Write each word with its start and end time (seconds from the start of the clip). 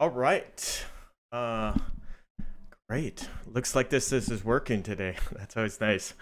All 0.00 0.08
right. 0.08 0.86
Uh, 1.30 1.74
great. 2.88 3.28
Looks 3.46 3.74
like 3.74 3.90
this 3.90 4.08
this 4.08 4.30
is 4.30 4.42
working 4.42 4.82
today. 4.82 5.16
That's 5.32 5.58
always 5.58 5.78
nice. 5.78 6.14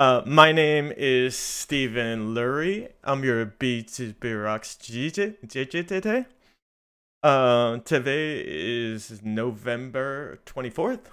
Uh, 0.00 0.22
my 0.26 0.50
name 0.50 0.92
is 0.96 1.36
Stephen 1.36 2.34
Lurie. 2.34 2.88
I'm 3.04 3.22
your 3.22 3.46
B2B 3.46 4.42
Rocks 4.44 4.76
DJ 4.76 5.86
today. 5.86 6.26
Uh, 7.22 7.78
today 7.84 8.42
is 8.44 9.20
November 9.22 10.40
24th, 10.44 11.04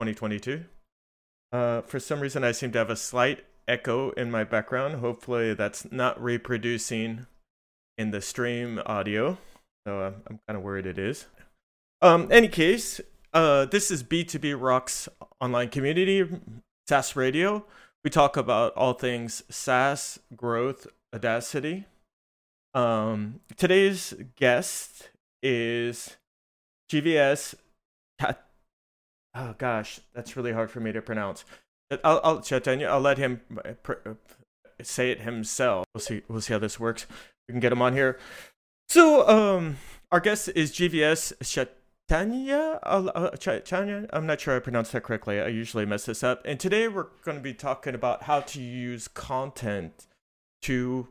2022. 0.00 0.64
Uh, 1.52 1.82
for 1.82 2.00
some 2.00 2.20
reason, 2.20 2.44
I 2.44 2.52
seem 2.52 2.72
to 2.72 2.78
have 2.78 2.88
a 2.88 2.96
slight 2.96 3.44
echo 3.68 4.12
in 4.12 4.30
my 4.30 4.42
background. 4.42 5.00
Hopefully, 5.00 5.52
that's 5.52 5.92
not 5.92 6.18
reproducing 6.18 7.26
in 7.98 8.10
the 8.10 8.22
stream 8.22 8.80
audio. 8.86 9.36
So 9.86 10.00
I'm, 10.00 10.14
I'm 10.30 10.40
kind 10.46 10.56
of 10.56 10.62
worried 10.62 10.86
it 10.86 10.98
is. 10.98 11.26
Um, 12.00 12.28
any 12.30 12.48
case, 12.48 13.00
uh, 13.32 13.64
this 13.64 13.90
is 13.90 14.04
B2B 14.04 14.60
Rocks 14.60 15.08
online 15.40 15.68
community, 15.68 16.28
SaaS 16.86 17.16
radio. 17.16 17.64
We 18.04 18.10
talk 18.10 18.36
about 18.36 18.72
all 18.74 18.92
things 18.92 19.42
SaaS, 19.48 20.20
growth, 20.36 20.86
Audacity. 21.12 21.86
Um, 22.74 23.40
today's 23.56 24.14
guest 24.36 25.10
is 25.42 26.16
GVS. 26.90 27.54
Oh 29.34 29.54
gosh, 29.58 30.00
that's 30.14 30.36
really 30.36 30.52
hard 30.52 30.70
for 30.70 30.80
me 30.80 30.92
to 30.92 31.02
pronounce. 31.02 31.44
I'll, 32.04 32.20
I'll 32.22 32.40
Chaitanya. 32.40 32.88
I'll 32.88 33.00
let 33.00 33.18
him 33.18 33.40
uh, 33.64 33.92
uh, 33.92 34.14
say 34.82 35.10
it 35.10 35.20
himself. 35.20 35.86
We'll 35.94 36.00
see. 36.00 36.22
We'll 36.28 36.40
see 36.40 36.52
how 36.52 36.58
this 36.58 36.78
works. 36.78 37.06
We 37.48 37.52
can 37.52 37.60
get 37.60 37.72
him 37.72 37.82
on 37.82 37.92
here. 37.92 38.18
So, 38.88 39.28
um, 39.28 39.76
our 40.10 40.20
guest 40.20 40.50
is 40.54 40.72
GVS 40.72 41.32
Chaitanya. 42.08 42.78
Uh. 42.82 44.06
I'm 44.12 44.26
not 44.26 44.40
sure 44.40 44.56
I 44.56 44.60
pronounced 44.60 44.92
that 44.92 45.02
correctly. 45.02 45.40
I 45.40 45.48
usually 45.48 45.84
mess 45.84 46.06
this 46.06 46.22
up. 46.22 46.42
And 46.44 46.58
today 46.58 46.88
we're 46.88 47.08
going 47.24 47.36
to 47.36 47.42
be 47.42 47.54
talking 47.54 47.94
about 47.94 48.24
how 48.24 48.40
to 48.40 48.60
use 48.60 49.08
content 49.08 50.06
to 50.62 51.08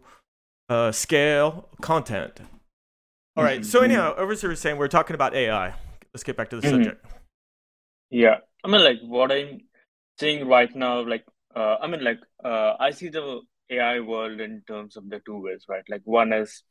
uh, 0.69 0.91
scale 0.91 1.69
content. 1.81 2.39
All 3.35 3.43
right. 3.43 3.63
So 3.63 3.79
mm-hmm. 3.79 3.85
anyhow, 3.85 4.15
over 4.17 4.35
were 4.35 4.55
saying, 4.55 4.77
we're 4.77 4.87
talking 4.87 5.13
about 5.13 5.35
AI. 5.35 5.75
Let's 6.13 6.23
get 6.23 6.35
back 6.35 6.49
to 6.49 6.55
the 6.55 6.67
mm-hmm. 6.67 6.83
subject. 6.83 7.05
Yeah, 8.09 8.37
I 8.63 8.69
mean, 8.69 8.83
like 8.83 8.99
what 9.01 9.31
I'm 9.31 9.61
seeing 10.19 10.47
right 10.47 10.73
now, 10.75 11.05
like 11.05 11.25
uh, 11.55 11.75
I 11.81 11.87
mean, 11.87 12.03
like 12.03 12.19
uh, 12.43 12.73
I 12.79 12.91
see 12.91 13.09
the 13.09 13.41
AI 13.69 13.99
world 13.99 14.39
in 14.39 14.63
terms 14.67 14.95
of 14.95 15.09
the 15.09 15.19
two 15.25 15.39
ways, 15.39 15.65
right? 15.67 15.83
Like 15.89 16.01
one 16.05 16.31
is 16.31 16.63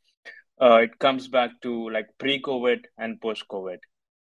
uh, 0.59 0.77
it 0.77 0.97
comes 0.99 1.27
back 1.27 1.51
to 1.61 1.89
like 1.91 2.07
pre-COVID 2.17 2.85
and 2.97 3.21
post-COVID, 3.21 3.77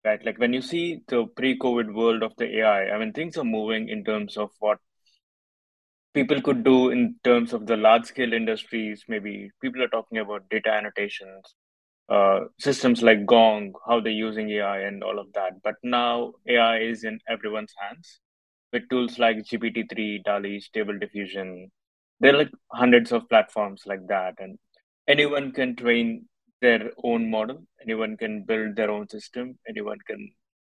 right? 0.04 0.24
Like 0.24 0.38
when 0.38 0.52
you 0.52 0.62
see 0.62 1.02
the 1.08 1.26
pre-COVID 1.36 1.92
world 1.94 2.22
of 2.22 2.32
the 2.36 2.58
AI, 2.58 2.90
I 2.90 2.98
mean, 2.98 3.12
things 3.12 3.36
are 3.36 3.44
moving 3.44 3.88
in 3.88 4.04
terms 4.04 4.36
of 4.36 4.50
what 4.58 4.78
people 6.12 6.40
could 6.40 6.62
do 6.64 6.90
in 6.90 7.16
terms 7.24 7.52
of 7.52 7.66
the 7.66 7.76
large-scale 7.76 8.32
industries. 8.32 9.04
Maybe 9.08 9.50
people 9.60 9.82
are 9.82 9.88
talking 9.88 10.18
about 10.18 10.48
data 10.48 10.70
annotations, 10.70 11.54
uh, 12.08 12.40
systems 12.60 13.02
like 13.02 13.26
Gong, 13.26 13.72
how 13.86 14.00
they're 14.00 14.12
using 14.12 14.50
AI 14.50 14.80
and 14.80 15.02
all 15.02 15.18
of 15.18 15.32
that. 15.34 15.62
But 15.62 15.74
now 15.82 16.34
AI 16.46 16.78
is 16.80 17.04
in 17.04 17.18
everyone's 17.28 17.74
hands 17.78 18.20
with 18.72 18.88
tools 18.90 19.18
like 19.18 19.44
GPT-3, 19.44 20.22
DALL-E, 20.24 20.60
Stable 20.60 20.98
Diffusion. 20.98 21.70
There 22.20 22.34
are 22.34 22.38
like 22.38 22.52
hundreds 22.72 23.12
of 23.12 23.28
platforms 23.28 23.82
like 23.86 24.06
that, 24.08 24.34
and 24.38 24.58
anyone 25.08 25.52
can 25.52 25.76
train 25.76 26.28
their 26.64 26.90
own 27.02 27.30
model. 27.30 27.58
Anyone 27.82 28.16
can 28.16 28.42
build 28.42 28.76
their 28.76 28.90
own 28.90 29.08
system. 29.08 29.58
Anyone 29.68 29.98
can, 30.06 30.32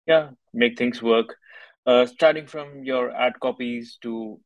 yeah, 0.07 0.31
make 0.53 0.79
things 0.79 1.03
work. 1.03 1.37
Uh, 1.87 2.07
starting 2.07 2.47
from 2.47 2.83
your 2.83 3.11
ad 3.11 3.35
copies 3.41 3.99
to 4.03 4.41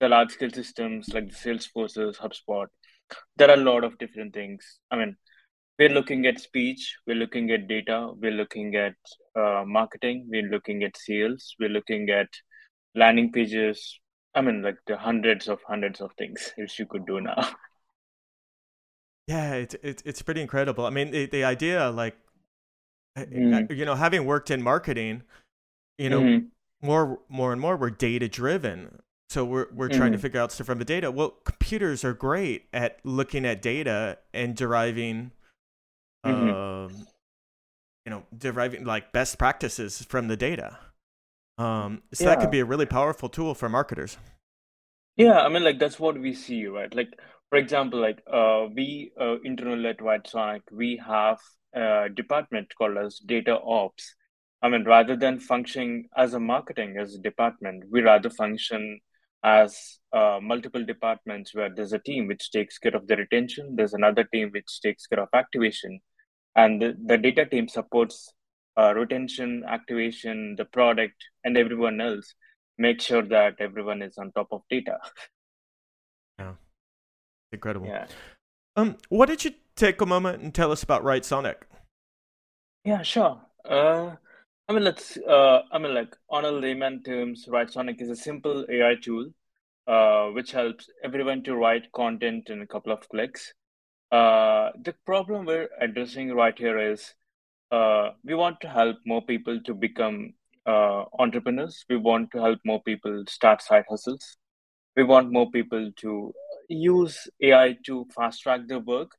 the 0.00 0.08
large 0.08 0.32
scale 0.32 0.50
systems 0.50 1.08
like 1.14 1.28
the 1.28 1.34
Salesforces, 1.34 2.16
HubSpot, 2.16 2.66
there 3.36 3.50
are 3.50 3.60
a 3.60 3.68
lot 3.70 3.84
of 3.84 3.96
different 3.98 4.34
things. 4.34 4.80
I 4.90 4.96
mean, 4.96 5.16
we're 5.78 5.96
looking 5.98 6.26
at 6.26 6.40
speech, 6.40 6.96
we're 7.06 7.22
looking 7.22 7.50
at 7.52 7.68
data, 7.68 8.10
we're 8.16 8.38
looking 8.42 8.74
at 8.74 8.96
uh, 9.38 9.62
marketing, 9.64 10.26
we're 10.28 10.50
looking 10.50 10.82
at 10.82 10.96
sales, 10.96 11.54
we're 11.60 11.76
looking 11.78 12.10
at 12.10 12.28
landing 12.96 13.30
pages. 13.30 14.00
I 14.34 14.40
mean, 14.40 14.62
like 14.62 14.78
the 14.86 14.96
hundreds 14.96 15.48
of 15.48 15.60
hundreds 15.68 16.00
of 16.00 16.10
things 16.18 16.52
which 16.58 16.78
you 16.80 16.86
could 16.86 17.06
do 17.06 17.20
now. 17.20 17.48
Yeah, 19.26 19.54
it's 19.54 19.74
it's 19.82 20.02
it's 20.06 20.22
pretty 20.22 20.40
incredible. 20.40 20.86
I 20.86 20.90
mean, 20.90 21.10
the 21.10 21.26
the 21.26 21.44
idea, 21.44 21.90
like, 21.90 22.16
mm. 23.18 23.76
you 23.76 23.84
know, 23.84 23.96
having 23.96 24.24
worked 24.24 24.50
in 24.50 24.62
marketing, 24.62 25.22
you 25.98 26.10
know, 26.10 26.20
mm-hmm. 26.20 26.86
more 26.86 27.18
more 27.28 27.52
and 27.52 27.60
more 27.60 27.76
we're 27.76 27.90
data 27.90 28.28
driven. 28.28 29.00
So 29.28 29.44
we're 29.44 29.66
we're 29.72 29.88
mm-hmm. 29.88 29.98
trying 29.98 30.12
to 30.12 30.18
mm-hmm. 30.18 30.22
figure 30.22 30.40
out 30.40 30.52
stuff 30.52 30.66
from 30.66 30.78
the 30.78 30.84
data. 30.84 31.10
Well, 31.10 31.30
computers 31.44 32.04
are 32.04 32.14
great 32.14 32.66
at 32.72 33.00
looking 33.02 33.44
at 33.44 33.60
data 33.60 34.18
and 34.32 34.54
deriving, 34.54 35.32
mm-hmm. 36.24 36.50
um, 36.50 37.06
you 38.04 38.10
know, 38.10 38.22
deriving 38.36 38.84
like 38.84 39.12
best 39.12 39.38
practices 39.38 40.04
from 40.04 40.28
the 40.28 40.36
data. 40.36 40.78
Um, 41.58 42.02
so 42.12 42.24
yeah. 42.24 42.30
that 42.30 42.40
could 42.40 42.52
be 42.52 42.60
a 42.60 42.64
really 42.64 42.86
powerful 42.86 43.28
tool 43.28 43.54
for 43.54 43.68
marketers. 43.68 44.18
Yeah, 45.16 45.40
I 45.40 45.48
mean, 45.48 45.64
like 45.64 45.80
that's 45.80 45.98
what 45.98 46.16
we 46.16 46.32
see, 46.34 46.66
right? 46.66 46.94
Like 46.94 47.18
for 47.50 47.56
example, 47.58 48.00
like 48.00 48.22
uh, 48.32 48.66
we 48.74 49.12
uh, 49.20 49.40
internal 49.44 49.86
at 49.86 49.98
Writesonic, 49.98 50.62
we 50.72 51.00
have 51.06 51.38
a 51.74 52.08
department 52.12 52.72
called 52.76 52.96
as 52.98 53.18
data 53.18 53.58
ops. 53.60 54.14
I 54.62 54.68
mean, 54.68 54.84
rather 54.84 55.16
than 55.16 55.38
functioning 55.38 56.08
as 56.16 56.34
a 56.34 56.40
marketing 56.40 56.96
as 56.98 57.14
a 57.14 57.18
department, 57.18 57.84
we 57.90 58.00
rather 58.02 58.30
function 58.30 59.00
as 59.44 59.98
uh, 60.12 60.40
multiple 60.42 60.84
departments 60.84 61.54
where 61.54 61.70
there's 61.72 61.92
a 61.92 61.98
team 62.00 62.26
which 62.26 62.50
takes 62.50 62.78
care 62.78 62.96
of 62.96 63.06
the 63.06 63.16
retention, 63.16 63.76
there's 63.76 63.94
another 63.94 64.24
team 64.24 64.50
which 64.50 64.80
takes 64.80 65.06
care 65.06 65.20
of 65.20 65.28
activation, 65.34 66.00
and 66.56 66.82
the, 66.82 66.96
the 67.04 67.18
data 67.18 67.46
team 67.46 67.68
supports 67.68 68.32
uh, 68.78 68.92
retention, 68.94 69.62
activation, 69.68 70.56
the 70.56 70.64
product, 70.64 71.14
and 71.44 71.56
everyone 71.56 72.00
else. 72.00 72.34
Make 72.78 73.00
sure 73.00 73.22
that 73.22 73.54
everyone 73.60 74.02
is 74.02 74.18
on 74.18 74.32
top 74.32 74.48
of 74.50 74.62
data. 74.68 74.98
Incredible. 77.52 77.86
Yeah. 77.86 78.06
Um, 78.76 78.96
what 79.08 79.26
did 79.26 79.44
you 79.44 79.52
take 79.74 80.00
a 80.00 80.06
moment 80.06 80.42
and 80.42 80.54
tell 80.54 80.72
us 80.72 80.82
about 80.82 81.02
Writesonic? 81.02 81.56
Yeah, 82.84 83.02
sure. 83.02 83.40
Uh, 83.64 84.16
I 84.68 84.72
mean, 84.72 84.84
let's. 84.84 85.16
Uh, 85.16 85.62
I 85.72 85.78
mean, 85.78 85.94
like 85.94 86.14
on 86.28 86.44
a 86.44 86.50
layman 86.50 87.02
terms, 87.02 87.46
Writesonic 87.46 88.00
is 88.00 88.10
a 88.10 88.16
simple 88.16 88.66
AI 88.68 88.96
tool, 89.00 89.30
uh, 89.86 90.26
which 90.28 90.52
helps 90.52 90.88
everyone 91.02 91.42
to 91.44 91.56
write 91.56 91.90
content 91.92 92.50
in 92.50 92.62
a 92.62 92.66
couple 92.66 92.92
of 92.92 93.08
clicks. 93.08 93.52
Uh, 94.12 94.70
the 94.84 94.94
problem 95.04 95.46
we're 95.46 95.68
addressing 95.80 96.32
right 96.32 96.56
here 96.56 96.78
is 96.78 97.14
uh, 97.70 98.10
we 98.24 98.34
want 98.34 98.60
to 98.60 98.68
help 98.68 98.96
more 99.04 99.22
people 99.22 99.60
to 99.62 99.74
become 99.74 100.34
uh, 100.66 101.04
entrepreneurs. 101.18 101.84
We 101.88 101.96
want 101.96 102.30
to 102.32 102.40
help 102.40 102.60
more 102.64 102.82
people 102.82 103.24
start 103.28 103.62
side 103.62 103.84
hustles. 103.88 104.36
We 104.96 105.04
want 105.04 105.32
more 105.32 105.50
people 105.50 105.90
to 105.96 106.32
use 106.68 107.28
AI 107.40 107.76
to 107.86 108.06
fast 108.14 108.42
track 108.42 108.62
their 108.66 108.80
work, 108.80 109.12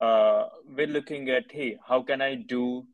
uh, 0.00 0.46
we're 0.76 0.86
looking 0.86 1.28
at 1.30 1.44
hey, 1.50 1.76
how 1.86 2.02
can 2.02 2.20
I 2.20 2.34
do 2.34 2.84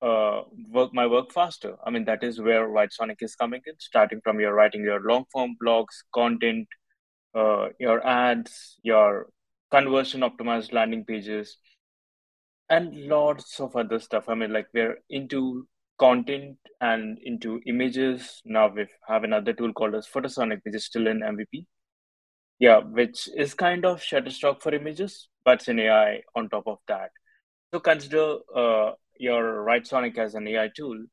uh, 0.00 0.42
work 0.70 0.94
my 0.94 1.06
work 1.06 1.32
faster? 1.32 1.76
I 1.84 1.90
mean, 1.90 2.04
that 2.04 2.22
is 2.22 2.40
where 2.40 2.68
Writesonic 2.68 3.16
is 3.20 3.34
coming 3.34 3.60
in. 3.66 3.74
Starting 3.78 4.20
from 4.22 4.40
your 4.40 4.54
writing 4.54 4.82
your 4.82 5.00
long 5.00 5.24
form 5.32 5.56
blogs, 5.62 6.02
content, 6.14 6.68
uh, 7.34 7.68
your 7.80 8.06
ads, 8.06 8.78
your 8.82 9.28
conversion 9.70 10.20
optimized 10.20 10.72
landing 10.72 11.04
pages, 11.04 11.58
and 12.70 12.94
lots 13.08 13.60
of 13.60 13.74
other 13.76 13.98
stuff. 13.98 14.28
I 14.28 14.34
mean, 14.34 14.52
like 14.52 14.68
we're 14.72 14.98
into 15.10 15.66
content 15.98 16.56
and 16.80 17.18
into 17.24 17.60
images. 17.66 18.40
Now 18.44 18.68
we 18.68 18.86
have 19.08 19.24
another 19.24 19.52
tool 19.52 19.72
called 19.72 19.94
as 19.94 20.06
Photosonic, 20.06 20.60
which 20.64 20.76
is 20.76 20.84
still 20.84 21.06
in 21.06 21.20
MVP. 21.20 21.66
Yeah, 22.58 22.78
which 22.78 23.28
is 23.36 23.54
kind 23.54 23.84
of 23.84 24.00
Shutterstock 24.00 24.62
for 24.62 24.74
images, 24.74 25.28
but 25.44 25.60
it's 25.60 25.68
an 25.68 25.78
AI 25.78 26.22
on 26.34 26.48
top 26.48 26.66
of 26.66 26.78
that. 26.88 27.10
So 27.72 27.80
consider 27.80 28.38
uh, 28.54 28.92
your 29.18 29.64
Writesonic 29.64 30.18
as 30.18 30.34
an 30.34 30.48
AI 30.48 30.70
tool, 30.74 31.04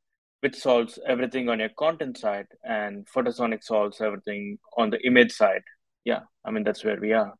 which 0.41 0.55
solves 0.55 0.97
everything 1.07 1.49
on 1.49 1.59
your 1.59 1.69
content 1.69 2.17
side, 2.17 2.47
and 2.63 3.05
Photosonic 3.07 3.63
solves 3.63 4.01
everything 4.01 4.57
on 4.77 4.89
the 4.89 4.99
image 5.05 5.33
side. 5.33 5.61
Yeah, 6.03 6.21
I 6.45 6.51
mean 6.51 6.63
that's 6.63 6.83
where 6.83 6.99
we 6.99 7.13
are. 7.13 7.33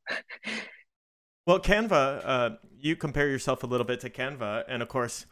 well, 1.48 1.60
Canva, 1.60 2.22
uh, 2.24 2.50
you 2.78 2.96
compare 2.96 3.30
yourself 3.30 3.64
a 3.64 3.68
little 3.68 3.86
bit 3.86 4.02
to 4.02 4.10
Canva, 4.10 4.66
and 4.68 4.82
of 4.82 4.88
course, 4.90 5.26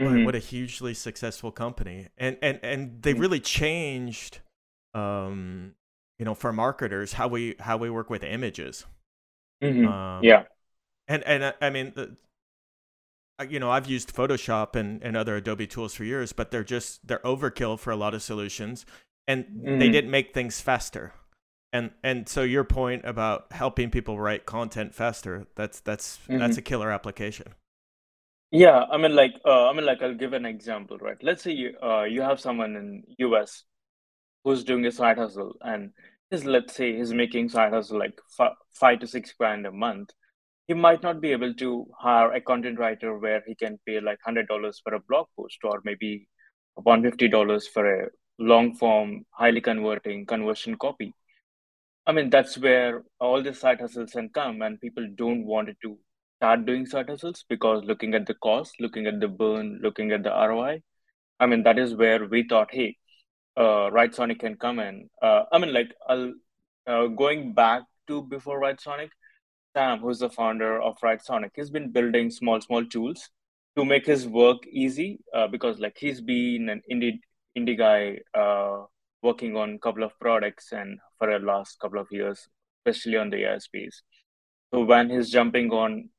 mm-hmm. 0.00 0.24
what 0.24 0.34
a 0.34 0.38
hugely 0.38 0.94
successful 0.94 1.52
company, 1.52 2.08
and 2.18 2.36
and 2.42 2.60
and 2.62 3.02
they 3.02 3.12
mm-hmm. 3.12 3.20
really 3.20 3.40
changed 3.40 4.40
um, 4.94 5.74
you 6.20 6.24
know 6.24 6.34
for 6.34 6.52
marketers 6.52 7.14
how 7.14 7.26
we 7.26 7.56
how 7.58 7.76
we 7.76 7.90
work 7.90 8.08
with 8.08 8.22
images 8.22 8.86
mm-hmm. 9.60 9.88
um, 9.88 10.22
yeah 10.22 10.44
and 11.08 11.24
and 11.24 11.42
uh, 11.42 11.52
i 11.60 11.68
mean 11.68 11.92
uh, 11.96 12.06
you 13.48 13.58
know, 13.58 13.70
I've 13.70 13.86
used 13.86 14.14
Photoshop 14.14 14.76
and, 14.76 15.02
and 15.02 15.16
other 15.16 15.36
Adobe 15.36 15.66
tools 15.66 15.94
for 15.94 16.04
years, 16.04 16.32
but 16.32 16.50
they're 16.50 16.64
just 16.64 17.06
they're 17.06 17.20
overkill 17.20 17.78
for 17.78 17.90
a 17.90 17.96
lot 17.96 18.12
of 18.12 18.22
solutions, 18.22 18.84
and 19.26 19.46
mm. 19.46 19.78
they 19.78 19.88
didn't 19.88 20.10
make 20.10 20.34
things 20.34 20.60
faster. 20.60 21.14
And 21.72 21.92
and 22.02 22.28
so 22.28 22.42
your 22.42 22.64
point 22.64 23.04
about 23.04 23.52
helping 23.52 23.90
people 23.90 24.18
write 24.18 24.44
content 24.44 24.94
faster, 24.94 25.46
that's 25.54 25.80
that's 25.80 26.18
mm-hmm. 26.18 26.38
that's 26.38 26.58
a 26.58 26.62
killer 26.62 26.90
application. 26.90 27.54
Yeah, 28.50 28.84
I 28.90 28.96
mean, 28.96 29.14
like, 29.14 29.34
uh, 29.44 29.68
I 29.68 29.72
mean, 29.72 29.86
like, 29.86 30.02
I'll 30.02 30.14
give 30.14 30.32
an 30.32 30.44
example, 30.44 30.98
right? 30.98 31.16
Let's 31.22 31.44
say 31.44 31.52
you, 31.52 31.76
uh, 31.80 32.02
you 32.02 32.20
have 32.20 32.40
someone 32.40 32.74
in 32.74 33.04
US 33.18 33.62
who's 34.42 34.64
doing 34.64 34.84
a 34.86 34.90
side 34.90 35.18
hustle, 35.18 35.54
and 35.60 35.92
is 36.30 36.44
let's 36.44 36.74
say 36.74 36.96
he's 36.96 37.12
making 37.12 37.48
side 37.48 37.72
hustle 37.72 37.98
like 37.98 38.18
f- 38.38 38.56
five 38.72 39.00
to 39.00 39.06
six 39.06 39.32
grand 39.32 39.66
a 39.66 39.72
month. 39.72 40.10
He 40.66 40.74
might 40.74 41.02
not 41.02 41.20
be 41.20 41.32
able 41.32 41.54
to 41.54 41.86
hire 41.98 42.32
a 42.32 42.40
content 42.40 42.78
writer 42.78 43.18
where 43.18 43.42
he 43.46 43.54
can 43.54 43.78
pay 43.86 44.00
like 44.00 44.18
hundred 44.24 44.48
dollars 44.48 44.80
for 44.82 44.94
a 44.94 45.00
blog 45.00 45.26
post, 45.36 45.58
or 45.64 45.80
maybe 45.84 46.28
one 46.74 47.02
fifty 47.02 47.28
dollars 47.28 47.66
for 47.68 48.02
a 48.04 48.08
long 48.38 48.74
form, 48.74 49.26
highly 49.30 49.60
converting 49.60 50.26
conversion 50.26 50.76
copy. 50.76 51.14
I 52.06 52.12
mean, 52.12 52.30
that's 52.30 52.58
where 52.58 53.04
all 53.20 53.42
the 53.42 53.54
side 53.54 53.80
hustles 53.80 54.12
can 54.12 54.28
come, 54.30 54.62
and 54.62 54.80
people 54.80 55.06
don't 55.14 55.44
want 55.46 55.70
to 55.82 55.98
start 56.38 56.66
doing 56.66 56.86
side 56.86 57.08
hustles 57.08 57.44
because 57.48 57.84
looking 57.84 58.14
at 58.14 58.26
the 58.26 58.34
cost, 58.34 58.74
looking 58.80 59.06
at 59.06 59.20
the 59.20 59.28
burn, 59.28 59.80
looking 59.82 60.12
at 60.12 60.22
the 60.22 60.30
ROI, 60.30 60.82
I 61.40 61.46
mean, 61.46 61.62
that 61.64 61.78
is 61.78 61.94
where 61.94 62.26
we 62.26 62.44
thought, 62.48 62.68
hey, 62.72 62.96
uh, 63.56 63.90
Sonic 64.12 64.40
can 64.40 64.56
come 64.56 64.78
in. 64.78 65.08
Uh, 65.22 65.44
I 65.52 65.58
mean, 65.58 65.72
like, 65.72 65.94
I'll, 66.08 66.32
uh, 66.86 67.06
going 67.06 67.52
back 67.52 67.82
to 68.08 68.22
before 68.22 68.60
Writesonic, 68.60 69.10
Sam, 69.76 70.00
who's 70.00 70.18
the 70.18 70.30
founder 70.30 70.80
of 70.80 70.96
Writesonic, 71.02 71.50
he's 71.54 71.70
been 71.70 71.90
building 71.90 72.30
small, 72.30 72.60
small 72.60 72.84
tools 72.84 73.28
to 73.76 73.84
make 73.84 74.06
his 74.06 74.26
work 74.26 74.58
easy 74.66 75.20
uh, 75.34 75.46
because, 75.46 75.78
like, 75.78 75.96
he's 75.98 76.20
been 76.20 76.68
an 76.68 76.82
indie 76.90 77.18
indie 77.56 77.76
guy 77.76 78.18
uh, 78.38 78.84
working 79.22 79.56
on 79.56 79.74
a 79.74 79.78
couple 79.78 80.02
of 80.04 80.18
products 80.20 80.72
and 80.72 80.98
for 81.18 81.30
the 81.30 81.44
last 81.44 81.78
couple 81.80 81.98
of 81.98 82.06
years, 82.10 82.48
especially 82.78 83.16
on 83.16 83.30
the 83.30 83.56
space. 83.58 84.02
So 84.72 84.84
when 84.84 85.10
he's 85.10 85.30
jumping 85.30 85.70
on 85.70 86.10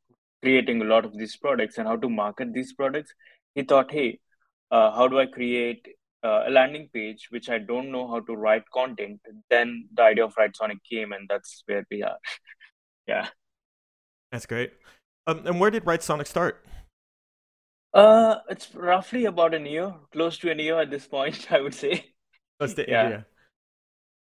creating 0.43 0.81
a 0.81 0.85
lot 0.85 1.05
of 1.05 1.17
these 1.17 1.37
products 1.37 1.77
and 1.77 1.87
how 1.87 1.95
to 1.95 2.09
market 2.09 2.53
these 2.53 2.73
products, 2.73 3.13
he 3.55 3.63
thought, 3.63 3.91
hey, 3.91 4.19
uh, 4.71 4.91
how 4.91 5.07
do 5.07 5.19
I 5.19 5.25
create 5.25 5.85
uh, 6.23 6.43
a 6.47 6.49
landing 6.49 6.89
page 6.93 7.27
which 7.29 7.49
I 7.49 7.57
don't 7.57 7.91
know 7.91 8.07
how 8.07 8.19
to 8.21 8.35
write 8.35 8.63
content? 8.73 9.21
Then 9.49 9.87
the 9.93 10.03
idea 10.03 10.25
of 10.25 10.35
Writesonic 10.35 10.77
came, 10.89 11.11
and 11.11 11.27
that's 11.29 11.63
where 11.65 11.85
we 11.89 12.03
are. 12.03 12.17
yeah, 13.07 13.27
that's 14.31 14.45
great. 14.45 14.73
Um, 15.27 15.45
and 15.45 15.59
where 15.59 15.71
did 15.71 15.85
Writesonic 15.85 16.27
start? 16.27 16.65
Uh, 17.93 18.35
it's 18.49 18.73
roughly 18.73 19.25
about 19.25 19.53
a 19.53 19.59
year, 19.59 19.93
close 20.11 20.37
to 20.37 20.51
a 20.51 20.55
year 20.55 20.79
at 20.79 20.89
this 20.89 21.07
point, 21.07 21.47
I 21.51 21.61
would 21.61 21.75
say. 21.75 22.05
Close 22.59 22.73
to 22.75 22.85
yeah. 22.89 23.03
India. 23.03 23.25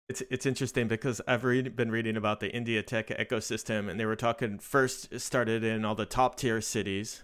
It's 0.10 0.24
it's 0.32 0.46
interesting 0.46 0.88
because 0.88 1.20
I've 1.28 1.44
read, 1.44 1.76
been 1.76 1.92
reading 1.92 2.16
about 2.16 2.40
the 2.40 2.50
India 2.50 2.82
tech 2.82 3.10
ecosystem, 3.10 3.90
and 3.90 4.00
they 4.00 4.06
were 4.06 4.16
talking 4.16 4.58
first 4.58 5.20
started 5.20 5.66
in 5.66 5.84
all 5.84 5.96
the 5.96 6.06
top 6.06 6.38
tier 6.38 6.62
cities, 6.62 7.24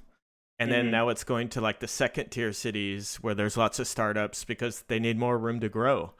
and 0.63 0.71
mm-hmm. 0.71 0.83
then 0.83 0.91
now 0.91 1.09
it's 1.09 1.25
going 1.25 1.49
to 1.49 1.59
like 1.59 1.81
the 1.81 1.89
second 1.89 2.29
tier 2.29 2.53
cities 2.53 3.17
where 3.17 3.35
there's 3.35 3.57
lots 3.57 3.79
of 3.79 3.87
startups 3.87 4.45
because 4.45 4.83
they 4.87 4.97
need 4.97 5.19
more 5.19 5.37
room 5.37 5.59
to 5.59 5.67
grow. 5.67 6.13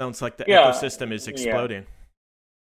Sounds 0.00 0.22
like 0.22 0.36
the 0.36 0.44
yeah, 0.46 0.70
ecosystem 0.70 1.12
is 1.12 1.26
exploding. 1.26 1.86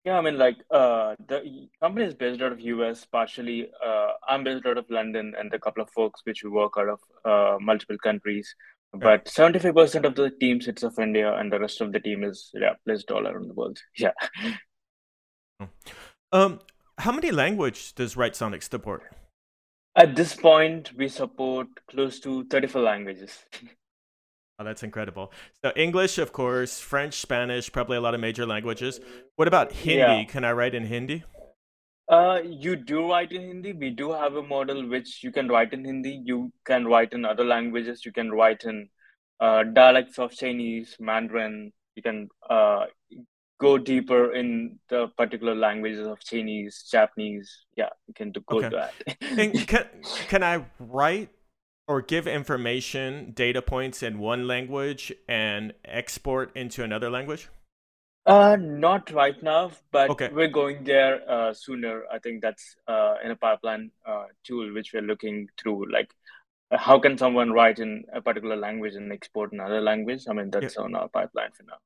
Yeah. 0.04 0.12
yeah, 0.12 0.18
I 0.18 0.22
mean, 0.22 0.38
like 0.38 0.58
uh, 0.70 1.16
the 1.26 1.70
company 1.82 2.08
is 2.08 2.14
based 2.14 2.42
out 2.42 2.52
of 2.52 2.60
US. 2.60 3.06
Partially, 3.06 3.70
uh, 3.84 4.10
I'm 4.28 4.44
based 4.44 4.66
out 4.66 4.78
of 4.78 4.86
London, 4.90 5.34
and 5.40 5.54
a 5.54 5.60
couple 5.60 5.82
of 5.82 5.90
folks 5.92 6.20
which 6.26 6.44
we 6.44 6.50
work 6.50 6.74
out 6.78 6.90
of 6.90 7.00
uh, 7.24 7.58
multiple 7.62 7.98
countries. 8.04 8.54
But 8.94 9.30
seventy 9.30 9.60
five 9.60 9.76
percent 9.76 10.06
of 10.06 10.16
the 10.16 10.30
team 10.30 10.60
sits 10.60 10.84
of 10.84 11.00
India, 11.00 11.34
and 11.34 11.52
the 11.52 11.60
rest 11.60 11.80
of 11.80 11.94
the 11.94 12.02
team 12.02 12.26
is 12.26 12.52
yeah 12.54 12.74
placed 12.86 13.12
all 13.12 13.26
around 13.26 13.48
the 13.48 13.54
world. 13.54 13.80
Yeah. 13.98 14.12
Um, 16.34 16.60
how 16.98 17.14
many 17.14 17.32
language 17.32 17.94
does 17.96 18.16
Writesonic 18.16 18.64
support? 18.64 19.04
At 19.96 20.16
this 20.16 20.36
point, 20.36 20.92
we 20.98 21.08
support 21.08 21.68
close 21.88 22.20
to 22.22 22.46
thirty 22.46 22.68
four 22.68 22.82
languages. 22.82 23.38
Oh, 24.60 24.64
that's 24.64 24.84
incredible. 24.84 25.32
So 25.64 25.72
English, 25.76 26.20
of 26.20 26.32
course, 26.32 26.80
French, 26.80 27.16
Spanish, 27.16 27.72
probably 27.72 27.98
a 27.98 28.02
lot 28.02 28.14
of 28.14 28.22
major 28.22 28.46
languages. 28.46 29.00
What 29.36 29.48
about 29.48 29.72
Hindi? 29.72 29.98
Yeah. 29.98 30.24
Can 30.26 30.44
I 30.46 30.52
write 30.52 30.76
in 30.76 30.86
Hindi? 30.86 31.24
Uh, 32.08 32.40
you 32.46 32.76
do 32.76 33.10
write 33.10 33.32
in 33.32 33.42
Hindi. 33.42 33.74
We 33.74 33.90
do 33.90 34.12
have 34.12 34.36
a 34.36 34.44
model 34.44 34.88
which 34.88 35.24
you 35.24 35.32
can 35.32 35.48
write 35.48 35.74
in 35.74 35.84
Hindi. 35.84 36.22
You 36.24 36.52
can 36.66 36.86
write 36.86 37.14
in 37.14 37.26
other 37.26 37.44
languages. 37.44 38.06
You 38.06 38.12
can 38.12 38.32
write 38.32 38.64
in 38.64 38.90
uh, 39.40 39.64
dialects 39.64 40.20
of 40.20 40.32
Chinese, 40.32 40.98
Mandarin. 41.00 41.74
You 41.96 42.04
can 42.04 42.30
uh, 42.48 42.86
go 43.60 43.78
deeper 43.78 44.34
in 44.34 44.80
the 44.90 45.08
particular 45.18 45.56
languages 45.56 46.08
of 46.08 46.20
Chinese, 46.20 46.86
Japanese. 46.92 47.66
Yeah, 47.76 47.90
you 48.08 48.14
can 48.14 48.32
do 48.32 48.42
go 48.48 48.58
okay. 48.58 48.70
to 48.70 48.76
that. 48.76 49.20
can 49.68 49.86
can 50.28 50.44
I 50.44 50.66
write 50.80 51.30
or 51.88 52.02
give 52.02 52.28
information, 52.28 53.32
data 53.34 53.62
points 53.62 54.04
in 54.04 54.20
one 54.20 54.48
language 54.48 55.12
and 55.28 55.74
export 55.86 56.56
into 56.56 56.84
another 56.84 57.10
language? 57.10 57.50
Uh, 58.26 58.56
not 58.58 59.12
right 59.12 59.42
now, 59.44 59.70
but 59.92 60.10
okay. 60.10 60.30
we're 60.32 60.48
going 60.48 60.86
there 60.86 61.30
uh, 61.30 61.54
sooner. 61.54 62.04
I 62.10 62.20
think 62.20 62.42
that's 62.42 62.76
uh, 62.88 63.16
in 63.24 63.32
a 63.32 63.36
pipeline 63.36 63.92
uh, 64.08 64.28
tool 64.46 64.74
which 64.74 64.94
we're 64.94 65.02
looking 65.02 65.50
through. 65.58 65.92
Like, 65.92 66.10
uh, 66.72 66.78
how 66.78 67.00
can 67.00 67.18
someone 67.18 67.52
write 67.52 67.80
in 67.80 68.06
a 68.14 68.22
particular 68.22 68.56
language 68.56 68.96
and 68.96 69.12
export 69.12 69.52
another 69.52 69.82
language? 69.82 70.24
I 70.30 70.34
mean, 70.34 70.52
that's 70.52 70.76
yeah. 70.78 70.84
on 70.84 70.96
our 70.96 71.10
pipeline 71.10 71.52
for 71.52 71.64
now. 71.64 71.80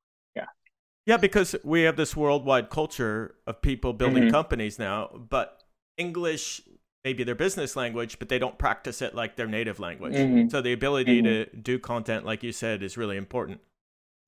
Yeah. 1.07 1.17
Because 1.17 1.55
we 1.63 1.81
have 1.81 1.95
this 1.95 2.15
worldwide 2.15 2.69
culture 2.69 3.33
of 3.47 3.63
people 3.63 3.93
building 3.93 4.25
mm-hmm. 4.25 4.31
companies 4.31 4.77
now, 4.77 5.09
but 5.17 5.63
English 5.97 6.61
maybe 7.03 7.23
their 7.23 7.35
business 7.35 7.77
language, 7.77 8.19
but 8.19 8.27
they 8.27 8.37
don't 8.37 8.57
practice 8.57 9.01
it 9.01 9.15
like 9.15 9.37
their 9.37 9.47
native 9.47 9.79
language. 9.79 10.13
Mm-hmm. 10.13 10.49
So 10.49 10.61
the 10.61 10.73
ability 10.73 11.21
mm-hmm. 11.21 11.55
to 11.55 11.57
do 11.57 11.79
content, 11.79 12.25
like 12.25 12.43
you 12.43 12.51
said, 12.51 12.83
is 12.83 12.97
really 12.97 13.15
important. 13.15 13.61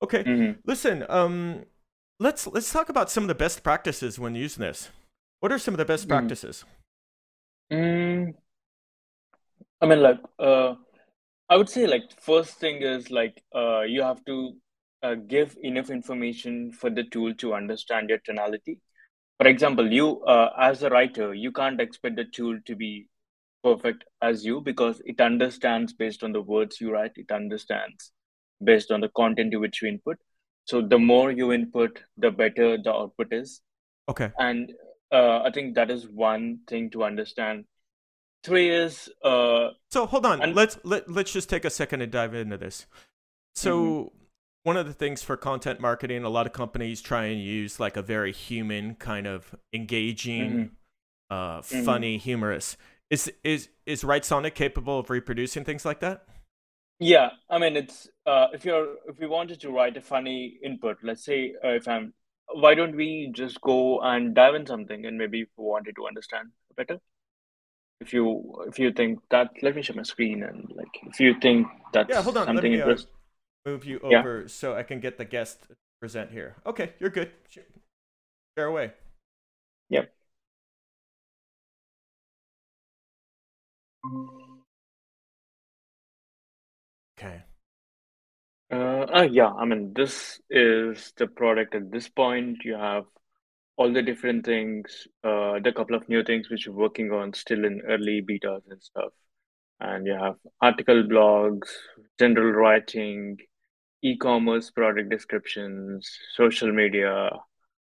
Okay, 0.02 0.24
mm-hmm. 0.24 0.60
listen. 0.66 1.06
Um, 1.10 1.66
let's 2.20 2.48
let's 2.48 2.72
talk 2.72 2.88
about 2.88 3.12
some 3.12 3.24
of 3.26 3.28
the 3.28 3.36
best 3.36 3.64
practices 3.64 4.18
when 4.18 4.34
using 4.34 4.62
this. 4.62 4.90
What 5.42 5.52
are 5.52 5.60
some 5.60 5.74
of 5.74 5.78
the 5.78 5.86
best 5.86 6.06
mm. 6.06 6.10
practices? 6.10 6.64
Mm, 7.72 8.34
I 9.82 9.86
mean, 9.86 10.02
like, 10.02 10.20
uh, 10.38 10.76
I 11.50 11.58
would 11.58 11.70
say, 11.70 11.88
like, 11.88 12.04
first 12.20 12.60
thing 12.60 12.82
is 12.82 13.12
like, 13.12 13.42
uh, 13.56 13.82
you 13.82 14.02
have 14.02 14.24
to 14.26 14.54
uh, 15.02 15.16
give 15.16 15.56
enough 15.62 15.90
information 15.90 16.72
for 16.72 16.90
the 16.90 17.04
tool 17.04 17.34
to 17.36 17.54
understand 17.54 18.10
your 18.10 18.20
tonality. 18.26 18.80
For 19.40 19.48
example, 19.48 19.92
you, 19.92 20.22
uh, 20.24 20.50
as 20.60 20.84
a 20.84 20.90
writer, 20.90 21.34
you 21.34 21.52
can't 21.52 21.80
expect 21.80 22.18
the 22.18 22.26
tool 22.26 22.60
to 22.66 22.76
be 22.76 23.08
perfect 23.64 24.04
as 24.22 24.46
you 24.46 24.62
because 24.62 25.02
it 25.06 25.22
understands 25.22 25.94
based 25.94 26.24
on 26.24 26.34
the 26.34 26.42
words 26.42 26.82
you 26.82 26.92
write. 26.92 27.12
It 27.16 27.32
understands 27.32 28.12
based 28.64 28.92
on 28.92 29.02
the 29.02 29.10
content 29.10 29.52
to 29.52 29.58
which 29.58 29.82
you 29.82 29.88
input. 29.88 30.18
So 30.66 30.82
the 30.82 31.00
more 31.00 31.32
you 31.32 31.52
input, 31.54 32.00
the 32.18 32.32
better 32.32 32.78
the 32.78 32.94
output 32.94 33.32
is. 33.32 33.62
Okay. 34.10 34.32
And 34.38 34.74
uh, 35.12 35.42
I 35.44 35.52
think 35.52 35.76
that 35.76 35.90
is 35.90 36.08
one 36.08 36.60
thing 36.68 36.90
to 36.92 37.04
understand. 37.04 37.66
Three 38.44 38.70
is 38.70 39.10
uh, 39.24 39.70
so 39.90 40.06
hold 40.06 40.26
on. 40.26 40.42
And- 40.42 40.56
let's 40.56 40.78
let 40.84 41.10
let's 41.10 41.32
just 41.32 41.50
take 41.50 41.66
a 41.66 41.70
second 41.70 42.02
and 42.02 42.12
dive 42.12 42.34
into 42.34 42.58
this. 42.58 42.86
So. 43.56 44.12
One 44.64 44.78
of 44.78 44.86
the 44.86 44.94
things 44.94 45.24
for 45.24 45.38
content 45.38 45.80
marketing, 45.80 46.24
a 46.24 46.30
lot 46.30 46.46
of 46.46 46.54
companies 46.54 47.02
try 47.02 47.26
and 47.26 47.42
use 47.42 47.80
like 47.80 47.96
a 47.96 48.02
very 48.02 48.34
human 48.34 48.96
kind 48.96 49.26
of 49.26 49.56
engaging, 49.74 50.52
mm-hmm. 50.52 51.34
uh, 51.34 51.60
mm-hmm. 51.62 51.86
funny, 51.86 52.18
humorous. 52.18 52.78
Is 53.10 53.32
is 53.44 53.70
is 53.86 54.04
Right 54.04 54.22
Writesonic 54.22 54.54
capable 54.54 55.00
of 55.00 55.10
reproducing 55.10 55.64
things 55.64 55.86
like 55.86 56.00
that? 56.02 56.26
Yeah, 57.00 57.30
I 57.50 57.58
mean, 57.58 57.78
it's 57.78 58.10
uh, 58.26 58.48
if 58.54 58.66
you're 58.66 58.96
if 59.08 59.18
we 59.18 59.28
wanted 59.28 59.62
to 59.62 59.72
write 59.72 59.96
a 59.96 60.02
funny 60.02 60.60
input, 60.62 60.98
let's 61.02 61.24
say 61.24 61.56
uh, 61.64 61.70
if 61.70 61.88
I'm, 61.88 62.14
why 62.54 62.76
don't 62.76 62.96
we 62.96 63.32
just 63.34 63.62
go 63.62 64.02
and 64.02 64.36
dive 64.36 64.56
in 64.56 64.66
something 64.66 65.06
and 65.06 65.18
maybe 65.18 65.42
if 65.42 65.48
we 65.58 65.64
wanted 65.64 65.96
to 65.96 66.06
understand 66.06 66.50
better. 66.76 67.00
If 68.02 68.14
you 68.14 68.64
if 68.68 68.80
you 68.80 68.92
think 68.92 69.20
that, 69.30 69.50
let 69.62 69.76
me 69.76 69.82
share 69.82 69.96
my 69.96 70.04
screen 70.04 70.44
and 70.44 70.72
like 70.76 70.94
if 71.04 71.20
you 71.20 71.36
think 71.42 71.68
that's 71.94 72.10
yeah, 72.10 72.22
hold 72.22 72.38
on, 72.38 72.46
something 72.48 72.72
me, 72.72 72.82
uh, 72.82 72.96
move 73.66 73.86
you 73.86 74.00
over 74.00 74.42
yeah. 74.42 74.48
so 74.48 74.76
I 74.76 74.84
can 74.84 75.00
get 75.00 75.18
the 75.18 75.26
guest 75.26 75.68
present 76.00 76.32
here. 76.32 76.56
Okay, 76.66 76.94
you're 77.00 77.10
good. 77.10 77.32
Share 78.58 78.68
away. 78.68 78.94
Yep. 79.90 80.12
Okay. 87.20 87.44
Uh, 88.72 89.06
uh, 89.14 89.28
yeah, 89.32 89.50
I 89.52 89.66
mean, 89.66 89.94
this 89.96 90.40
is 90.50 91.14
the 91.18 91.28
product 91.28 91.76
at 91.76 91.92
this 91.92 92.08
point. 92.08 92.60
You 92.64 92.76
have 92.76 93.06
all 93.78 93.92
the 93.94 94.02
different 94.02 94.46
things, 94.46 95.08
uh, 95.24 95.60
the 95.64 95.74
couple 95.76 95.96
of 95.96 96.08
new 96.10 96.24
things 96.24 96.50
which 96.50 96.66
you're 96.66 96.76
working 96.76 97.12
on 97.12 97.34
still 97.34 97.66
in 97.66 97.82
early 97.88 98.22
betas 98.22 98.62
and 98.70 98.82
stuff. 98.84 99.14
and 99.82 100.08
you 100.08 100.14
have 100.14 100.36
article 100.62 101.04
blogs, 101.04 101.70
general 102.20 102.52
writing, 102.54 103.38
e-commerce 104.02 104.70
product 104.72 105.10
descriptions, 105.10 106.10
social 106.36 106.72
media, 106.72 107.32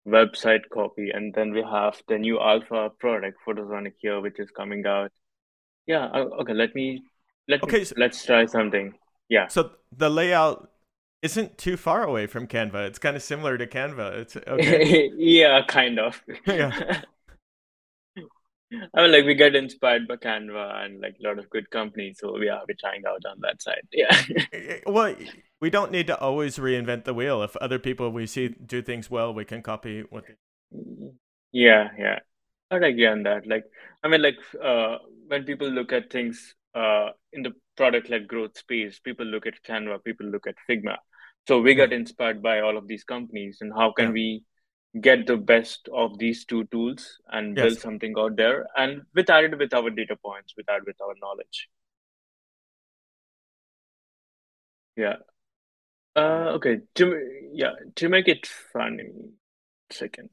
website 0.07 0.69
copy, 0.73 1.11
and 1.11 1.35
then 1.35 1.53
we 1.53 1.63
have 1.63 2.01
the 2.09 2.19
new 2.19 2.41
alpha 2.41 2.91
product, 2.99 3.39
Photosonic 3.47 3.95
here, 3.99 4.21
which 4.21 4.39
is 4.39 4.51
coming 4.51 4.87
out. 4.87 5.11
Yeah, 5.87 6.07
uh, 6.07 6.29
okay, 6.41 6.55
let 6.55 6.75
me 6.75 7.03
let 7.49 7.63
okay, 7.63 7.79
me, 7.79 7.85
so, 7.85 7.95
let's 7.99 8.25
try 8.25 8.47
something. 8.47 8.95
Yeah. 9.29 9.49
So 9.49 9.73
the 9.97 10.11
layout 10.11 10.71
isn't 11.23 11.59
too 11.59 11.77
far 11.77 12.05
away 12.05 12.27
from 12.27 12.47
Canva. 12.47 12.87
It's 12.87 12.99
kind 12.99 13.17
of 13.17 13.23
similar 13.23 13.59
to 13.59 13.67
Canva. 13.67 14.19
It's 14.19 14.37
okay. 14.37 15.11
yeah, 15.17 15.65
kind 15.67 15.99
of. 15.99 16.23
yeah. 16.47 17.03
I 18.95 19.03
mean, 19.03 19.13
like 19.13 19.25
we 19.25 19.35
get 19.35 19.55
inspired 19.55 20.09
by 20.09 20.17
Canva 20.17 20.85
and 20.85 21.01
like 21.01 21.17
a 21.21 21.27
lot 21.27 21.39
of 21.39 21.49
good 21.51 21.71
companies, 21.71 22.19
so 22.21 22.37
yeah, 22.41 22.61
we're 22.69 22.75
trying 22.79 23.05
out 23.07 23.25
on 23.25 23.39
that 23.41 23.63
side. 23.63 23.87
Yeah. 23.93 24.79
well, 24.87 25.15
we 25.61 25.71
don't 25.71 25.91
need 25.91 26.07
to 26.09 26.19
always 26.19 26.59
reinvent 26.59 27.05
the 27.05 27.15
wheel. 27.15 27.43
If 27.43 27.57
other 27.57 27.79
people 27.79 28.11
we 28.11 28.27
see 28.27 28.49
do 28.49 28.83
things 28.83 29.11
well, 29.11 29.33
we 29.33 29.45
can 29.45 29.63
copy 29.63 30.05
what. 30.11 30.25
They... 30.27 31.11
Yeah, 31.53 31.89
yeah, 31.99 32.19
I 32.71 32.77
agree 32.77 33.07
on 33.07 33.23
that. 33.23 33.47
Like, 33.47 33.65
I 34.03 34.09
mean, 34.09 34.23
like 34.23 34.39
uh, 34.63 34.99
when 35.29 35.45
people 35.45 35.69
look 35.69 35.93
at 35.93 36.11
things 36.11 36.55
uh, 36.75 37.11
in 37.33 37.43
the 37.43 37.53
product 37.77 38.11
led 38.11 38.29
growth 38.29 38.57
space, 38.59 38.99
people 38.99 39.27
look 39.27 39.47
at 39.47 39.63
Canva, 39.63 40.05
people 40.05 40.27
look 40.27 40.47
at 40.47 40.55
Figma. 40.69 40.97
So 41.49 41.61
we 41.61 41.75
got 41.75 41.93
inspired 41.93 42.43
by 42.43 42.61
all 42.61 42.77
of 42.77 42.89
these 42.89 43.05
companies, 43.05 43.59
and 43.61 43.73
how 43.73 43.93
can 43.93 44.07
yeah. 44.07 44.13
we 44.13 44.45
get 45.01 45.27
the 45.27 45.37
best 45.37 45.89
of 45.95 46.19
these 46.19 46.45
two 46.45 46.65
tools 46.65 47.19
and 47.29 47.57
yes. 47.57 47.65
build 47.65 47.79
something 47.79 48.15
out 48.19 48.37
there 48.37 48.67
and 48.77 49.03
with 49.15 49.29
added 49.29 49.59
with 49.59 49.75
our 49.75 49.91
data 49.91 50.17
points 50.17 50.55
with 50.57 50.69
added 50.71 50.85
with 50.87 50.97
our 51.03 51.15
knowledge 51.21 51.69
yeah 54.97 55.17
uh 56.17 56.53
okay 56.55 56.79
to 56.95 57.21
yeah 57.53 57.73
to 57.95 58.09
make 58.09 58.29
it 58.29 58.47
funny 58.73 59.11
second 59.91 60.31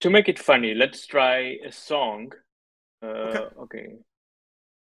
to 0.00 0.10
make 0.10 0.28
it 0.28 0.38
funny 0.38 0.74
let's 0.74 1.06
try 1.06 1.56
a 1.66 1.70
song 1.70 2.32
uh 3.02 3.06
okay, 3.06 3.46
okay. 3.60 3.86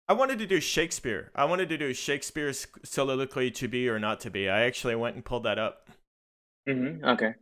I 0.10 0.13
wanted 0.13 0.39
to 0.39 0.48
do 0.48 0.60
Shakespeare. 0.60 1.29
I 1.36 1.46
wanted 1.46 1.69
to 1.69 1.77
do 1.77 1.93
Shakespeare's 1.93 2.65
soliloquy 2.84 3.51
to 3.51 3.67
be 3.67 3.88
or 3.88 4.00
not 4.00 4.22
to 4.22 4.31
be. 4.31 4.50
I 4.50 4.62
actually 4.62 4.96
went 4.96 5.13
and 5.15 5.24
pulled 5.24 5.43
that 5.43 5.60
up. 5.60 5.88
Mm-hmm. 6.67 7.05
Okay. 7.05 7.36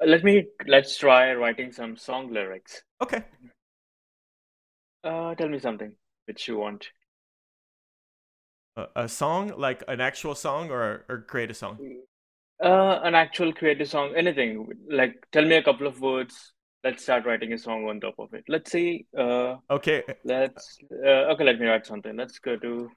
Let 0.00 0.24
me 0.24 0.46
let's 0.66 0.96
try 0.96 1.34
writing 1.34 1.72
some 1.72 1.94
song 1.98 2.32
lyrics. 2.32 2.82
Okay. 3.02 3.22
Uh, 5.04 5.34
tell 5.34 5.48
me 5.50 5.58
something 5.58 5.92
that 6.26 6.48
you 6.48 6.56
want. 6.56 6.88
A, 8.76 8.86
a 8.96 9.08
song, 9.08 9.52
like 9.56 9.82
an 9.88 10.00
actual 10.00 10.34
song, 10.34 10.70
or 10.70 11.04
or 11.08 11.22
create 11.22 11.50
a 11.50 11.54
song. 11.54 11.78
Uh, 12.62 13.00
an 13.04 13.14
actual 13.14 13.52
creative 13.52 13.88
song, 13.88 14.14
anything. 14.16 14.68
Like, 14.90 15.26
tell 15.32 15.44
me 15.44 15.56
a 15.56 15.62
couple 15.62 15.86
of 15.86 16.00
words. 16.00 16.52
Let's 16.84 17.02
start 17.02 17.26
writing 17.26 17.52
a 17.52 17.58
song 17.58 17.88
on 17.88 18.00
top 18.00 18.14
of 18.18 18.32
it. 18.32 18.44
Let's 18.48 18.70
see. 18.70 19.06
Uh, 19.16 19.56
okay. 19.70 20.02
Let's. 20.24 20.78
Uh, 20.92 21.32
okay, 21.32 21.44
let 21.44 21.58
me 21.58 21.66
write 21.66 21.86
something. 21.86 22.16
Let's 22.16 22.38
go 22.38 22.56
to 22.56 22.90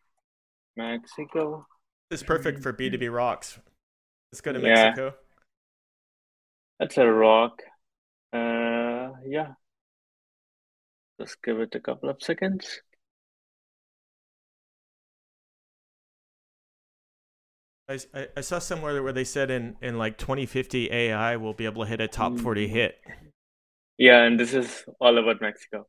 Mexico. 0.77 1.65
This 2.09 2.21
is 2.21 2.25
perfect 2.27 2.61
for 2.61 2.71
B 2.71 2.89
two 2.89 2.97
B 2.97 3.07
rocks. 3.07 3.59
Let's 4.31 4.41
go 4.41 4.53
to 4.53 4.59
Mexico. 4.59 5.05
Yeah. 5.05 5.11
That's 6.79 6.97
a 6.97 7.07
rock. 7.07 7.61
Uh, 8.31 9.11
yeah. 9.25 9.53
Just 11.19 11.41
give 11.41 11.59
it 11.59 11.73
a 11.75 11.79
couple 11.79 12.09
of 12.09 12.21
seconds. 12.21 12.81
I, 17.89 18.27
I 18.37 18.41
saw 18.41 18.59
somewhere 18.59 19.01
where 19.01 19.13
they 19.13 19.23
said 19.23 19.49
in, 19.49 19.75
in 19.81 19.97
like 19.97 20.17
2050 20.17 20.91
AI 20.91 21.35
will 21.37 21.53
be 21.53 21.65
able 21.65 21.83
to 21.83 21.89
hit 21.89 21.99
a 21.99 22.07
top 22.07 22.37
40 22.37 22.67
mm. 22.67 22.69
hit. 22.69 22.99
Yeah, 23.97 24.23
and 24.23 24.39
this 24.39 24.53
is 24.53 24.85
all 25.01 25.17
about 25.17 25.41
Mexico. 25.41 25.87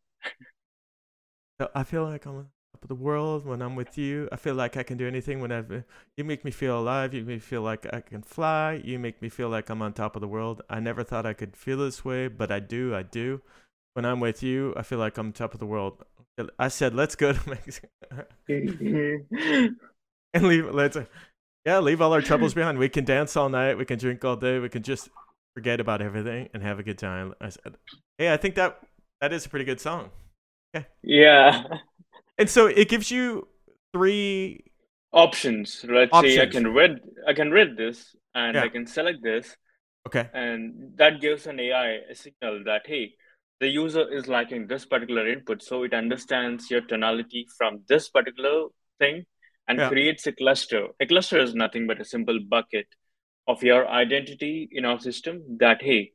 I 1.75 1.85
feel 1.85 2.05
like 2.05 2.25
I'm 2.25 2.37
on 2.37 2.47
top 2.73 2.83
of 2.83 2.89
the 2.89 2.95
world 2.95 3.45
when 3.45 3.61
I'm 3.61 3.77
with 3.77 3.99
you. 3.99 4.29
I 4.33 4.37
feel 4.37 4.55
like 4.55 4.79
I 4.79 4.83
can 4.83 4.97
do 4.97 5.07
anything 5.07 5.41
whenever 5.41 5.85
you 6.17 6.25
make 6.25 6.43
me 6.43 6.51
feel 6.51 6.81
alive. 6.81 7.13
You 7.13 7.21
make 7.21 7.35
me 7.35 7.39
feel 7.39 7.61
like 7.61 7.87
I 7.93 8.01
can 8.01 8.23
fly. 8.23 8.81
You 8.83 8.99
make 8.99 9.21
me 9.21 9.29
feel 9.29 9.51
like 9.51 9.69
I'm 9.69 9.83
on 9.83 9.93
top 9.93 10.17
of 10.17 10.23
the 10.23 10.29
world. 10.29 10.63
I 10.71 10.81
never 10.81 11.05
thought 11.05 11.27
I 11.27 11.35
could 11.35 11.55
feel 11.55 11.77
this 11.77 12.03
way, 12.03 12.29
but 12.29 12.51
I 12.51 12.61
do. 12.61 12.95
I 12.95 13.03
do. 13.03 13.43
When 13.93 14.07
I'm 14.07 14.21
with 14.21 14.43
you, 14.43 14.73
I 14.77 14.83
feel 14.83 14.99
like 14.99 15.19
I'm 15.19 15.27
on 15.27 15.33
top 15.35 15.53
of 15.53 15.61
the 15.61 15.67
world. 15.67 16.03
I 16.59 16.69
said, 16.69 16.95
let's 16.95 17.15
go 17.15 17.35
to 17.35 17.49
Mexico 17.51 17.89
and 18.49 20.47
leave. 20.49 20.73
Let's 20.73 20.97
yeah, 21.65 21.79
leave 21.79 22.01
all 22.01 22.13
our 22.13 22.23
troubles 22.23 22.55
behind. 22.61 22.79
We 22.79 22.89
can 22.89 23.05
dance 23.05 23.37
all 23.37 23.49
night. 23.49 23.77
We 23.77 23.85
can 23.85 23.99
drink 23.99 24.25
all 24.25 24.37
day. 24.37 24.59
We 24.59 24.69
can 24.69 24.83
just 24.83 25.09
forget 25.55 25.81
about 25.81 26.01
everything 26.01 26.49
and 26.55 26.63
have 26.63 26.79
a 26.79 26.83
good 26.83 26.99
time. 26.99 27.35
I 27.41 27.51
said, 27.51 27.77
hey, 28.19 28.33
I 28.33 28.37
think 28.37 28.55
that 28.55 28.81
that 29.21 29.33
is 29.33 29.47
a 29.47 29.49
pretty 29.49 29.65
good 29.65 29.81
song. 29.81 30.11
Yeah. 30.75 30.85
Yeah. 31.03 31.65
And 32.39 32.49
so 32.49 32.67
it 32.67 32.89
gives 32.89 33.11
you 33.11 33.49
three 33.93 34.65
options. 35.13 35.85
Let's 35.89 36.13
options. 36.13 36.35
say 36.35 36.43
I 36.43 36.47
can 36.47 36.73
read 36.73 37.01
I 37.27 37.35
can 37.35 37.51
read 37.51 37.77
this 37.77 38.15
and 38.35 38.55
yeah. 38.55 38.63
I 38.63 38.69
can 38.69 38.87
select 38.87 39.23
this. 39.23 39.57
Okay. 40.07 40.29
And 40.33 40.97
that 40.97 41.21
gives 41.21 41.47
an 41.47 41.61
AI 41.61 41.99
a 42.11 42.15
signal 42.15 42.63
that 42.65 42.83
hey, 42.87 43.13
the 43.61 43.69
user 43.69 44.11
is 44.11 44.29
liking 44.29 44.67
this 44.67 44.87
particular 44.87 45.29
input, 45.29 45.63
so 45.63 45.83
it 45.83 45.93
understands 45.93 46.71
your 46.71 46.81
tonality 46.81 47.47
from 47.59 47.83
this 47.89 48.09
particular 48.09 48.69
thing 48.99 49.25
and 49.71 49.79
yeah. 49.79 49.89
creates 49.89 50.27
a 50.27 50.33
cluster. 50.33 50.89
A 51.01 51.07
cluster 51.07 51.39
is 51.39 51.55
nothing 51.55 51.87
but 51.87 52.01
a 52.01 52.05
simple 52.05 52.41
bucket 52.49 52.89
of 53.47 53.63
your 53.63 53.89
identity 53.89 54.69
in 54.73 54.85
our 54.85 54.99
system 54.99 55.43
that 55.61 55.81
hey, 55.81 56.13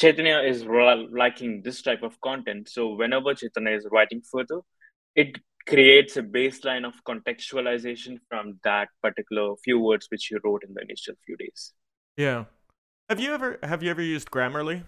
Chaitanya 0.00 0.40
is 0.40 0.64
liking 0.64 1.62
this 1.62 1.82
type 1.82 2.02
of 2.02 2.20
content. 2.20 2.68
So 2.68 2.94
whenever 2.94 3.32
Chaitanya 3.32 3.76
is 3.76 3.86
writing 3.92 4.22
further, 4.30 4.60
it 5.14 5.38
creates 5.68 6.16
a 6.16 6.22
baseline 6.22 6.84
of 6.84 6.94
contextualization 7.04 8.18
from 8.28 8.58
that 8.64 8.88
particular 9.02 9.54
few 9.64 9.78
words 9.78 10.06
which 10.10 10.30
you 10.30 10.40
wrote 10.44 10.64
in 10.66 10.74
the 10.74 10.82
initial 10.82 11.14
few 11.24 11.36
days. 11.36 11.72
Yeah. 12.16 12.44
Have 13.08 13.20
you 13.20 13.32
ever 13.32 13.58
have 13.62 13.84
you 13.84 13.90
ever 13.90 14.02
used 14.02 14.32
Grammarly? 14.32 14.82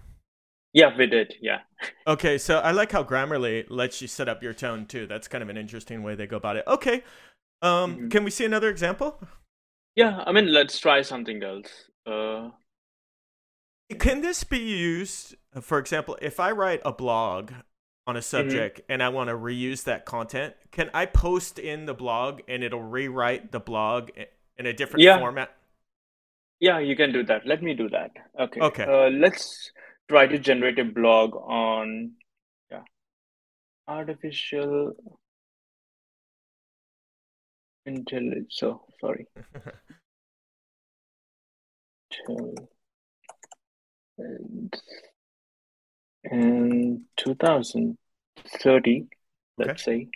Yeah, 0.72 0.90
we 0.98 1.06
did. 1.06 1.34
Yeah. 1.40 1.60
Okay, 2.08 2.38
so 2.38 2.58
I 2.60 2.72
like 2.72 2.90
how 2.90 3.04
Grammarly 3.04 3.66
lets 3.68 4.00
you 4.00 4.08
set 4.08 4.30
up 4.30 4.42
your 4.42 4.54
tone 4.54 4.86
too. 4.86 5.06
That's 5.06 5.28
kind 5.28 5.42
of 5.42 5.50
an 5.50 5.58
interesting 5.58 6.02
way 6.02 6.14
they 6.14 6.26
go 6.26 6.38
about 6.38 6.56
it. 6.56 6.64
Okay. 6.66 7.04
Um, 7.60 7.94
mm-hmm. 7.94 8.08
can 8.08 8.24
we 8.24 8.30
see 8.30 8.44
another 8.44 8.68
example? 8.68 9.20
Yeah, 9.96 10.22
I 10.26 10.32
mean, 10.32 10.52
let's 10.52 10.78
try 10.78 11.02
something 11.02 11.42
else. 11.42 11.90
Uh, 12.06 12.50
can 13.98 14.20
this 14.20 14.44
be 14.44 14.58
used, 14.58 15.34
for 15.60 15.78
example, 15.78 16.16
if 16.20 16.38
I 16.38 16.50
write 16.52 16.80
a 16.84 16.92
blog 16.92 17.52
on 18.06 18.16
a 18.16 18.20
mm-hmm. 18.20 18.24
subject 18.24 18.78
mm-hmm. 18.78 18.92
and 18.92 19.02
I 19.02 19.08
want 19.08 19.28
to 19.28 19.34
reuse 19.34 19.84
that 19.84 20.04
content, 20.04 20.54
can 20.70 20.90
I 20.94 21.06
post 21.06 21.58
in 21.58 21.86
the 21.86 21.94
blog 21.94 22.40
and 22.48 22.62
it'll 22.62 22.82
rewrite 22.82 23.50
the 23.50 23.60
blog 23.60 24.10
in 24.56 24.66
a 24.66 24.72
different 24.72 25.02
yeah. 25.02 25.18
format? 25.18 25.54
Yeah, 26.60 26.80
you 26.80 26.96
can 26.96 27.12
do 27.12 27.22
that. 27.24 27.46
Let 27.46 27.62
me 27.62 27.74
do 27.74 27.88
that. 27.90 28.10
Okay. 28.38 28.60
Okay. 28.60 28.84
Uh, 28.84 29.10
let's 29.10 29.72
try 30.08 30.26
to 30.26 30.38
generate 30.38 30.78
a 30.78 30.84
blog 30.84 31.34
on 31.36 32.12
yeah 32.70 32.82
artificial 33.86 34.94
So 38.50 38.82
sorry. 39.00 39.26
in 46.24 47.04
2030, 47.16 49.06
let's 49.56 49.84
say. 49.84 50.08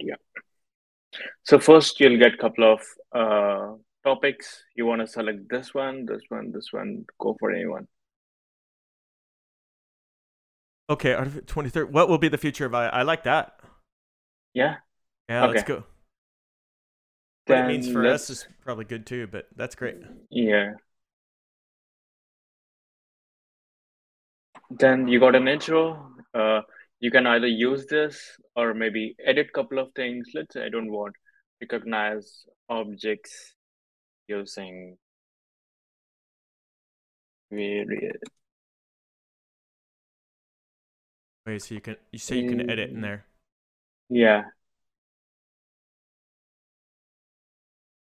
yeah. 0.00 0.14
So 1.42 1.58
first 1.58 2.00
you'll 2.00 2.18
get 2.18 2.34
a 2.34 2.38
couple 2.38 2.72
of 2.72 2.80
uh, 3.12 3.74
topics. 4.04 4.64
You 4.74 4.86
want 4.86 5.00
to 5.00 5.06
select 5.06 5.48
this 5.50 5.74
one, 5.74 6.06
this 6.06 6.22
one, 6.28 6.52
this 6.52 6.68
one, 6.72 7.04
go 7.18 7.36
for 7.38 7.50
anyone. 7.50 7.86
Okay, 10.90 11.14
23rd. 11.14 11.90
What 11.90 12.08
will 12.08 12.18
be 12.18 12.28
the 12.28 12.38
future 12.38 12.66
of 12.66 12.74
I? 12.74 12.88
I 12.88 13.02
like 13.02 13.22
that. 13.24 13.60
Yeah. 14.52 14.76
Yeah, 15.28 15.44
okay. 15.44 15.54
let's 15.54 15.68
go 15.68 15.84
what 17.50 17.58
it 17.58 17.66
means 17.66 17.90
for 17.90 18.06
us 18.06 18.30
is 18.30 18.46
probably 18.64 18.84
good 18.84 19.06
too, 19.06 19.26
but 19.30 19.46
that's 19.56 19.74
great. 19.74 19.96
Yeah. 20.30 20.72
Then 24.70 25.08
you 25.08 25.18
got 25.18 25.34
an 25.34 25.48
intro. 25.48 26.12
Uh, 26.32 26.60
you 27.00 27.10
can 27.10 27.26
either 27.26 27.46
use 27.46 27.86
this 27.86 28.36
or 28.54 28.74
maybe 28.74 29.16
edit 29.24 29.48
a 29.48 29.52
couple 29.52 29.78
of 29.78 29.92
things. 29.94 30.28
Let's 30.34 30.54
say 30.54 30.64
I 30.64 30.68
don't 30.68 30.90
want 30.90 31.14
recognize 31.60 32.44
objects 32.68 33.54
using 34.28 34.96
various 37.50 38.16
Wait, 41.46 41.62
so 41.62 41.74
you 41.74 41.80
can 41.80 41.96
you 42.12 42.18
say 42.18 42.38
you 42.38 42.48
can 42.50 42.70
edit 42.70 42.90
in 42.90 43.00
there. 43.00 43.24
Yeah. 44.08 44.42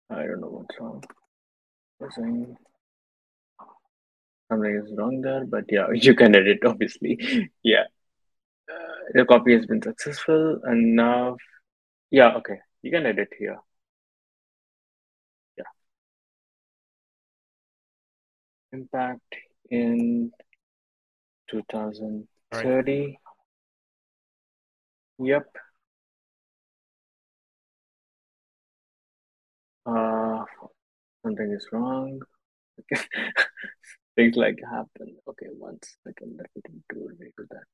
I 0.09 0.23
don't 0.23 0.41
know 0.41 0.47
what's 0.47 0.79
wrong. 0.79 1.03
Something 1.99 2.55
something 4.51 4.75
is 4.75 4.93
wrong 4.97 5.21
there, 5.21 5.45
but 5.45 5.65
yeah, 5.69 5.87
you 5.93 6.13
can 6.13 6.35
edit 6.35 6.59
obviously. 6.65 7.49
yeah. 7.63 7.85
Uh, 8.71 9.11
the 9.13 9.25
copy 9.25 9.53
has 9.55 9.65
been 9.65 9.81
successful 9.81 10.59
and 10.63 10.95
now 10.95 11.37
yeah, 12.11 12.35
okay. 12.35 12.59
You 12.83 12.91
can 12.91 13.07
edit 13.07 13.29
here. 13.39 13.57
Yeah. 15.57 15.63
Impact 18.71 19.35
in 19.71 20.31
2030. 21.49 23.17
Yep. 25.23 25.47
Uh, 29.85 30.43
something 31.23 31.51
is 31.51 31.67
wrong. 31.71 32.21
Okay. 32.79 33.03
Things 34.15 34.35
like 34.37 34.59
happen. 34.69 35.17
Okay, 35.29 35.47
one 35.57 35.79
second. 36.05 36.37
Let 36.37 36.49
me 37.19 37.27
do 37.37 37.45
that. 37.51 37.67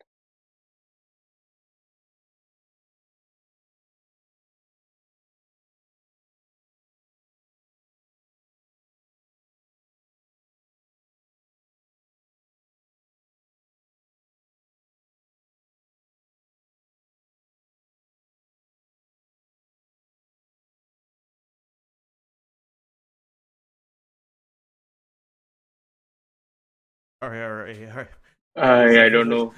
All 27.22 27.30
right, 27.30 27.42
all 27.44 27.52
right, 27.54 27.90
all 27.90 27.96
right. 27.98 28.08
I 28.56 29.06
I 29.06 29.10
don't 29.10 29.30
know. 29.30 29.54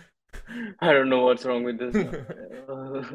I 0.80 0.94
don't 0.94 1.10
know 1.10 1.22
what's 1.26 1.46
wrong 1.46 1.64
with 1.64 1.80
this. 1.80 1.98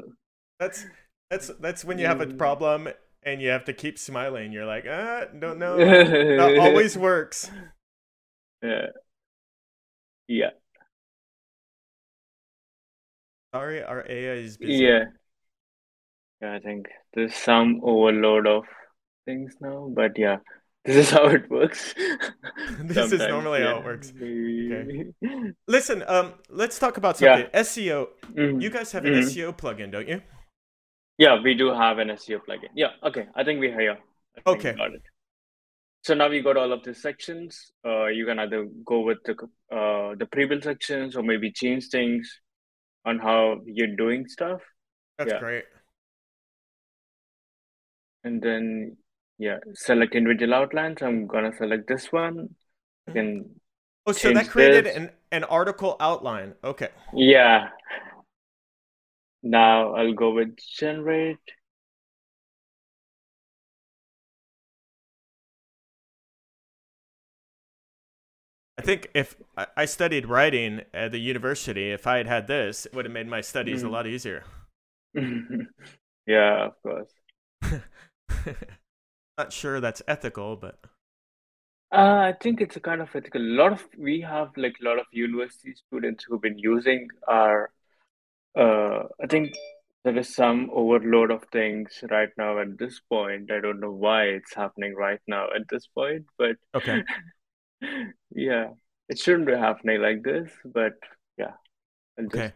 That's 0.58 0.86
that's 1.30 1.50
that's 1.60 1.84
when 1.84 1.98
you 1.98 2.06
have 2.06 2.20
a 2.20 2.26
Mm. 2.26 2.38
problem 2.38 2.88
and 3.22 3.42
you 3.42 3.48
have 3.50 3.64
to 3.64 3.72
keep 3.72 3.98
smiling. 3.98 4.52
You're 4.52 4.66
like, 4.66 4.86
ah, 4.88 5.24
don't 5.38 5.58
know. 5.58 5.92
That 6.36 6.54
always 6.56 6.96
works. 6.98 7.50
yeah. 8.62 8.90
Yeah. 10.28 10.50
Sorry, 13.52 13.82
our 13.82 14.04
AI 14.08 14.34
is 14.36 14.56
busy. 14.56 14.86
Yeah. 14.86 15.06
Yeah, 16.40 16.54
I 16.54 16.60
think 16.60 16.88
there's 17.14 17.34
some 17.34 17.80
overload 17.82 18.46
of 18.46 18.64
things 19.26 19.54
now, 19.60 19.88
but 19.94 20.18
yeah, 20.18 20.38
this 20.86 20.96
is 20.96 21.10
how 21.10 21.26
it 21.26 21.50
works. 21.50 21.94
This 22.80 22.96
is 22.96 23.10
Sometimes, 23.10 23.30
normally 23.30 23.60
how 23.62 23.78
it 23.78 23.84
works. 23.84 24.12
Okay. 24.16 25.12
Listen, 25.68 26.02
um, 26.06 26.34
let's 26.48 26.78
talk 26.78 26.96
about 26.96 27.16
something. 27.18 27.48
Yeah. 27.52 27.62
something. 27.62 27.84
SEO. 27.84 28.08
Mhm. 28.32 28.62
You 28.62 28.70
guys 28.70 28.92
have 28.92 29.04
an 29.04 29.14
Mhm. 29.14 29.22
SEO 29.24 29.52
plugin, 29.56 29.90
don't 29.92 30.08
you? 30.08 30.22
Yeah, 31.18 31.40
we 31.42 31.54
do 31.54 31.68
have 31.72 31.98
an 31.98 32.08
SEO 32.10 32.38
plugin. 32.46 32.70
Yeah, 32.74 32.92
okay. 33.02 33.26
I 33.34 33.44
think 33.44 33.60
we're 33.60 33.78
here. 33.78 33.98
I 34.36 34.50
Okay. 34.50 34.72
got 34.74 34.94
it. 34.94 35.02
So 36.04 36.14
now 36.14 36.28
we 36.28 36.40
got 36.40 36.56
all 36.56 36.72
of 36.72 36.82
the 36.84 36.94
sections. 36.94 37.72
Uh, 37.84 38.06
you 38.06 38.24
can 38.26 38.38
either 38.38 38.66
go 38.84 39.00
with 39.00 39.18
the 39.24 39.34
uh 39.78 40.14
the 40.20 40.26
pre-built 40.26 40.62
sections 40.64 41.16
or 41.16 41.22
maybe 41.22 41.50
change 41.50 41.88
things 41.88 42.40
on 43.04 43.18
how 43.18 43.60
you're 43.66 43.96
doing 43.96 44.28
stuff. 44.28 44.62
That's 45.18 45.32
Yeah. 45.32 45.40
great. 45.40 45.64
And 48.24 48.42
then 48.42 48.96
yeah, 49.38 49.58
select 49.74 50.14
individual 50.14 50.54
outlines. 50.54 51.02
I'm 51.02 51.26
gonna 51.26 51.52
select 51.56 51.86
this 51.88 52.10
one. 52.12 52.54
You 53.06 53.12
can 53.14 53.60
Oh, 54.06 54.12
so 54.12 54.30
that 54.30 54.48
created 54.48 54.86
this. 54.86 54.86
an, 54.86 55.10
an 55.32 55.44
article 55.44 55.96
outline. 56.00 56.54
Okay. 56.62 56.88
yeah. 57.12 57.70
Now 59.42 59.94
I'll 59.94 60.12
go 60.12 60.34
with 60.34 60.58
generate. 60.58 61.38
I 68.78 68.82
think 68.82 69.10
if 69.14 69.36
I- 69.56 69.66
I 69.76 69.84
studied 69.84 70.24
writing 70.26 70.82
at 70.94 71.12
the 71.12 71.18
university, 71.18 71.90
if 71.92 72.06
I 72.06 72.16
had 72.18 72.26
had 72.26 72.46
this, 72.46 72.86
it 72.86 72.94
would 72.94 73.04
have 73.04 73.12
made 73.12 73.28
my 73.28 73.40
studies 73.42 73.82
a 73.82 73.88
Mhm. 73.88 73.90
lot 73.90 74.06
easier. 74.06 74.44
Yeah, 76.26 76.66
of 76.66 76.82
course. 76.82 77.12
Not 79.38 79.50
sure 79.52 79.80
that's 79.80 80.02
ethical, 80.06 80.56
but 80.56 80.78
Uh, 81.92 82.30
I 82.30 82.34
think 82.40 82.60
it's 82.60 82.76
a 82.76 82.80
kind 82.80 83.00
of 83.00 83.14
ethical. 83.14 83.40
A 83.40 83.56
lot 83.60 83.72
of 83.72 83.84
we 83.96 84.20
have 84.22 84.50
like 84.56 84.74
a 84.80 84.84
lot 84.84 84.98
of 84.98 85.06
university 85.12 85.74
students 85.74 86.24
who've 86.24 86.40
been 86.40 86.58
using 86.58 87.08
our. 87.28 87.70
Uh, 88.58 89.04
I 89.22 89.26
think 89.28 89.54
there 90.04 90.16
is 90.18 90.34
some 90.34 90.70
overload 90.72 91.30
of 91.30 91.44
things 91.52 92.02
right 92.10 92.30
now 92.38 92.60
at 92.60 92.78
this 92.78 93.00
point. 93.08 93.50
I 93.52 93.60
don't 93.60 93.80
know 93.80 93.92
why 93.92 94.24
it's 94.24 94.54
happening 94.54 94.94
right 94.96 95.20
now 95.28 95.46
at 95.54 95.68
this 95.70 95.86
point, 95.88 96.26
but 96.38 96.56
okay. 96.74 97.02
yeah, 98.34 98.68
it 99.08 99.18
shouldn't 99.18 99.46
be 99.46 99.54
happening 99.54 100.00
like 100.00 100.22
this. 100.22 100.50
But 100.64 100.94
yeah, 101.38 101.54
I'll 102.18 102.28
just 102.28 102.46
Okay. 102.46 102.52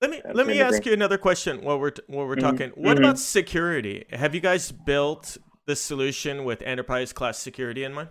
Let 0.00 0.10
me 0.10 0.22
That's 0.22 0.34
let 0.34 0.46
me 0.46 0.60
ask 0.60 0.76
anything. 0.76 0.86
you 0.86 0.92
another 0.92 1.18
question 1.18 1.62
while 1.62 1.78
we're 1.78 1.90
t- 1.90 2.02
while 2.06 2.26
we're 2.26 2.36
Mhm, 2.36 2.40
talking. 2.48 2.70
What 2.70 2.96
mhm. 2.96 2.98
about 2.98 3.18
security? 3.18 4.06
Have 4.10 4.34
you 4.34 4.40
guys 4.40 4.72
built 4.72 5.36
the 5.66 5.76
solution 5.76 6.44
with 6.44 6.62
enterprise 6.62 7.12
class 7.12 7.38
security 7.38 7.84
in 7.84 7.92
mind? 7.94 8.10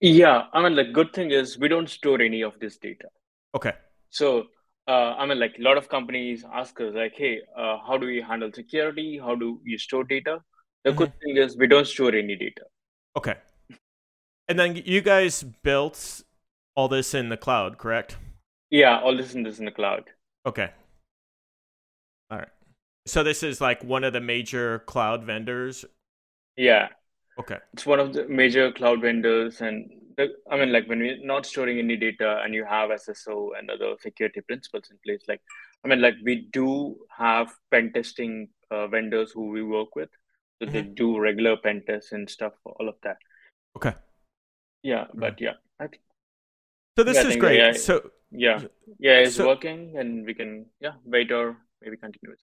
Yeah, 0.00 0.48
I 0.52 0.62
mean, 0.62 0.74
the 0.74 0.84
good 0.84 1.12
thing 1.12 1.30
is 1.30 1.58
we 1.58 1.68
don't 1.68 1.88
store 1.88 2.20
any 2.20 2.42
of 2.42 2.58
this 2.60 2.76
data. 2.78 3.08
Okay. 3.54 3.72
So, 4.10 4.48
uh, 4.88 5.14
I 5.16 5.26
mean, 5.26 5.38
like, 5.38 5.56
a 5.58 5.62
lot 5.62 5.76
of 5.78 5.88
companies 5.88 6.44
ask 6.52 6.80
us, 6.80 6.94
like, 6.94 7.14
hey, 7.16 7.40
uh, 7.56 7.78
how 7.86 7.96
do 7.98 8.06
we 8.06 8.20
handle 8.20 8.50
security? 8.52 9.18
How 9.18 9.34
do 9.36 9.60
you 9.64 9.78
store 9.78 10.04
data? 10.04 10.42
The 10.84 10.92
good 10.92 11.12
thing 11.20 11.36
is 11.36 11.56
we 11.56 11.68
don't 11.68 11.86
store 11.86 12.14
any 12.14 12.36
data. 12.36 12.62
Okay. 13.16 13.36
And 14.48 14.58
then 14.58 14.76
you 14.76 15.00
guys 15.00 15.42
built 15.42 16.22
all 16.74 16.88
this 16.88 17.14
in 17.14 17.28
the 17.28 17.36
cloud, 17.36 17.78
correct? 17.78 18.16
Yeah, 18.70 19.00
all 19.00 19.16
this 19.16 19.34
in 19.34 19.42
this 19.44 19.58
in 19.60 19.66
the 19.66 19.70
cloud. 19.70 20.10
Okay. 20.46 20.70
So 23.06 23.22
this 23.22 23.42
is 23.42 23.60
like 23.60 23.82
one 23.82 24.04
of 24.04 24.12
the 24.12 24.20
major 24.20 24.80
cloud 24.80 25.24
vendors. 25.24 25.84
Yeah, 26.56 26.88
Okay. 27.38 27.58
it's 27.72 27.86
one 27.86 27.98
of 27.98 28.12
the 28.12 28.28
major 28.28 28.70
cloud 28.72 29.00
vendors, 29.00 29.60
and 29.60 29.90
the, 30.16 30.34
I 30.50 30.56
mean, 30.58 30.70
like, 30.70 30.86
when 30.86 30.98
we're 31.00 31.24
not 31.24 31.46
storing 31.46 31.78
any 31.78 31.96
data 31.96 32.40
and 32.44 32.52
you 32.54 32.64
have 32.64 32.90
SSO 32.90 33.58
and 33.58 33.70
other 33.70 33.96
security 34.00 34.42
principles 34.42 34.84
in 34.90 34.98
place, 35.04 35.22
like, 35.26 35.40
I 35.84 35.88
mean, 35.88 36.00
like, 36.02 36.14
we 36.22 36.48
do 36.52 36.96
have 37.16 37.52
pen 37.70 37.92
testing 37.92 38.48
uh, 38.70 38.86
vendors 38.88 39.32
who 39.32 39.48
we 39.48 39.62
work 39.62 39.96
with, 39.96 40.10
so 40.60 40.68
they 40.70 40.82
do 40.82 41.18
regular 41.18 41.56
pen 41.56 41.82
tests 41.86 42.12
and 42.12 42.28
stuff, 42.28 42.52
all 42.66 42.88
of 42.88 42.96
that. 43.02 43.16
Okay. 43.76 43.94
Yeah, 44.82 45.06
but 45.14 45.40
yeah, 45.40 45.54
I 45.80 45.86
think 45.88 46.02
So 46.98 47.04
this 47.04 47.16
Yeah, 47.16 47.28
is 47.30 47.36
great. 47.36 47.60
AI 47.60 47.72
So 47.72 48.10
yeah, 48.30 48.60
yeah, 48.98 49.18
it's 49.24 49.36
So- 49.36 49.46
working, 49.46 49.96
and 49.98 50.26
we 50.26 50.34
can 50.34 50.66
yeah 50.80 50.92
wait 51.04 51.32
or 51.32 51.56
maybe 51.80 51.96
continue. 51.96 52.36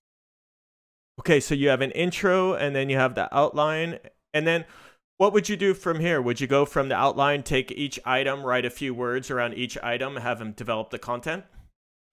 Okay, 1.19 1.39
so 1.39 1.53
you 1.53 1.69
have 1.69 1.82
an 1.82 1.91
intro 1.91 2.53
and 2.53 2.75
then 2.75 2.89
you 2.89 2.97
have 2.97 3.15
the 3.15 3.34
outline 3.36 3.99
and 4.34 4.47
then 4.47 4.65
what 5.17 5.34
would 5.34 5.49
you 5.49 5.58
do 5.58 5.73
from 5.73 5.99
here? 5.99 6.21
Would 6.21 6.39
you 6.39 6.47
go 6.47 6.65
from 6.65 6.88
the 6.88 6.95
outline, 6.95 7.43
take 7.43 7.71
each 7.73 7.99
item, 8.05 8.43
write 8.43 8.63
a 8.63 8.69
few 8.69 8.93
words 8.93 9.29
around 9.29 9.53
each 9.55 9.77
item, 9.84 10.15
have 10.15 10.39
them 10.39 10.53
develop 10.53 10.91
the 10.91 10.99
content? 10.99 11.43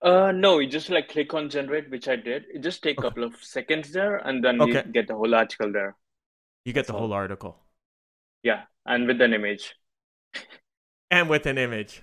Uh, 0.02 0.32
no, 0.32 0.58
you 0.58 0.68
just 0.68 0.90
like 0.90 1.08
click 1.08 1.34
on 1.34 1.48
generate, 1.50 1.90
which 1.90 2.08
I 2.08 2.16
did. 2.16 2.44
It 2.52 2.62
just 2.62 2.82
take 2.82 2.98
a 2.98 3.00
Okay. 3.00 3.08
couple 3.08 3.24
of 3.24 3.36
seconds 3.42 3.92
there, 3.92 4.16
and 4.16 4.42
then 4.44 4.60
you 4.60 4.82
get 4.92 5.08
the 5.08 5.14
whole 5.14 5.34
article 5.34 5.72
there. 5.72 5.96
You 6.66 6.74
get 6.74 6.80
That's 6.80 6.88
the 6.88 6.92
all. 6.92 7.00
whole 7.00 7.12
article 7.14 7.58
Yeah, 8.42 8.64
and 8.86 9.06
with 9.06 9.20
an 9.20 9.34
image. 9.34 9.74
and 11.10 11.28
with 11.28 11.46
an 11.46 11.58
image. 11.58 12.02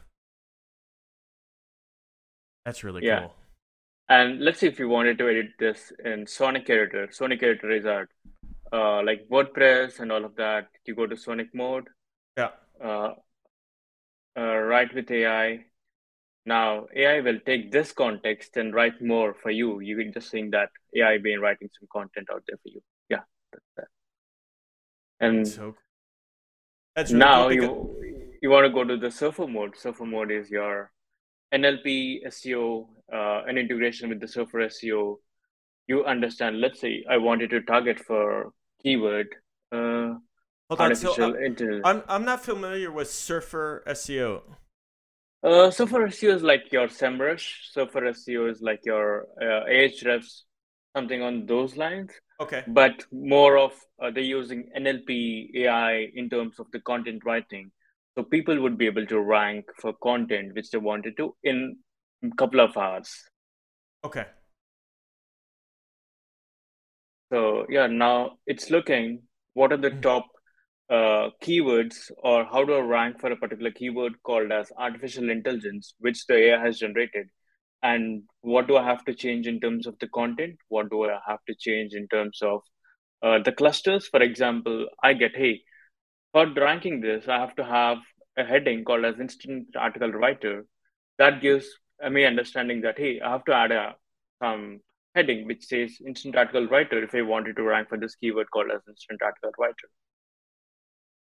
That's 2.65 2.83
really 2.83 3.01
Yeah. 3.01 3.19
cool. 3.19 3.35
And 4.09 4.41
let's 4.41 4.59
see 4.59 4.67
if 4.67 4.79
you 4.79 4.89
wanted 4.89 5.17
to 5.19 5.29
edit 5.29 5.51
this 5.59 5.91
in 6.03 6.27
Sonic 6.27 6.69
Editor. 6.69 7.09
Sonic 7.11 7.41
Editor 7.41 7.71
is 7.71 7.85
our 7.85 8.09
uh, 8.71 9.03
like 9.03 9.27
WordPress 9.29 9.99
and 9.99 10.11
all 10.11 10.25
of 10.25 10.35
that. 10.35 10.67
You 10.85 10.95
go 10.95 11.07
to 11.07 11.15
Sonic 11.15 11.53
mode, 11.53 11.87
Yeah. 12.37 12.49
uh, 12.83 13.13
uh, 14.37 14.55
write 14.57 14.93
with 14.93 15.09
AI. 15.11 15.65
Now 16.45 16.87
AI 16.93 17.21
will 17.21 17.39
take 17.45 17.71
this 17.71 17.93
context 17.93 18.57
and 18.57 18.73
write 18.73 19.01
more 19.01 19.33
for 19.33 19.51
you. 19.51 19.79
You 19.79 19.95
can 19.95 20.11
just 20.11 20.29
think 20.29 20.51
that 20.51 20.69
AI 20.95 21.17
been 21.19 21.39
writing 21.39 21.69
some 21.79 21.87
content 21.91 22.27
out 22.33 22.43
there 22.47 22.57
for 22.61 22.69
you. 22.69 22.81
Yeah, 23.09 23.21
that's 23.53 23.65
that. 23.77 23.87
And 25.21 25.47
So 25.47 25.75
that's 26.95 27.11
really 27.11 27.19
now 27.19 27.43
cool 27.49 27.53
you 27.53 28.33
you 28.41 28.49
want 28.49 28.65
to 28.65 28.69
go 28.73 28.83
to 28.83 28.97
the 28.97 29.09
surfer 29.09 29.47
mode. 29.47 29.77
Surfer 29.77 30.05
mode 30.05 30.31
is 30.31 30.49
your 30.49 30.91
NLP 31.53 32.25
SEO, 32.27 32.87
uh, 33.13 33.43
an 33.47 33.57
integration 33.57 34.09
with 34.09 34.19
the 34.19 34.27
Surfer 34.27 34.59
SEO, 34.67 35.17
you 35.87 36.03
understand. 36.05 36.59
Let's 36.59 36.79
say 36.79 37.03
I 37.09 37.17
wanted 37.17 37.49
to 37.51 37.61
target 37.61 37.99
for 37.99 38.51
keyword. 38.81 39.27
Uh, 39.71 40.15
Hold 40.69 40.79
on, 40.79 40.95
so 40.95 41.13
I'm, 41.23 41.81
I'm 41.83 42.03
I'm 42.07 42.25
not 42.25 42.43
familiar 42.43 42.91
with 42.91 43.09
Surfer 43.11 43.83
SEO. 43.87 44.41
Uh, 45.43 45.69
Surfer 45.69 46.07
SEO 46.07 46.35
is 46.35 46.41
like 46.41 46.71
your 46.71 46.87
SEMrush. 46.87 47.71
Surfer 47.71 48.01
SEO 48.01 48.49
is 48.49 48.61
like 48.61 48.79
your 48.85 49.27
uh, 49.41 49.65
Ahrefs, 49.69 50.43
something 50.95 51.21
on 51.21 51.45
those 51.45 51.75
lines. 51.75 52.11
Okay. 52.39 52.63
But 52.65 53.05
more 53.11 53.57
of 53.57 53.73
uh, 54.01 54.09
they're 54.09 54.23
using 54.23 54.69
NLP 54.77 55.53
AI 55.55 56.07
in 56.15 56.29
terms 56.29 56.59
of 56.59 56.67
the 56.71 56.79
content 56.79 57.23
writing, 57.25 57.71
so 58.15 58.23
people 58.23 58.61
would 58.61 58.77
be 58.77 58.85
able 58.85 59.05
to 59.07 59.19
rank 59.19 59.65
for 59.79 59.93
content 60.03 60.53
which 60.55 60.69
they 60.69 60.77
wanted 60.77 61.17
to 61.17 61.35
in 61.43 61.77
a 62.23 62.35
couple 62.35 62.59
of 62.59 62.77
hours. 62.77 63.11
Okay. 64.05 64.25
So 67.31 67.65
yeah, 67.69 67.87
now 67.87 68.37
it's 68.45 68.69
looking 68.69 69.23
what 69.53 69.71
are 69.71 69.77
the 69.77 69.89
mm-hmm. 69.89 70.01
top 70.01 70.27
uh, 70.89 71.29
keywords 71.41 72.11
or 72.17 72.45
how 72.45 72.63
do 72.63 72.73
I 72.75 72.79
rank 72.79 73.19
for 73.19 73.31
a 73.31 73.35
particular 73.35 73.71
keyword 73.71 74.21
called 74.23 74.51
as 74.51 74.71
artificial 74.77 75.29
intelligence, 75.29 75.93
which 75.99 76.25
the 76.27 76.35
AI 76.35 76.59
has 76.63 76.79
generated, 76.79 77.27
and 77.81 78.23
what 78.41 78.67
do 78.67 78.77
I 78.77 78.83
have 78.83 79.03
to 79.05 79.13
change 79.13 79.47
in 79.47 79.59
terms 79.59 79.87
of 79.87 79.97
the 79.99 80.07
content? 80.07 80.57
What 80.69 80.89
do 80.89 81.09
I 81.09 81.19
have 81.27 81.39
to 81.47 81.55
change 81.59 81.93
in 81.93 82.07
terms 82.07 82.39
of 82.41 82.61
uh, 83.21 83.39
the 83.43 83.51
clusters? 83.51 84.07
For 84.07 84.21
example, 84.21 84.87
I 85.03 85.13
get 85.13 85.35
hey, 85.35 85.61
for 86.33 86.47
ranking 86.53 86.99
this, 86.99 87.27
I 87.27 87.39
have 87.39 87.55
to 87.55 87.63
have 87.63 87.99
a 88.37 88.43
heading 88.43 88.83
called 88.83 89.05
as 89.05 89.19
instant 89.19 89.67
article 89.77 90.11
writer. 90.11 90.65
That 91.19 91.41
gives 91.41 91.67
me 92.09 92.25
understanding 92.25 92.81
that 92.81 92.97
hey, 92.97 93.21
I 93.21 93.31
have 93.31 93.45
to 93.45 93.53
add 93.53 93.71
a 93.71 93.95
some 94.41 94.81
heading 95.15 95.45
which 95.45 95.63
says 95.65 95.97
instant 96.05 96.35
article 96.35 96.67
writer 96.67 97.01
if 97.03 97.13
I 97.13 97.21
wanted 97.21 97.55
to 97.55 97.63
rank 97.63 97.89
for 97.89 97.97
this 97.97 98.15
keyword 98.15 98.49
called 98.51 98.71
as 98.71 98.81
instant 98.87 99.21
article 99.21 99.51
writer. 99.59 99.89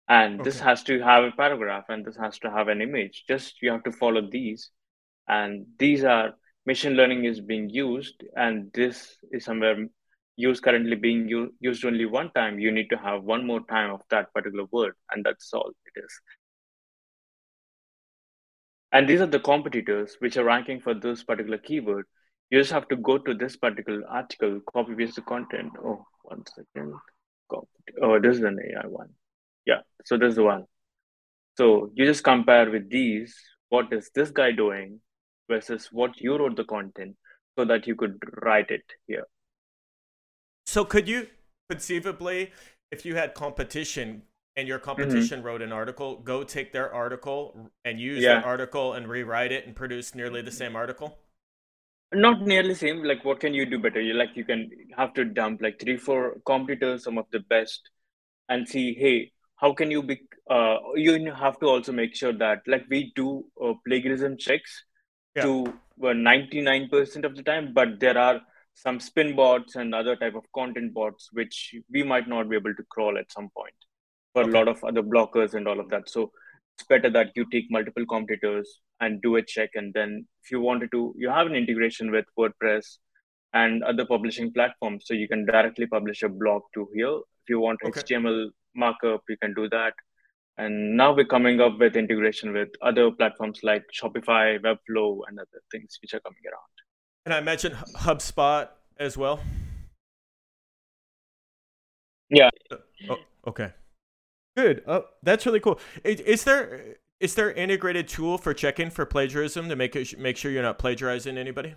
And 0.08 0.40
okay. 0.40 0.44
this 0.44 0.58
has 0.60 0.82
to 0.84 1.00
have 1.02 1.24
a 1.24 1.30
paragraph 1.30 1.84
and 1.88 2.04
this 2.04 2.16
has 2.16 2.38
to 2.40 2.50
have 2.50 2.68
an 2.68 2.80
image. 2.80 3.24
Just 3.28 3.62
you 3.62 3.70
have 3.70 3.84
to 3.84 3.92
follow 3.92 4.28
these. 4.28 4.70
And 5.28 5.66
these 5.78 6.04
are 6.04 6.32
machine 6.66 6.94
learning 6.94 7.24
is 7.24 7.40
being 7.40 7.68
used, 7.68 8.22
and 8.36 8.70
this 8.72 9.16
is 9.30 9.44
somewhere 9.44 9.86
used 10.36 10.62
currently 10.62 10.96
being 10.96 11.28
used 11.60 11.84
only 11.84 12.06
one 12.06 12.30
time. 12.32 12.58
You 12.58 12.72
need 12.72 12.88
to 12.90 12.96
have 12.96 13.22
one 13.22 13.46
more 13.46 13.60
time 13.66 13.90
of 13.90 14.00
that 14.10 14.32
particular 14.32 14.64
word, 14.70 14.94
and 15.10 15.24
that's 15.24 15.52
all 15.52 15.70
it 15.86 16.00
is. 16.00 16.20
And 18.92 19.08
these 19.08 19.20
are 19.20 19.26
the 19.26 19.40
competitors 19.40 20.16
which 20.18 20.36
are 20.36 20.44
ranking 20.44 20.80
for 20.80 20.94
this 20.94 21.24
particular 21.24 21.58
keyword 21.58 22.04
you 22.52 22.58
just 22.60 22.70
have 22.72 22.86
to 22.88 22.96
go 22.96 23.16
to 23.16 23.32
this 23.32 23.56
particular 23.56 24.06
article, 24.10 24.60
copy 24.70 24.94
paste 24.94 25.14
the 25.16 25.22
content. 25.22 25.72
Oh, 25.82 26.04
one 26.22 26.44
second. 26.54 26.92
Copy. 27.50 27.66
Oh, 28.02 28.20
this 28.20 28.36
is 28.36 28.42
an 28.42 28.58
AI 28.60 28.86
one. 28.86 29.08
Yeah, 29.64 29.80
so 30.04 30.18
this 30.18 30.30
is 30.32 30.36
the 30.36 30.42
one. 30.42 30.66
So 31.56 31.90
you 31.94 32.04
just 32.04 32.22
compare 32.22 32.70
with 32.70 32.90
these, 32.90 33.34
what 33.70 33.90
is 33.90 34.10
this 34.14 34.30
guy 34.30 34.52
doing 34.52 35.00
versus 35.48 35.88
what 35.92 36.20
you 36.20 36.36
wrote 36.36 36.56
the 36.56 36.64
content 36.64 37.16
so 37.58 37.64
that 37.64 37.86
you 37.86 37.96
could 37.96 38.22
write 38.42 38.70
it 38.70 38.84
here. 39.06 39.24
So 40.72 40.86
could 40.86 41.06
you 41.06 41.26
conceivably, 41.68 42.50
if 42.90 43.04
you 43.04 43.14
had 43.14 43.34
competition 43.34 44.22
and 44.56 44.66
your 44.66 44.78
mm-hmm. 44.78 44.86
competition 44.86 45.40
mm-hmm. 45.40 45.46
wrote 45.46 45.60
an 45.60 45.70
article, 45.70 46.16
go 46.16 46.44
take 46.44 46.72
their 46.72 46.90
article 46.94 47.70
and 47.84 48.00
use 48.00 48.22
yeah. 48.22 48.40
article 48.40 48.94
and 48.94 49.06
rewrite 49.06 49.52
it 49.52 49.66
and 49.66 49.76
produce 49.76 50.14
nearly 50.14 50.40
the 50.40 50.50
same 50.50 50.74
article? 50.74 51.18
not 52.14 52.42
nearly 52.42 52.74
same 52.74 53.02
like 53.02 53.24
what 53.24 53.40
can 53.40 53.54
you 53.54 53.64
do 53.64 53.78
better 53.78 53.98
you 53.98 54.12
like 54.12 54.28
you 54.34 54.44
can 54.44 54.70
have 54.94 55.14
to 55.14 55.24
dump 55.24 55.62
like 55.62 55.80
three 55.80 55.96
four 55.96 56.36
competitors 56.44 57.04
some 57.04 57.16
of 57.16 57.24
the 57.32 57.40
best 57.48 57.88
and 58.50 58.68
see 58.68 58.92
hey 58.92 59.32
how 59.56 59.72
can 59.72 59.90
you 59.90 60.02
be 60.02 60.20
uh, 60.50 60.76
you 60.94 61.32
have 61.32 61.58
to 61.58 61.64
also 61.64 61.90
make 61.90 62.14
sure 62.14 62.34
that 62.34 62.60
like 62.66 62.84
we 62.90 63.10
do 63.16 63.42
uh, 63.64 63.72
plagiarism 63.86 64.36
checks 64.36 64.84
yeah. 65.34 65.42
to 65.44 65.64
uh, 66.02 66.08
99% 66.08 67.24
of 67.24 67.34
the 67.34 67.42
time 67.42 67.72
but 67.72 67.98
there 67.98 68.18
are 68.18 68.42
some 68.74 68.98
spin 68.98 69.36
bots 69.36 69.76
and 69.76 69.94
other 69.94 70.16
type 70.16 70.34
of 70.34 70.44
content 70.54 70.92
bots 70.94 71.28
which 71.32 71.74
we 71.90 72.02
might 72.02 72.28
not 72.28 72.48
be 72.48 72.56
able 72.56 72.74
to 72.74 72.82
crawl 72.90 73.18
at 73.18 73.30
some 73.30 73.48
point 73.56 73.74
for 74.32 74.42
okay. 74.42 74.50
a 74.50 74.52
lot 74.52 74.68
of 74.68 74.82
other 74.84 75.02
blockers 75.02 75.54
and 75.54 75.68
all 75.68 75.78
of 75.78 75.88
that 75.90 76.08
so 76.08 76.30
it's 76.74 76.86
better 76.88 77.10
that 77.10 77.30
you 77.36 77.44
take 77.50 77.66
multiple 77.70 78.06
competitors 78.06 78.80
and 79.00 79.20
do 79.22 79.36
a 79.36 79.42
check 79.42 79.70
and 79.74 79.92
then 79.94 80.26
if 80.42 80.50
you 80.50 80.60
wanted 80.60 80.90
to 80.90 81.14
you 81.18 81.28
have 81.28 81.46
an 81.46 81.54
integration 81.54 82.10
with 82.10 82.24
wordpress 82.38 82.98
and 83.52 83.82
other 83.84 84.06
publishing 84.06 84.52
platforms 84.52 85.04
so 85.06 85.14
you 85.14 85.28
can 85.28 85.44
directly 85.44 85.86
publish 85.86 86.22
a 86.22 86.28
blog 86.28 86.62
to 86.74 86.88
here 86.94 87.16
if 87.16 87.50
you 87.50 87.60
want 87.60 87.78
okay. 87.84 88.00
html 88.00 88.48
markup 88.74 89.22
you 89.28 89.36
can 89.36 89.52
do 89.54 89.68
that 89.68 89.92
and 90.58 90.96
now 90.96 91.12
we're 91.14 91.24
coming 91.24 91.60
up 91.60 91.78
with 91.78 91.96
integration 91.96 92.52
with 92.52 92.68
other 92.82 93.10
platforms 93.10 93.60
like 93.62 93.84
shopify 93.92 94.58
webflow 94.60 95.20
and 95.28 95.38
other 95.38 95.62
things 95.70 95.98
which 96.00 96.14
are 96.14 96.20
coming 96.20 96.42
around 96.46 96.72
and 97.24 97.34
i 97.34 97.40
mentioned 97.40 97.74
hubspot 97.96 98.68
as 98.98 99.16
well 99.16 99.40
yeah 102.30 102.50
oh, 103.08 103.16
okay 103.46 103.72
Good. 104.56 104.82
Oh, 104.86 105.04
that's 105.22 105.46
really 105.46 105.60
cool. 105.60 105.80
Is, 106.04 106.20
is 106.20 106.44
there 106.44 106.96
is 107.20 107.34
there 107.34 107.52
integrated 107.52 108.08
tool 108.08 108.36
for 108.36 108.52
checking 108.52 108.90
for 108.90 109.06
plagiarism 109.06 109.68
to 109.68 109.76
make 109.76 109.94
it, 109.96 110.18
make 110.18 110.36
sure 110.36 110.50
you're 110.50 110.62
not 110.62 110.78
plagiarizing 110.78 111.38
anybody? 111.38 111.74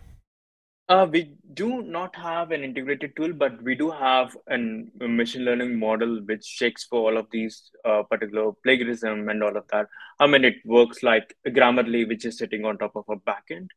Uh, 0.89 1.07
we 1.09 1.35
do 1.53 1.81
not 1.81 2.15
have 2.15 2.51
an 2.51 2.63
integrated 2.63 3.15
tool, 3.15 3.33
but 3.33 3.59
we 3.63 3.75
do 3.75 3.89
have 3.89 4.35
an, 4.47 4.91
a 5.01 5.07
machine 5.07 5.43
learning 5.43 5.79
model 5.79 6.19
which 6.25 6.45
checks 6.57 6.83
for 6.83 7.09
all 7.09 7.17
of 7.17 7.27
these 7.31 7.71
uh, 7.85 8.03
particular 8.03 8.51
plagiarism 8.63 9.29
and 9.29 9.41
all 9.41 9.55
of 9.55 9.65
that. 9.71 9.87
I 10.19 10.27
mean, 10.27 10.43
it 10.45 10.55
works 10.65 11.01
like 11.01 11.35
Grammarly, 11.47 12.07
which 12.07 12.25
is 12.25 12.37
sitting 12.37 12.65
on 12.65 12.77
top 12.77 12.95
of 12.95 13.05
a 13.09 13.15
backend, 13.15 13.69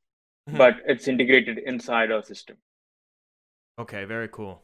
mm-hmm. 0.48 0.56
but 0.56 0.76
it's 0.86 1.08
integrated 1.08 1.58
inside 1.58 2.10
our 2.10 2.22
system. 2.22 2.56
Okay, 3.78 4.04
very 4.04 4.28
cool. 4.28 4.62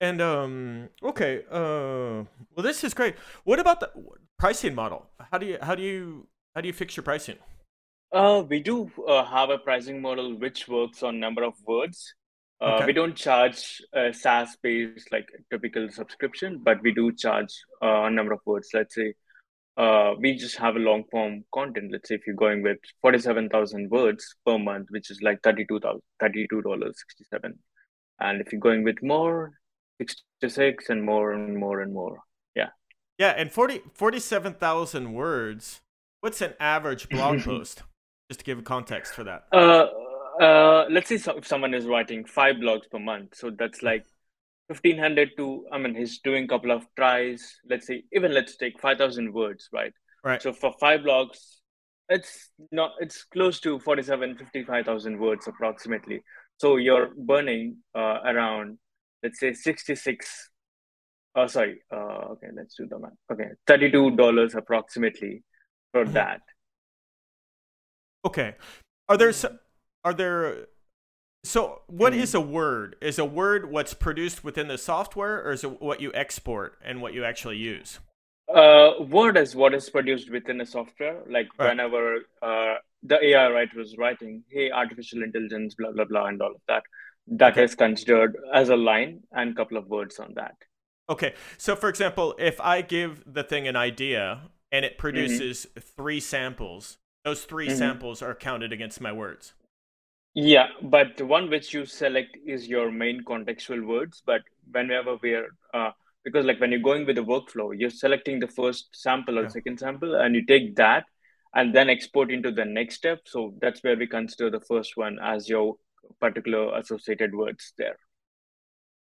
And 0.00 0.22
um, 0.22 0.88
okay, 1.02 1.42
uh, 1.50 2.24
well, 2.54 2.62
this 2.62 2.84
is 2.84 2.94
great. 2.94 3.16
What 3.44 3.58
about 3.58 3.80
the 3.80 3.90
pricing 4.38 4.74
model? 4.74 5.10
How 5.30 5.36
do 5.36 5.46
you 5.46 5.58
how 5.60 5.74
do 5.74 5.82
you 5.82 6.26
how 6.54 6.62
do 6.62 6.68
you 6.68 6.72
fix 6.72 6.96
your 6.96 7.04
pricing? 7.04 7.36
Uh, 8.12 8.42
we 8.48 8.60
do 8.60 8.90
uh, 9.06 9.24
have 9.24 9.50
a 9.50 9.58
pricing 9.58 10.00
model 10.00 10.36
which 10.38 10.68
works 10.68 11.02
on 11.02 11.20
number 11.20 11.44
of 11.44 11.54
words. 11.66 12.14
Uh, 12.62 12.76
okay. 12.76 12.86
We 12.86 12.92
don't 12.92 13.14
charge 13.14 13.80
a 13.92 14.12
SaaS 14.12 14.56
based 14.62 15.12
like 15.12 15.28
typical 15.50 15.88
subscription, 15.90 16.60
but 16.62 16.82
we 16.82 16.92
do 16.92 17.12
charge 17.12 17.54
uh, 17.82 18.04
a 18.04 18.10
number 18.10 18.32
of 18.32 18.40
words. 18.46 18.70
Let's 18.74 18.94
say 18.94 19.14
uh, 19.76 20.14
we 20.18 20.34
just 20.34 20.56
have 20.58 20.76
a 20.76 20.80
long 20.80 21.04
form 21.10 21.44
content. 21.54 21.90
Let's 21.92 22.08
say 22.08 22.16
if 22.16 22.26
you're 22.26 22.36
going 22.36 22.62
with 22.62 22.78
47,000 23.02 23.90
words 23.90 24.34
per 24.44 24.58
month, 24.58 24.88
which 24.90 25.10
is 25.10 25.20
like 25.22 25.40
$32, 25.42 25.80
$32.67. 26.22 27.52
And 28.20 28.40
if 28.40 28.52
you're 28.52 28.60
going 28.60 28.84
with 28.84 29.02
more, 29.02 29.52
66 30.00 30.88
and 30.88 31.04
more 31.04 31.32
and 31.32 31.56
more 31.56 31.80
and 31.80 31.92
more. 31.92 32.18
Yeah. 32.54 32.68
Yeah, 33.18 33.34
and 33.36 33.52
40 33.52 33.82
47,000 33.94 35.12
words. 35.12 35.80
What's 36.20 36.40
an 36.40 36.54
average 36.60 37.08
blog 37.08 37.40
post? 37.44 37.82
Just 38.30 38.40
to 38.40 38.44
give 38.44 38.58
a 38.58 38.62
context 38.62 39.14
for 39.14 39.24
that. 39.24 39.44
Uh, 39.52 39.86
uh, 40.40 40.86
let's 40.90 41.08
say 41.08 41.18
so, 41.18 41.36
if 41.36 41.46
someone 41.46 41.74
is 41.74 41.86
writing 41.86 42.24
five 42.24 42.56
blogs 42.56 42.88
per 42.90 42.98
month, 42.98 43.34
so 43.34 43.50
that's 43.50 43.82
like 43.82 44.04
1500 44.70 45.30
to 45.36 45.66
i 45.72 45.78
mean 45.78 45.96
he's 45.96 46.20
doing 46.20 46.44
a 46.44 46.48
couple 46.48 46.70
of 46.70 46.86
tries. 46.96 47.58
Let's 47.68 47.88
say 47.88 48.04
even 48.12 48.32
let's 48.32 48.56
take 48.56 48.80
5000 48.80 49.32
words 49.34 49.68
right? 49.72 49.92
Right. 50.22 50.40
So 50.40 50.52
for 50.52 50.72
five 50.78 51.00
blogs 51.00 51.38
it's 52.08 52.50
not 52.70 52.92
it's 53.00 53.24
close 53.24 53.58
to 53.60 53.80
47 53.80 54.36
55000 54.38 55.18
words 55.18 55.48
approximately. 55.48 56.22
So 56.58 56.76
you're 56.76 57.10
burning 57.16 57.78
uh, 57.96 58.18
around 58.24 58.78
let's 59.24 59.40
say 59.40 59.54
66 59.54 60.50
oh 61.34 61.46
sorry 61.48 61.82
uh, 61.92 62.32
okay 62.34 62.48
let's 62.54 62.76
do 62.76 62.86
the 62.86 62.98
math. 62.98 63.18
Okay 63.32 63.50
$32 63.68 64.54
approximately 64.54 65.42
for 65.92 66.04
mm-hmm. 66.04 66.12
that. 66.12 66.40
Okay. 68.24 68.54
Are 69.08 69.16
there 69.16 69.32
are 70.04 70.14
there 70.14 70.66
so 71.44 71.82
what 71.86 72.12
mm-hmm. 72.12 72.36
a 72.36 72.40
word 72.40 72.96
is 73.00 73.18
a 73.18 73.24
word 73.24 73.70
what's 73.70 73.94
produced 73.94 74.44
within 74.44 74.68
the 74.68 74.78
software 74.78 75.42
or 75.42 75.52
is 75.52 75.64
it 75.64 75.80
what 75.80 76.00
you 76.00 76.12
export 76.14 76.78
and 76.84 77.00
what 77.00 77.14
you 77.14 77.24
actually 77.24 77.56
use 77.56 77.98
uh, 78.54 78.92
word 79.08 79.36
is 79.36 79.54
what 79.54 79.74
is 79.74 79.88
produced 79.88 80.30
within 80.30 80.60
a 80.60 80.66
software 80.66 81.22
like 81.28 81.48
right. 81.58 81.70
whenever 81.70 82.18
uh, 82.42 82.74
the 83.02 83.24
ai 83.26 83.48
writer 83.50 83.78
was 83.78 83.96
writing 83.96 84.42
hey 84.50 84.70
artificial 84.70 85.22
intelligence 85.22 85.74
blah 85.76 85.92
blah 85.92 86.04
blah 86.04 86.26
and 86.26 86.42
all 86.42 86.50
of 86.50 86.60
that 86.68 86.82
that 87.30 87.52
okay. 87.52 87.64
is 87.64 87.74
considered 87.74 88.36
as 88.52 88.68
a 88.68 88.76
line 88.76 89.20
and 89.32 89.52
a 89.52 89.54
couple 89.54 89.76
of 89.76 89.86
words 89.88 90.18
on 90.18 90.34
that. 90.34 90.56
Okay. 91.08 91.34
So, 91.58 91.76
for 91.76 91.88
example, 91.88 92.34
if 92.38 92.60
I 92.60 92.82
give 92.82 93.22
the 93.26 93.42
thing 93.42 93.66
an 93.68 93.76
idea 93.76 94.50
and 94.72 94.84
it 94.84 94.92
mm-hmm. 94.92 95.00
produces 95.00 95.66
mm-hmm. 95.66 95.80
three 95.96 96.20
samples, 96.20 96.98
those 97.24 97.44
3 97.44 97.68
Mhm. 97.68 97.76
samples 97.76 98.22
are 98.22 98.34
counted 98.34 98.72
against 98.72 99.00
my 99.00 99.12
words. 99.12 99.54
Yeah, 100.34 100.68
but 100.82 101.16
the 101.16 101.26
one 101.26 101.50
which 101.50 101.74
you 101.74 101.84
select 101.86 102.36
is 102.46 102.68
your 102.68 102.90
main 102.90 103.24
contextual 103.24 103.84
words. 103.86 104.22
But 104.24 104.42
whenever 104.70 105.16
we're, 105.22 105.48
uh, 105.74 105.90
because 106.24 106.44
like 106.46 106.60
when 106.60 106.70
you're 106.70 106.80
going 106.80 107.06
with 107.06 107.16
the 107.16 107.24
workflow, 107.24 107.72
you're 107.76 107.90
selecting 107.90 108.38
the 108.38 108.48
first 108.48 108.90
sample 108.92 109.38
or 109.38 109.42
Yeah. 109.42 109.48
second 109.48 109.80
sample, 109.80 110.14
and 110.14 110.34
you 110.34 110.44
take 110.46 110.76
that 110.76 111.04
and 111.54 111.74
then 111.74 111.90
export 111.90 112.30
into 112.30 112.52
the 112.52 112.64
next 112.64 112.96
step. 112.96 113.26
So 113.26 113.54
that's 113.60 113.82
where 113.82 113.96
we 113.96 114.06
consider 114.06 114.50
the 114.50 114.60
first 114.60 114.96
one 114.96 115.18
as 115.20 115.48
your 115.48 115.76
particular 116.20 116.76
associated 116.78 117.34
words 117.34 117.72
there. 117.76 117.98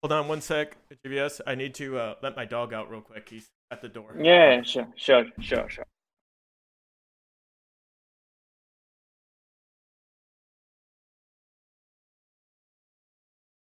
Hold 0.01 0.11
on 0.11 0.27
one 0.27 0.41
sec, 0.41 0.75
GVS. 1.05 1.39
I 1.47 1.55
need 1.55 1.73
to 1.75 1.97
uh, 1.97 2.15
let 2.21 2.35
my 2.35 2.43
dog 2.43 2.73
out 2.73 2.89
real 2.89 2.99
quick. 3.01 3.29
He's 3.29 3.49
at 3.71 3.81
the 3.81 3.87
door. 3.87 4.17
Yeah, 4.21 4.61
sure, 4.63 4.87
sure, 4.97 5.25
sure, 5.39 5.69
sure. 5.69 5.85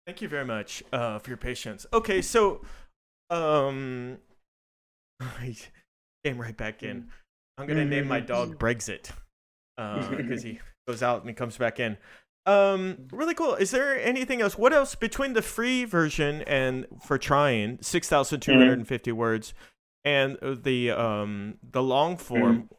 Thank 0.08 0.22
you 0.22 0.28
very 0.28 0.46
much 0.46 0.82
uh, 0.90 1.18
for 1.18 1.28
your 1.28 1.36
patience. 1.36 1.84
Okay, 1.92 2.22
so 2.22 2.62
um, 3.28 4.16
he 5.42 5.54
came 6.24 6.40
right 6.40 6.56
back 6.56 6.82
in. 6.82 7.08
I'm 7.58 7.66
gonna 7.66 7.84
name 7.84 8.08
my 8.08 8.20
dog 8.20 8.58
Brexit 8.58 9.10
because 9.76 10.42
he 10.42 10.60
goes 10.88 11.02
out 11.02 11.20
and 11.20 11.28
he 11.28 11.34
comes 11.34 11.58
back 11.58 11.78
in. 11.78 11.98
Um, 12.46 13.08
really 13.12 13.34
cool. 13.34 13.56
Is 13.56 13.70
there 13.70 14.00
anything 14.00 14.40
else? 14.40 14.56
What 14.56 14.72
else 14.72 14.94
between 14.94 15.34
the 15.34 15.42
free 15.42 15.84
version 15.84 16.40
and 16.46 16.86
for 17.04 17.18
trying 17.18 17.76
six 17.82 18.08
thousand 18.08 18.40
two 18.40 18.52
hundred 18.52 18.78
and 18.78 18.88
fifty 18.88 19.12
words 19.12 19.52
and 20.06 20.38
the 20.42 20.90
um 20.90 21.58
the 21.62 21.82
long 21.82 22.16
form? 22.16 22.70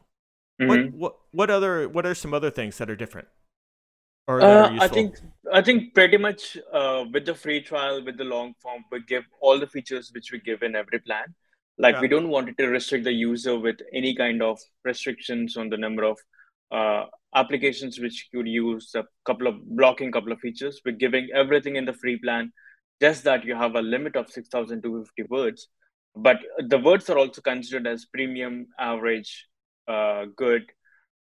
Mhm. 0.60 0.66
What 0.66 0.92
what 0.92 1.16
what 1.30 1.50
other 1.50 1.88
what 1.88 2.04
are 2.04 2.14
some 2.16 2.34
other 2.34 2.50
things 2.50 2.76
that 2.78 2.90
are 2.90 2.96
different? 2.96 3.28
Or 4.26 4.40
Uh, 4.40 4.76
I 4.80 4.88
think 4.88 5.18
I 5.52 5.60
think 5.62 5.94
pretty 5.94 6.16
much 6.16 6.56
uh, 6.72 7.04
with 7.12 7.26
the 7.26 7.34
free 7.34 7.60
trial, 7.60 8.04
with 8.04 8.16
the 8.16 8.24
long 8.24 8.54
form, 8.62 8.84
we 8.92 9.02
give 9.02 9.24
all 9.40 9.58
the 9.58 9.66
features 9.66 10.10
which 10.14 10.30
we 10.32 10.38
give 10.38 10.62
in 10.62 10.76
every 10.76 11.00
plan. 11.00 11.34
Like 11.78 11.94
Yeah. 11.94 12.00
we 12.02 12.08
don't 12.08 12.28
want 12.28 12.48
it 12.48 12.58
to 12.58 12.68
restrict 12.68 13.04
the 13.04 13.12
user 13.12 13.58
with 13.58 13.80
any 13.92 14.14
kind 14.14 14.42
of 14.42 14.60
restrictions 14.84 15.56
on 15.56 15.70
the 15.70 15.76
number 15.76 16.04
of 16.04 16.18
uh, 16.70 17.06
applications 17.34 17.98
which 17.98 18.28
could 18.32 18.46
use 18.46 18.94
a 18.94 19.04
couple 19.24 19.46
of 19.46 19.56
blocking 19.76 20.12
couple 20.12 20.30
of 20.32 20.40
features. 20.40 20.80
We're 20.84 20.92
giving 21.04 21.30
everything 21.34 21.76
in 21.76 21.84
the 21.84 21.92
free 21.92 22.18
plan, 22.18 22.52
just 23.00 23.24
that 23.24 23.44
you 23.44 23.56
have 23.56 23.74
a 23.74 23.82
limit 23.82 24.14
of 24.16 24.30
six 24.30 24.48
thousand 24.48 24.82
two 24.82 24.92
hundred 24.92 25.08
fifty 25.08 25.22
words. 25.30 25.68
But 26.14 26.38
the 26.58 26.78
words 26.78 27.08
are 27.10 27.18
also 27.18 27.40
considered 27.40 27.86
as 27.86 28.04
premium, 28.04 28.66
average, 28.78 29.48
uh, 29.88 30.26
good, 30.36 30.70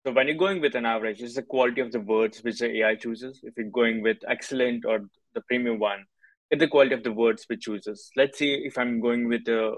so 0.05 0.11
when 0.11 0.27
you're 0.27 0.37
going 0.37 0.61
with 0.61 0.75
an 0.75 0.85
average, 0.85 1.21
it's 1.21 1.35
the 1.35 1.43
quality 1.43 1.81
of 1.81 1.91
the 1.91 1.99
words 1.99 2.43
which 2.43 2.59
the 2.59 2.79
AI 2.79 2.95
chooses. 2.95 3.39
If 3.43 3.53
you're 3.57 3.69
going 3.69 4.01
with 4.01 4.17
excellent 4.27 4.85
or 4.85 5.01
the 5.33 5.41
premium 5.41 5.79
one, 5.79 6.05
it's 6.51 6.59
the 6.59 6.67
quality 6.67 6.93
of 6.93 7.03
the 7.03 7.11
words 7.11 7.45
which 7.47 7.61
chooses. 7.61 8.11
Let's 8.15 8.37
see 8.37 8.53
if 8.53 8.77
I'm 8.77 8.99
going 8.99 9.27
with 9.27 9.47
a 9.47 9.77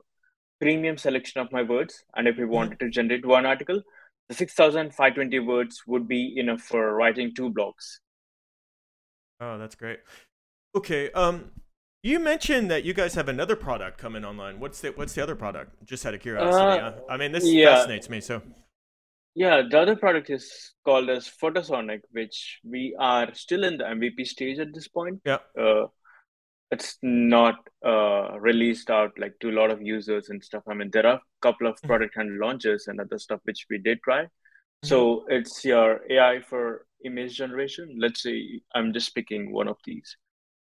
premium 0.60 0.98
selection 0.98 1.42
of 1.42 1.52
my 1.52 1.62
words, 1.62 2.04
and 2.16 2.28
if 2.28 2.38
we 2.38 2.46
wanted 2.46 2.80
to 2.80 2.90
generate 2.90 3.26
one 3.26 3.46
article, 3.46 3.82
the 4.30 4.36
6,520 4.36 5.40
words 5.40 5.84
would 5.86 6.08
be 6.08 6.34
enough 6.38 6.62
for 6.62 6.96
writing 6.96 7.34
two 7.36 7.52
blogs. 7.52 8.00
Oh, 9.40 9.58
that's 9.58 9.76
great. 9.76 10.00
Okay. 10.76 11.12
Um, 11.12 11.52
you 12.02 12.20
mentioned 12.20 12.72
that 12.72 12.84
you 12.84 12.94
guys 12.94 13.16
have 13.16 13.30
another 13.30 13.56
product 13.56 13.98
coming 13.98 14.24
online. 14.26 14.60
What's 14.60 14.82
the 14.82 14.90
What's 14.90 15.14
the 15.14 15.24
other 15.24 15.36
product? 15.36 15.86
Just 15.86 16.06
out 16.06 16.14
of 16.14 16.22
curiosity. 16.22 16.82
Uh. 16.82 16.94
I 17.10 17.18
mean, 17.18 17.32
this 17.32 17.46
yeah. 17.46 17.76
fascinates 17.76 18.10
me. 18.10 18.22
So, 18.22 18.42
Yeah, 19.36 19.64
the 19.70 19.80
other 19.80 19.96
product 19.98 20.30
is 20.30 20.74
called 20.86 21.10
as 21.10 21.28
Photosonic, 21.28 22.02
which 22.12 22.60
we 22.64 22.96
are 22.98 23.34
still 23.34 23.64
in 23.66 23.78
the 23.78 23.84
MVP 23.84 24.26
stage 24.26 24.60
at 24.60 24.74
this 24.74 24.88
point. 24.88 25.22
yeah. 25.26 25.40
uh, 25.60 25.88
it's 26.72 26.98
not 27.04 27.56
uh, 27.86 28.40
released 28.40 28.90
out 28.90 29.12
like 29.20 29.34
to 29.40 29.50
a 29.50 29.58
lot 29.60 29.70
of 29.72 29.82
users 29.82 30.30
and 30.30 30.44
stuff. 30.44 30.64
I 30.68 30.74
mean, 30.74 30.90
there 30.92 31.06
are 31.06 31.16
a 31.18 31.22
couple 31.42 31.68
of 31.68 31.80
product 31.84 32.16
and 32.18 32.40
launches 32.40 32.88
and 32.88 33.00
other 33.00 33.20
stuff 33.20 33.40
which 33.44 33.66
we 33.70 33.78
did 33.78 34.00
try. 34.04 34.28
So 34.84 35.26
it's 35.30 35.64
your 35.66 36.02
AI 36.10 36.42
for 36.42 36.86
image 37.04 37.38
generation. 37.38 37.98
Let's 38.00 38.22
say 38.24 38.62
I'm 38.74 38.94
just 38.94 39.14
picking 39.16 39.52
one 39.52 39.68
of 39.68 39.78
these. 39.86 40.16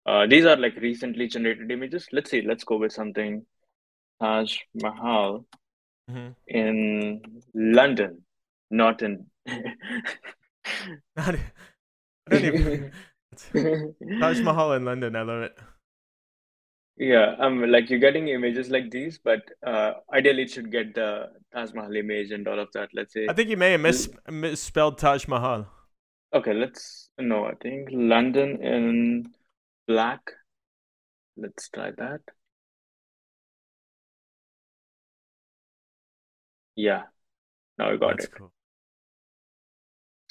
Uh, 0.06 0.26
these 0.26 0.46
are 0.46 0.56
like 0.56 0.76
recently 0.76 1.28
generated 1.28 1.70
images. 1.70 2.06
Let's 2.12 2.30
see. 2.30 2.42
Let's 2.42 2.64
go 2.64 2.76
with 2.76 2.92
something. 2.92 3.44
Taj 4.20 4.58
Mahal 4.74 5.44
Mhm. 6.10 6.34
in 6.48 7.22
London, 7.54 8.24
not 8.70 9.02
in. 9.02 9.26
Not, 11.16 11.36
don't 12.28 12.44
even. 12.44 12.70
Taj 14.20 14.42
Mahal 14.42 14.72
in 14.74 14.84
London. 14.84 15.16
I 15.16 15.22
love 15.22 15.42
it. 15.42 15.58
Yeah, 16.96 17.34
um, 17.38 17.62
like 17.70 17.88
you're 17.88 17.98
getting 17.98 18.28
images 18.28 18.68
like 18.68 18.90
these, 18.90 19.18
but 19.18 19.40
uh, 19.66 19.94
ideally 20.12 20.42
it 20.42 20.50
should 20.50 20.70
get 20.70 20.94
the 20.94 21.30
Taj 21.52 21.72
Mahal 21.72 21.96
image 21.96 22.30
and 22.30 22.46
all 22.46 22.58
of 22.60 22.68
that. 22.74 22.90
Let's 22.92 23.14
say, 23.14 23.28
I 23.28 23.32
think 23.32 23.48
you 23.48 23.56
may 23.56 23.72
have 23.72 23.80
mis- 23.80 24.10
misspelled 24.28 24.98
Taj 24.98 25.26
Mahal. 25.26 25.66
okay, 26.32 26.54
let's 26.54 27.08
no, 27.18 27.44
I 27.44 27.54
think 27.54 27.88
London 27.92 28.62
in 28.62 29.32
black. 29.86 30.22
Let's 31.36 31.68
try 31.70 31.90
that. 31.90 32.20
Yeah, 36.76 37.04
now 37.78 37.92
we 37.92 37.98
got 37.98 38.18
That's 38.18 38.24
it. 38.24 38.32
cool. 38.36 38.52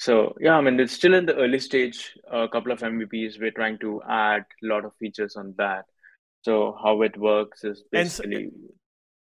So 0.00 0.34
yeah, 0.40 0.56
I 0.56 0.62
mean 0.62 0.80
it's 0.80 0.94
still 0.94 1.12
in 1.12 1.26
the 1.26 1.36
early 1.36 1.58
stage. 1.58 2.16
A 2.32 2.48
couple 2.48 2.72
of 2.72 2.80
MVPs. 2.80 3.38
We're 3.38 3.50
trying 3.50 3.78
to 3.80 4.00
add 4.08 4.46
a 4.62 4.66
lot 4.66 4.86
of 4.86 4.94
features 4.96 5.36
on 5.36 5.54
that. 5.58 5.84
So 6.42 6.74
how 6.82 7.02
it 7.02 7.18
works 7.18 7.64
is 7.64 7.84
And 7.92 8.10
so- 8.10 8.22
basically, 8.22 8.44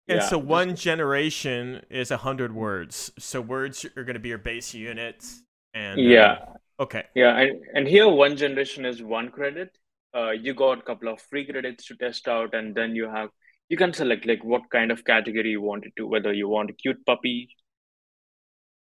And 0.08 0.20
yeah, 0.20 0.20
so 0.20 0.38
one 0.38 0.76
generation 0.76 1.82
is 1.90 2.12
a 2.12 2.18
hundred 2.18 2.54
words. 2.54 3.12
So 3.18 3.42
words 3.42 3.86
are 3.98 4.04
going 4.04 4.14
to 4.14 4.20
be 4.20 4.30
your 4.30 4.38
base 4.38 4.72
unit. 4.76 5.26
And 5.74 6.00
uh, 6.00 6.04
yeah, 6.04 6.38
okay. 6.80 7.06
Yeah, 7.16 7.36
and, 7.40 7.60
and 7.74 7.88
here 7.88 8.08
one 8.08 8.38
generation 8.38 8.86
is 8.86 9.02
one 9.02 9.30
credit. 9.30 9.76
Uh, 10.16 10.30
you 10.30 10.54
got 10.54 10.78
a 10.78 10.84
couple 10.84 11.08
of 11.08 11.22
free 11.22 11.46
credits 11.46 11.86
to 11.88 11.96
test 11.96 12.28
out, 12.28 12.54
and 12.54 12.76
then 12.76 12.94
you 12.96 13.10
have 13.10 13.30
you 13.70 13.78
can 13.78 13.94
select 13.94 14.28
like 14.28 14.44
what 14.44 14.70
kind 14.70 14.92
of 14.92 15.04
category 15.06 15.52
you 15.52 15.62
want 15.62 15.86
it 15.86 15.94
to, 15.98 16.06
whether 16.06 16.34
you 16.34 16.48
want 16.50 16.70
a 16.70 16.74
cute 16.74 17.04
puppy, 17.06 17.50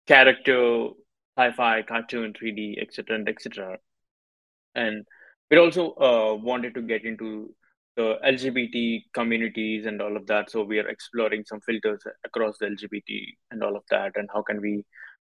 character, 0.09 0.88
sci-fi, 1.37 1.83
cartoon, 1.83 2.33
3D, 2.33 2.81
etc., 2.81 3.16
and 3.16 3.29
etc. 3.29 3.79
And 4.75 5.05
we 5.51 5.59
also 5.59 5.92
uh, 5.95 6.35
wanted 6.35 6.75
to 6.75 6.83
get 6.83 7.05
into 7.05 7.55
the 7.97 8.16
LGBT 8.25 9.03
communities 9.12 9.87
and 9.87 10.01
all 10.01 10.16
of 10.16 10.27
that. 10.27 10.51
So 10.51 10.62
we 10.62 10.79
are 10.79 10.88
exploring 10.88 11.45
some 11.47 11.61
filters 11.61 12.03
across 12.25 12.57
the 12.59 12.66
LGBT 12.66 13.27
and 13.51 13.62
all 13.62 13.77
of 13.77 13.83
that, 13.90 14.12
and 14.16 14.29
how 14.33 14.42
can 14.42 14.61
we 14.61 14.85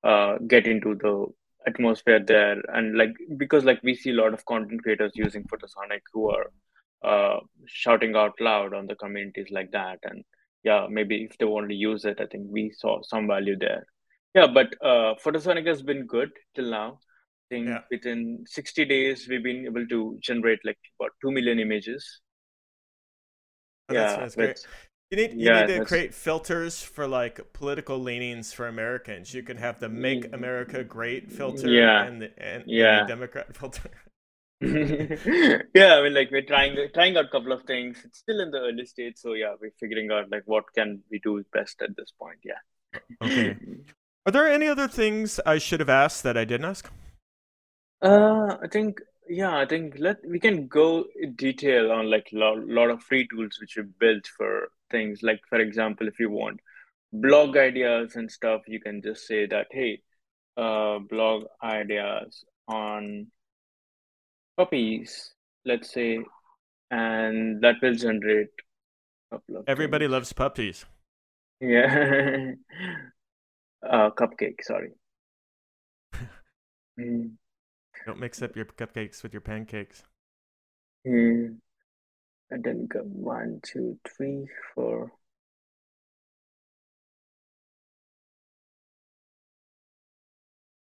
uh, 0.04 0.38
get 0.48 0.68
into 0.68 0.96
the 0.96 1.28
atmosphere 1.68 2.20
there 2.20 2.62
and 2.74 2.98
like 2.98 3.14
because 3.38 3.64
like 3.64 3.80
we 3.84 3.94
see 3.94 4.10
a 4.12 4.14
lot 4.14 4.34
of 4.34 4.46
content 4.46 4.82
creators 4.82 5.12
using 5.14 5.44
photosonic 5.44 6.02
who 6.12 6.30
are 6.30 6.52
uh 7.04 7.40
shouting 7.66 8.16
out 8.16 8.34
loud 8.40 8.74
on 8.74 8.88
the 8.88 8.96
communities 8.96 9.48
like 9.52 9.72
that 9.72 10.00
and 10.04 10.24
yeah 10.64 10.88
maybe 10.90 11.24
if 11.24 11.38
they 11.38 11.46
want 11.46 11.70
to 11.70 11.76
use 11.76 12.06
it 12.06 12.20
i 12.20 12.26
think 12.26 12.46
we 12.50 12.72
saw 12.72 13.02
some 13.04 13.28
value 13.28 13.58
there 13.58 13.86
yeah 14.36 14.48
but 14.48 14.74
uh 14.82 15.14
photosonic 15.24 15.68
has 15.68 15.82
been 15.82 16.06
good 16.06 16.32
till 16.56 16.70
now 16.70 16.88
i 17.04 17.46
think 17.54 17.68
Yeah. 17.68 17.82
within 17.92 18.44
60 18.48 18.86
days 18.86 19.28
we've 19.30 19.44
been 19.44 19.66
able 19.66 19.86
to 19.88 20.18
generate 20.22 20.60
like 20.66 20.80
about 21.00 21.12
2 21.22 21.32
million 21.32 21.60
images 21.60 22.22
Oh, 23.90 23.94
that's, 23.94 24.14
yeah 24.14 24.20
that's 24.22 24.36
great. 24.36 24.48
with- 24.50 24.68
You 25.12 25.18
need 25.18 25.32
you 25.34 25.46
Yeah, 25.48 25.56
need 25.62 25.68
to 25.68 25.74
that's- 25.74 25.88
create 25.90 26.14
filters 26.14 26.76
for 26.82 27.06
like 27.06 27.40
political 27.52 27.98
leanings 28.10 28.54
for 28.58 28.68
Americans. 28.68 29.34
You 29.38 29.44
can 29.50 29.58
have 29.58 29.76
the 29.84 29.90
"Make 29.90 30.24
America 30.38 30.86
Great" 30.86 31.24
filter 31.40 31.68
Yeah. 31.70 32.06
and 32.08 32.22
the 32.22 32.30
and, 32.52 32.62
and 32.62 32.72
Yeah. 32.82 33.02
the 33.02 33.08
Democrat 33.16 33.48
filter. 33.60 33.92
yeah, 35.82 35.96
I 35.98 36.02
mean, 36.04 36.14
like 36.20 36.32
we're 36.32 36.48
trying 36.54 36.78
trying 36.94 37.18
out 37.18 37.26
a 37.26 37.34
couple 37.36 37.52
of 37.58 37.64
things. 37.64 38.00
It's 38.06 38.20
still 38.20 38.40
in 38.46 38.52
the 38.56 38.60
early 38.68 38.86
stage, 38.86 39.16
so 39.18 39.34
yeah, 39.34 39.54
we're 39.60 39.76
figuring 39.84 40.12
out 40.12 40.32
like 40.36 40.44
what 40.46 40.66
can 40.78 40.90
we 41.12 41.20
do 41.28 41.44
best 41.52 41.82
at 41.82 41.94
this 41.98 42.12
point. 42.24 42.40
Yeah. 42.52 42.62
Okay. 43.22 43.58
Are 44.26 44.32
there 44.32 44.48
any 44.48 44.68
other 44.68 44.88
things 44.88 45.40
I 45.46 45.60
should 45.60 45.80
have 45.80 45.90
asked 45.90 46.24
that 46.24 46.36
I 46.36 46.44
didn't 46.44 46.66
ask? 46.66 46.90
Uh, 48.02 48.58
I 48.62 48.68
think 48.72 49.00
yeah, 49.30 49.56
I 49.58 49.66
think 49.66 49.96
let 49.98 50.18
we 50.28 50.40
can 50.40 50.68
go 50.68 51.06
in 51.20 51.36
detail 51.36 51.92
on 51.92 52.10
like 52.10 52.28
a 52.34 52.38
lot, 52.38 52.60
lot 52.68 52.90
of 52.90 53.04
free 53.04 53.28
tools 53.28 53.58
which 53.60 53.78
we 53.78 53.84
built 53.84 54.28
for 54.28 54.70
things. 54.90 55.22
Like 55.24 55.42
for 55.48 55.60
example, 55.60 56.08
if 56.08 56.20
you 56.20 56.30
want 56.30 56.60
blog 57.14 57.58
ideas 57.58 58.16
and 58.16 58.32
stuff, 58.32 58.62
you 58.68 58.80
can 58.80 59.02
just 59.02 59.28
say 59.28 59.46
that 59.48 59.68
hey, 59.72 60.02
uh, 60.58 61.00
blog 61.00 61.46
ideas 61.64 62.46
on 62.68 63.32
puppies, 64.58 65.34
let's 65.66 65.92
say, 65.94 66.20
and 66.92 67.62
that 67.64 67.76
will 67.82 67.96
generate 67.96 68.50
a 69.32 69.38
couple 69.38 69.58
of 69.58 69.68
Everybody 69.68 70.08
things. 70.08 70.08
loves 70.08 70.34
puppies. 70.34 70.86
Yeah. 71.60 72.54
uh, 73.88 74.10
cupcake, 74.12 74.62
sorry. 74.64 74.92
Mm. 77.00 77.32
Don't 78.06 78.20
mix 78.20 78.42
up 78.42 78.56
your 78.56 78.66
cupcakes 78.66 79.24
with 79.24 79.32
your 79.34 79.42
pancakes. 79.42 80.04
Mm. 81.08 81.58
And 82.50 82.64
then 82.64 82.86
go 82.88 83.00
one, 83.00 83.62
two, 83.64 83.98
three, 84.06 84.46
four. 84.76 85.12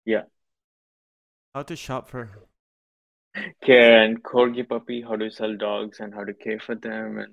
Yeah. 0.05 0.25
How 1.55 1.63
to 1.63 1.77
shop 1.77 2.09
for 2.09 2.29
care 3.65 4.03
and 4.03 4.23
corgi 4.23 4.69
puppy, 4.69 5.03
how 5.03 5.17
to 5.17 5.31
sell 5.31 5.57
dogs 5.57 6.01
and 6.01 6.15
how 6.15 6.25
to 6.25 6.35
care 6.35 6.61
for 6.61 6.75
them. 6.75 7.19
And 7.19 7.33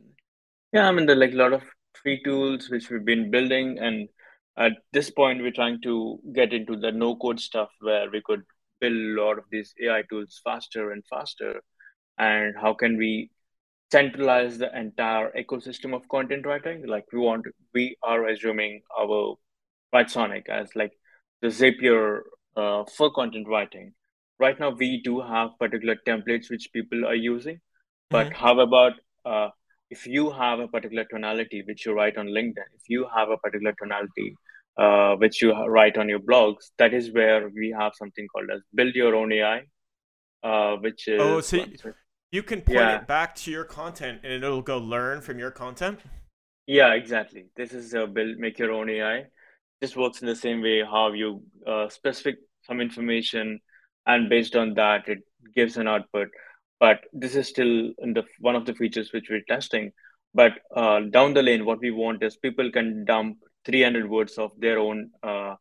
yeah, 0.74 0.88
I 0.88 0.92
mean, 0.92 1.06
there 1.06 1.16
are 1.16 1.20
like 1.20 1.34
a 1.34 1.38
lot 1.38 1.54
of 1.54 1.64
free 2.02 2.22
tools 2.24 2.70
which 2.70 2.90
we've 2.90 3.06
been 3.06 3.32
building. 3.32 3.80
And 3.80 4.10
at 4.58 4.74
this 4.92 5.10
point, 5.10 5.42
we're 5.42 5.52
trying 5.52 5.82
to 5.82 6.20
get 6.34 6.54
into 6.54 6.76
the 6.76 6.92
no 6.92 7.16
code 7.16 7.40
stuff 7.40 7.70
where 7.80 8.10
we 8.10 8.22
could 8.22 8.44
build 8.80 8.94
a 8.94 9.22
lot 9.22 9.38
of 9.38 9.46
these 9.52 9.74
AI 9.82 10.04
tools 10.10 10.42
faster 10.44 10.92
and 10.92 11.04
faster. 11.10 11.62
And 12.18 12.56
how 12.60 12.74
can 12.74 12.98
we 12.98 13.32
centralize 13.92 14.58
the 14.58 14.78
entire 14.78 15.32
ecosystem 15.32 15.96
of 15.96 16.08
content 16.10 16.46
writing? 16.46 16.86
Like 16.88 17.06
we 17.12 17.20
want, 17.20 17.46
we 17.74 17.98
are 18.04 18.28
assuming 18.28 18.82
our 19.00 19.36
Writesonic 19.94 20.48
as 20.48 20.70
like 20.76 20.94
the 21.42 21.48
Zapier 21.48 22.22
uh, 22.56 22.84
for 22.86 23.12
content 23.12 23.48
writing 23.48 23.94
right 24.40 24.60
now 24.60 24.70
we 24.70 25.02
do 25.04 25.22
have 25.22 25.58
particular 25.60 25.96
templates 26.08 26.50
which 26.50 26.70
people 26.74 27.06
are 27.06 27.16
using 27.16 27.60
but 28.10 28.28
mm-hmm. 28.28 28.44
how 28.44 28.60
about 28.60 28.94
uh, 29.26 29.50
if 29.92 30.08
you 30.08 30.30
have 30.32 30.60
a 30.60 30.68
particular 30.68 31.06
tonality 31.14 31.64
which 31.68 31.86
you 31.86 31.94
write 31.94 32.18
on 32.18 32.28
linkedin 32.38 32.70
if 32.80 32.90
you 32.96 33.08
have 33.16 33.30
a 33.30 33.38
particular 33.38 33.74
tonality 33.82 34.34
uh, 34.78 35.16
which 35.16 35.42
you 35.42 35.54
write 35.76 35.98
on 35.98 36.10
your 36.10 36.20
blogs 36.20 36.72
that 36.78 36.94
is 36.94 37.12
where 37.14 37.50
we 37.50 37.74
have 37.78 37.92
something 38.02 38.28
called 38.34 38.50
as 38.56 38.62
build 38.74 38.96
your 38.96 39.16
own 39.16 39.32
ai 39.40 39.58
uh, 40.44 40.76
which 40.78 41.08
is 41.08 41.22
oh 41.22 41.42
so 41.42 41.66
you 42.32 42.42
can 42.42 42.62
point 42.62 42.80
yeah. 42.80 42.96
it 43.00 43.08
back 43.08 43.36
to 43.36 43.52
your 43.52 43.66
content 43.66 44.22
and 44.24 44.32
it'll 44.32 44.62
go 44.62 44.78
learn 44.78 45.20
from 45.22 45.38
your 45.38 45.52
content? 45.52 46.00
Yeah 46.66 46.94
exactly. 46.94 47.48
This 47.58 47.74
is 47.74 47.94
a 47.94 48.08
build 48.08 48.38
make 48.38 48.58
your 48.58 48.72
own 48.72 48.90
ai 48.90 49.26
this 49.82 49.98
works 49.98 50.22
in 50.22 50.28
the 50.28 50.36
same 50.36 50.62
way 50.62 50.84
how 50.84 51.12
you 51.12 51.44
uh, 51.68 51.90
specific 51.90 52.36
some 52.64 52.80
information 52.80 53.60
and 54.06 54.30
based 54.30 54.56
on 54.56 54.74
that 54.76 55.08
it 55.08 55.20
gives 55.56 55.78
an 55.78 55.88
output 55.88 56.30
but 56.82 57.06
this 57.14 57.36
is 57.36 57.48
still 57.48 57.74
in 58.00 58.14
the 58.14 58.24
one 58.40 58.56
of 58.56 58.66
the 58.66 58.74
features 58.74 59.14
which 59.14 59.30
we're 59.30 59.48
testing. 59.48 59.92
But 60.34 60.54
uh, 60.76 61.02
down 61.12 61.34
the 61.34 61.44
lane 61.44 61.66
what 61.66 61.80
we 61.80 61.92
want 61.92 62.24
is 62.24 62.36
people 62.38 62.72
can 62.72 63.06
dump 63.06 63.38
300 63.66 64.10
words 64.10 64.38
of 64.38 64.52
their 64.58 64.80
own 64.80 65.12
uh, 65.22 65.56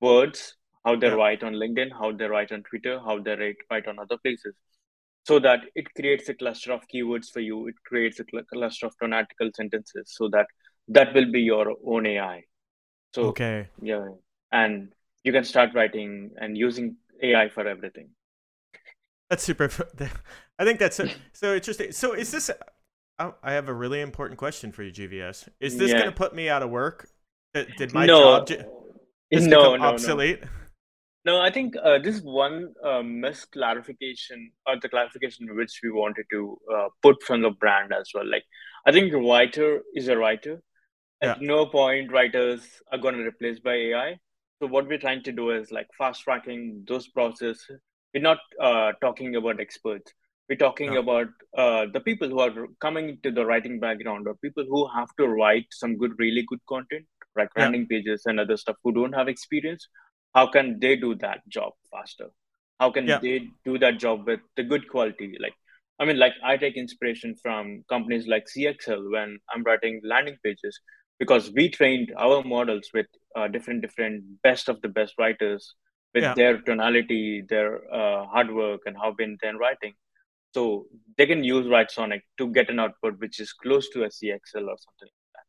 words 0.00 0.56
how 0.84 0.96
they 0.96 1.08
yeah. 1.08 1.14
write 1.14 1.42
on 1.44 1.54
linkedin 1.54 1.90
how 1.96 2.10
they 2.10 2.26
write 2.26 2.50
on 2.50 2.60
twitter 2.68 2.98
how 2.98 3.20
they 3.20 3.36
write, 3.36 3.56
write 3.70 3.88
on 3.88 3.98
other 3.98 4.18
places. 4.18 4.54
So 5.24 5.38
that 5.40 5.60
it 5.74 5.86
creates 5.94 6.28
a 6.28 6.34
cluster 6.34 6.72
of 6.72 6.82
keywords 6.92 7.30
for 7.32 7.40
you. 7.40 7.68
It 7.68 7.76
creates 7.86 8.18
a 8.20 8.24
cl- 8.30 8.44
cluster 8.52 8.86
of 8.86 8.96
tonatical 8.98 9.50
sentences 9.54 10.12
so 10.16 10.28
that 10.30 10.46
that 10.88 11.14
will 11.14 11.30
be 11.30 11.40
your 11.40 11.74
own 11.86 12.06
ai 12.06 12.42
so 13.14 13.26
okay. 13.26 13.68
yeah 13.80 14.08
and 14.50 14.92
you 15.24 15.32
can 15.32 15.44
start 15.44 15.70
writing 15.74 16.30
and 16.36 16.58
using 16.58 16.96
AI 17.22 17.48
for 17.48 17.66
everything. 17.66 18.10
That's 19.32 19.44
super. 19.44 19.64
I 20.58 20.64
think 20.66 20.78
that's 20.78 20.96
so, 20.96 21.06
so 21.32 21.54
interesting. 21.54 21.90
So 21.92 22.12
is 22.12 22.30
this? 22.30 22.50
Oh, 23.18 23.34
I 23.42 23.52
have 23.52 23.70
a 23.70 23.72
really 23.72 24.02
important 24.02 24.38
question 24.38 24.72
for 24.72 24.82
you, 24.82 24.92
GVS. 24.92 25.48
Is 25.58 25.78
this 25.78 25.90
yeah. 25.90 26.00
going 26.00 26.10
to 26.10 26.14
put 26.14 26.34
me 26.34 26.50
out 26.50 26.62
of 26.62 26.68
work? 26.68 27.08
Did 27.54 27.94
my 27.94 28.04
no. 28.04 28.44
job 28.44 28.48
just 29.32 29.46
no, 29.46 29.74
no, 29.74 29.82
obsolete? 29.82 30.42
No. 31.24 31.38
no, 31.38 31.40
I 31.40 31.50
think 31.50 31.76
uh, 31.82 31.98
this 31.98 32.16
is 32.16 32.22
one 32.22 32.74
uh, 32.84 33.00
misclarification 33.00 34.50
or 34.66 34.78
the 34.82 34.90
clarification 34.90 35.48
which 35.56 35.80
we 35.82 35.90
wanted 35.90 36.26
to 36.30 36.58
uh, 36.70 36.88
put 37.00 37.22
from 37.22 37.40
the 37.40 37.52
brand 37.52 37.94
as 37.98 38.10
well. 38.12 38.28
Like, 38.30 38.44
I 38.86 38.92
think 38.92 39.14
a 39.14 39.16
writer 39.16 39.80
is 39.94 40.08
a 40.08 40.18
writer. 40.18 40.60
At 41.22 41.40
yeah. 41.40 41.46
no 41.46 41.64
point, 41.64 42.12
writers 42.12 42.68
are 42.92 42.98
going 42.98 43.14
to 43.14 43.22
replace 43.22 43.60
by 43.60 43.76
AI. 43.76 44.18
So 44.60 44.66
what 44.66 44.86
we're 44.86 44.98
trying 44.98 45.22
to 45.22 45.32
do 45.32 45.52
is 45.52 45.72
like 45.72 45.86
fast 45.96 46.20
tracking 46.20 46.84
those 46.86 47.08
processes. 47.08 47.80
We're 48.14 48.22
not 48.22 48.38
uh, 48.60 48.92
talking 49.00 49.36
about 49.36 49.60
experts. 49.60 50.12
We're 50.48 50.56
talking 50.56 50.94
no. 50.94 51.00
about 51.00 51.28
uh, 51.56 51.86
the 51.92 52.00
people 52.00 52.28
who 52.28 52.40
are 52.40 52.66
coming 52.80 53.18
to 53.22 53.30
the 53.30 53.46
writing 53.46 53.80
background 53.80 54.26
or 54.26 54.34
people 54.34 54.64
who 54.68 54.86
have 54.94 55.08
to 55.18 55.28
write 55.28 55.66
some 55.70 55.96
good, 55.96 56.12
really 56.18 56.44
good 56.46 56.60
content, 56.68 57.06
like 57.36 57.48
yeah. 57.56 57.62
landing 57.62 57.86
pages 57.86 58.22
and 58.26 58.38
other 58.38 58.56
stuff 58.56 58.76
who 58.82 58.92
don't 58.92 59.14
have 59.14 59.28
experience. 59.28 59.88
How 60.34 60.46
can 60.46 60.78
they 60.78 60.96
do 60.96 61.14
that 61.16 61.40
job 61.48 61.72
faster? 61.90 62.28
How 62.80 62.90
can 62.90 63.06
yeah. 63.06 63.18
they 63.18 63.48
do 63.64 63.78
that 63.78 63.98
job 63.98 64.26
with 64.26 64.40
the 64.56 64.64
good 64.64 64.88
quality? 64.88 65.36
Like, 65.40 65.54
I 65.98 66.04
mean, 66.04 66.18
like 66.18 66.32
I 66.44 66.56
take 66.56 66.76
inspiration 66.76 67.36
from 67.40 67.84
companies 67.88 68.26
like 68.26 68.46
CXL 68.46 69.10
when 69.12 69.38
I'm 69.54 69.62
writing 69.62 70.00
landing 70.04 70.36
pages 70.44 70.80
because 71.18 71.52
we 71.52 71.68
trained 71.68 72.12
our 72.18 72.42
models 72.42 72.90
with 72.92 73.06
uh, 73.36 73.46
different 73.46 73.82
different 73.82 74.24
best 74.42 74.68
of 74.68 74.80
the 74.82 74.88
best 74.88 75.14
writers 75.18 75.74
with 76.14 76.22
yeah. 76.22 76.34
their 76.34 76.60
tonality 76.60 77.42
their 77.48 77.82
uh, 77.92 78.26
hard 78.26 78.50
work 78.54 78.82
and 78.86 78.96
how 78.96 79.12
been 79.12 79.38
then 79.42 79.56
writing. 79.58 79.94
So 80.54 80.86
they 81.16 81.26
can 81.26 81.42
use 81.42 81.66
Writesonic 81.66 82.20
to 82.38 82.48
get 82.48 82.68
an 82.68 82.78
output 82.78 83.18
which 83.18 83.40
is 83.40 83.52
close 83.52 83.88
to 83.90 84.04
a 84.04 84.08
cxl 84.08 84.68
or 84.68 84.76
something 84.86 85.08
like 85.08 85.32
that. 85.34 85.48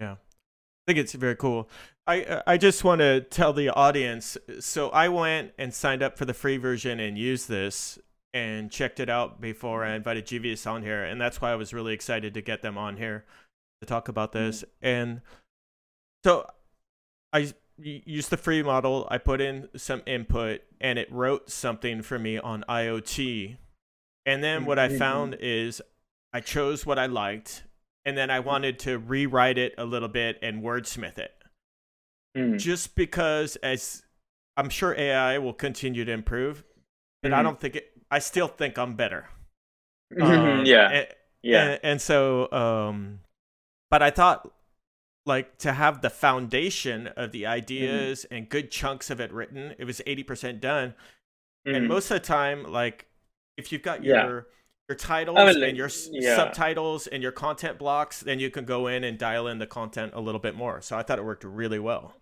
Yeah. 0.00 0.12
I 0.12 0.84
think 0.86 0.98
it's 0.98 1.14
very 1.14 1.36
cool. 1.36 1.68
I 2.06 2.42
i 2.46 2.56
just 2.56 2.84
want 2.84 3.00
to 3.00 3.20
tell 3.20 3.52
the 3.52 3.68
audience 3.68 4.38
so 4.60 4.88
i 4.90 5.08
went 5.08 5.52
and 5.58 5.74
signed 5.74 6.02
up 6.02 6.16
for 6.16 6.24
the 6.24 6.32
free 6.32 6.56
version 6.56 6.98
and 7.00 7.18
used 7.18 7.48
this 7.48 7.98
and 8.32 8.70
checked 8.70 8.98
it 8.98 9.10
out 9.10 9.40
before 9.42 9.84
i 9.84 9.94
invited 9.94 10.24
gvs 10.24 10.66
on 10.66 10.82
here 10.82 11.04
and 11.04 11.20
that's 11.20 11.42
why 11.42 11.52
i 11.52 11.54
was 11.54 11.74
really 11.74 11.92
excited 11.92 12.32
to 12.32 12.40
get 12.40 12.62
them 12.62 12.78
on 12.78 12.96
here 12.96 13.26
to 13.80 13.86
talk 13.86 14.08
about 14.08 14.32
this. 14.32 14.62
Mm-hmm. 14.62 14.86
and 14.86 15.20
so 16.24 16.46
I 17.32 17.52
used 17.78 18.30
the 18.30 18.36
free 18.36 18.62
model. 18.62 19.06
I 19.10 19.18
put 19.18 19.40
in 19.40 19.68
some 19.76 20.02
input 20.06 20.62
and 20.80 20.98
it 20.98 21.10
wrote 21.10 21.50
something 21.50 22.02
for 22.02 22.18
me 22.18 22.38
on 22.38 22.64
IoT. 22.68 23.56
And 24.26 24.44
then 24.44 24.64
what 24.64 24.78
I 24.78 24.88
mm-hmm. 24.88 24.98
found 24.98 25.36
is 25.40 25.80
I 26.32 26.40
chose 26.40 26.84
what 26.84 26.98
I 26.98 27.06
liked 27.06 27.64
and 28.04 28.16
then 28.16 28.30
I 28.30 28.40
wanted 28.40 28.78
to 28.80 28.98
rewrite 28.98 29.58
it 29.58 29.74
a 29.78 29.84
little 29.84 30.08
bit 30.08 30.38
and 30.42 30.62
wordsmith 30.62 31.18
it. 31.18 31.32
Mm. 32.36 32.58
Just 32.58 32.94
because 32.94 33.56
as 33.56 34.02
I'm 34.56 34.70
sure 34.70 34.94
AI 34.96 35.38
will 35.38 35.54
continue 35.54 36.04
to 36.04 36.12
improve, 36.12 36.64
but 37.22 37.30
mm-hmm. 37.30 37.40
I 37.40 37.42
don't 37.42 37.58
think 37.58 37.76
it 37.76 37.90
I 38.10 38.18
still 38.18 38.48
think 38.48 38.78
I'm 38.78 38.94
better. 38.94 39.28
Um, 40.20 40.64
yeah. 40.64 40.90
And, 40.90 41.06
yeah. 41.42 41.64
And, 41.64 41.80
and 41.82 42.02
so 42.02 42.50
um 42.50 43.20
but 43.90 44.02
I 44.02 44.10
thought 44.10 44.50
like 45.28 45.58
to 45.58 45.72
have 45.72 46.00
the 46.00 46.10
foundation 46.10 47.06
of 47.08 47.30
the 47.32 47.42
mm-hmm. 47.42 47.52
ideas 47.52 48.24
mm-hmm. 48.24 48.34
and 48.34 48.48
good 48.48 48.70
chunks 48.70 49.10
of 49.10 49.20
it 49.20 49.32
written 49.32 49.74
it 49.78 49.84
was 49.84 50.00
80% 50.06 50.60
done 50.60 50.94
mm-hmm. 51.66 51.74
and 51.76 51.88
most 51.88 52.10
of 52.10 52.20
the 52.20 52.26
time 52.26 52.64
like 52.64 53.06
if 53.56 53.70
you've 53.70 53.82
got 53.82 54.02
your 54.02 54.16
yeah. 54.16 54.40
your 54.88 54.96
titles 54.96 55.38
I 55.38 55.44
mean, 55.44 55.60
like, 55.60 55.68
and 55.68 55.76
your 55.76 55.90
yeah. 56.10 56.36
subtitles 56.36 57.06
and 57.06 57.22
your 57.22 57.32
content 57.32 57.78
blocks 57.78 58.20
then 58.20 58.40
you 58.40 58.50
can 58.50 58.64
go 58.64 58.86
in 58.86 59.04
and 59.04 59.18
dial 59.18 59.46
in 59.46 59.58
the 59.58 59.66
content 59.66 60.12
a 60.14 60.20
little 60.20 60.40
bit 60.40 60.56
more 60.56 60.80
so 60.80 60.96
i 60.96 61.02
thought 61.02 61.18
it 61.18 61.24
worked 61.24 61.44
really 61.44 61.78
well 61.78 62.14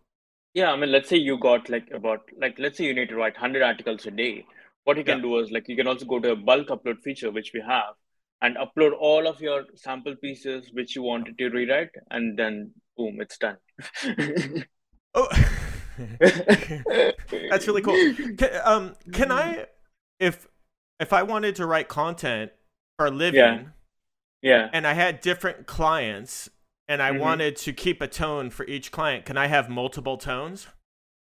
yeah 0.52 0.72
i 0.72 0.76
mean 0.76 0.90
let's 0.90 1.08
say 1.08 1.16
you 1.16 1.38
got 1.38 1.70
like 1.70 1.88
about 1.94 2.28
like 2.38 2.58
let's 2.58 2.76
say 2.76 2.84
you 2.84 2.94
need 2.94 3.08
to 3.08 3.16
write 3.16 3.34
100 3.34 3.62
articles 3.62 4.04
a 4.06 4.10
day 4.10 4.44
what 4.84 4.96
you 4.96 5.04
can 5.04 5.18
yeah. 5.18 5.22
do 5.22 5.38
is 5.38 5.50
like 5.50 5.68
you 5.68 5.76
can 5.76 5.86
also 5.86 6.04
go 6.04 6.18
to 6.18 6.32
a 6.32 6.36
bulk 6.36 6.68
upload 6.68 7.00
feature 7.02 7.30
which 7.30 7.52
we 7.54 7.60
have 7.60 7.94
and 8.42 8.56
upload 8.56 8.92
all 8.98 9.26
of 9.26 9.40
your 9.40 9.64
sample 9.74 10.14
pieces 10.16 10.70
which 10.72 10.94
you 10.94 11.02
wanted 11.02 11.38
to 11.38 11.48
rewrite 11.48 11.90
and 12.10 12.38
then 12.38 12.70
boom 12.96 13.20
it's 13.20 13.38
done. 13.38 13.56
Oh. 15.18 15.28
That's 16.28 17.66
really 17.66 17.80
cool. 17.80 17.94
Can, 18.36 18.50
um 18.64 18.96
can 19.14 19.32
i 19.32 19.64
if 20.20 20.46
if 21.00 21.14
i 21.14 21.22
wanted 21.22 21.56
to 21.56 21.64
write 21.64 21.88
content 21.88 22.52
for 22.98 23.06
a 23.06 23.10
living 23.10 23.40
yeah, 23.40 23.62
yeah. 24.42 24.68
and 24.74 24.86
i 24.86 24.92
had 24.92 25.22
different 25.22 25.66
clients 25.66 26.50
and 26.86 27.00
i 27.00 27.10
mm-hmm. 27.10 27.20
wanted 27.20 27.56
to 27.56 27.72
keep 27.72 28.02
a 28.02 28.08
tone 28.08 28.50
for 28.50 28.66
each 28.66 28.92
client 28.92 29.24
can 29.24 29.38
i 29.38 29.46
have 29.46 29.70
multiple 29.70 30.18
tones? 30.18 30.66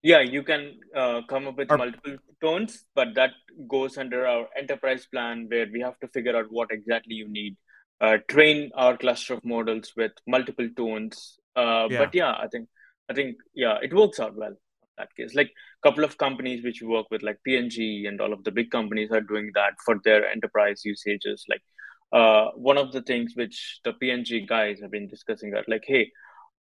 Yeah 0.01 0.21
you 0.21 0.41
can 0.41 0.79
uh, 0.95 1.21
come 1.29 1.47
up 1.47 1.57
with 1.57 1.69
multiple 1.69 2.17
tones 2.41 2.85
but 2.95 3.09
that 3.13 3.31
goes 3.67 3.97
under 3.97 4.25
our 4.25 4.47
enterprise 4.57 5.07
plan 5.11 5.45
where 5.49 5.67
we 5.71 5.81
have 5.81 5.99
to 5.99 6.07
figure 6.07 6.35
out 6.35 6.45
what 6.49 6.71
exactly 6.71 7.15
you 7.15 7.27
need. 7.27 7.57
Uh, 7.99 8.17
train 8.27 8.69
our 8.75 8.95
cluster 8.95 9.33
of 9.33 9.43
models 9.43 9.93
with 9.97 10.11
multiple 10.27 10.69
tones 10.77 11.39
uh, 11.57 11.87
yeah. 11.89 11.99
but 11.99 12.15
yeah 12.15 12.33
i 12.45 12.47
think 12.51 12.67
i 13.09 13.13
think 13.13 13.35
yeah 13.53 13.77
it 13.81 13.93
works 13.93 14.19
out 14.19 14.35
well 14.35 14.55
in 14.55 14.95
that 14.97 15.15
case 15.15 15.35
like 15.35 15.47
a 15.49 15.89
couple 15.89 16.03
of 16.03 16.17
companies 16.17 16.63
which 16.63 16.81
we 16.81 16.87
work 16.87 17.07
with 17.11 17.23
like 17.23 17.37
P&G 17.43 18.09
all 18.19 18.33
of 18.33 18.43
the 18.43 18.51
big 18.51 18.71
companies 18.71 19.11
are 19.11 19.21
doing 19.33 19.51
that 19.53 19.73
for 19.85 19.95
their 20.03 20.27
enterprise 20.29 20.81
usages 20.85 21.45
like 21.49 21.61
uh, 22.13 22.45
one 22.55 22.77
of 22.77 22.93
the 22.93 23.01
things 23.01 23.33
which 23.35 23.79
the 23.83 23.93
P&G 23.93 24.45
guys 24.47 24.79
have 24.81 24.91
been 24.91 25.07
discussing 25.07 25.53
are 25.53 25.63
like 25.67 25.83
hey 25.85 26.09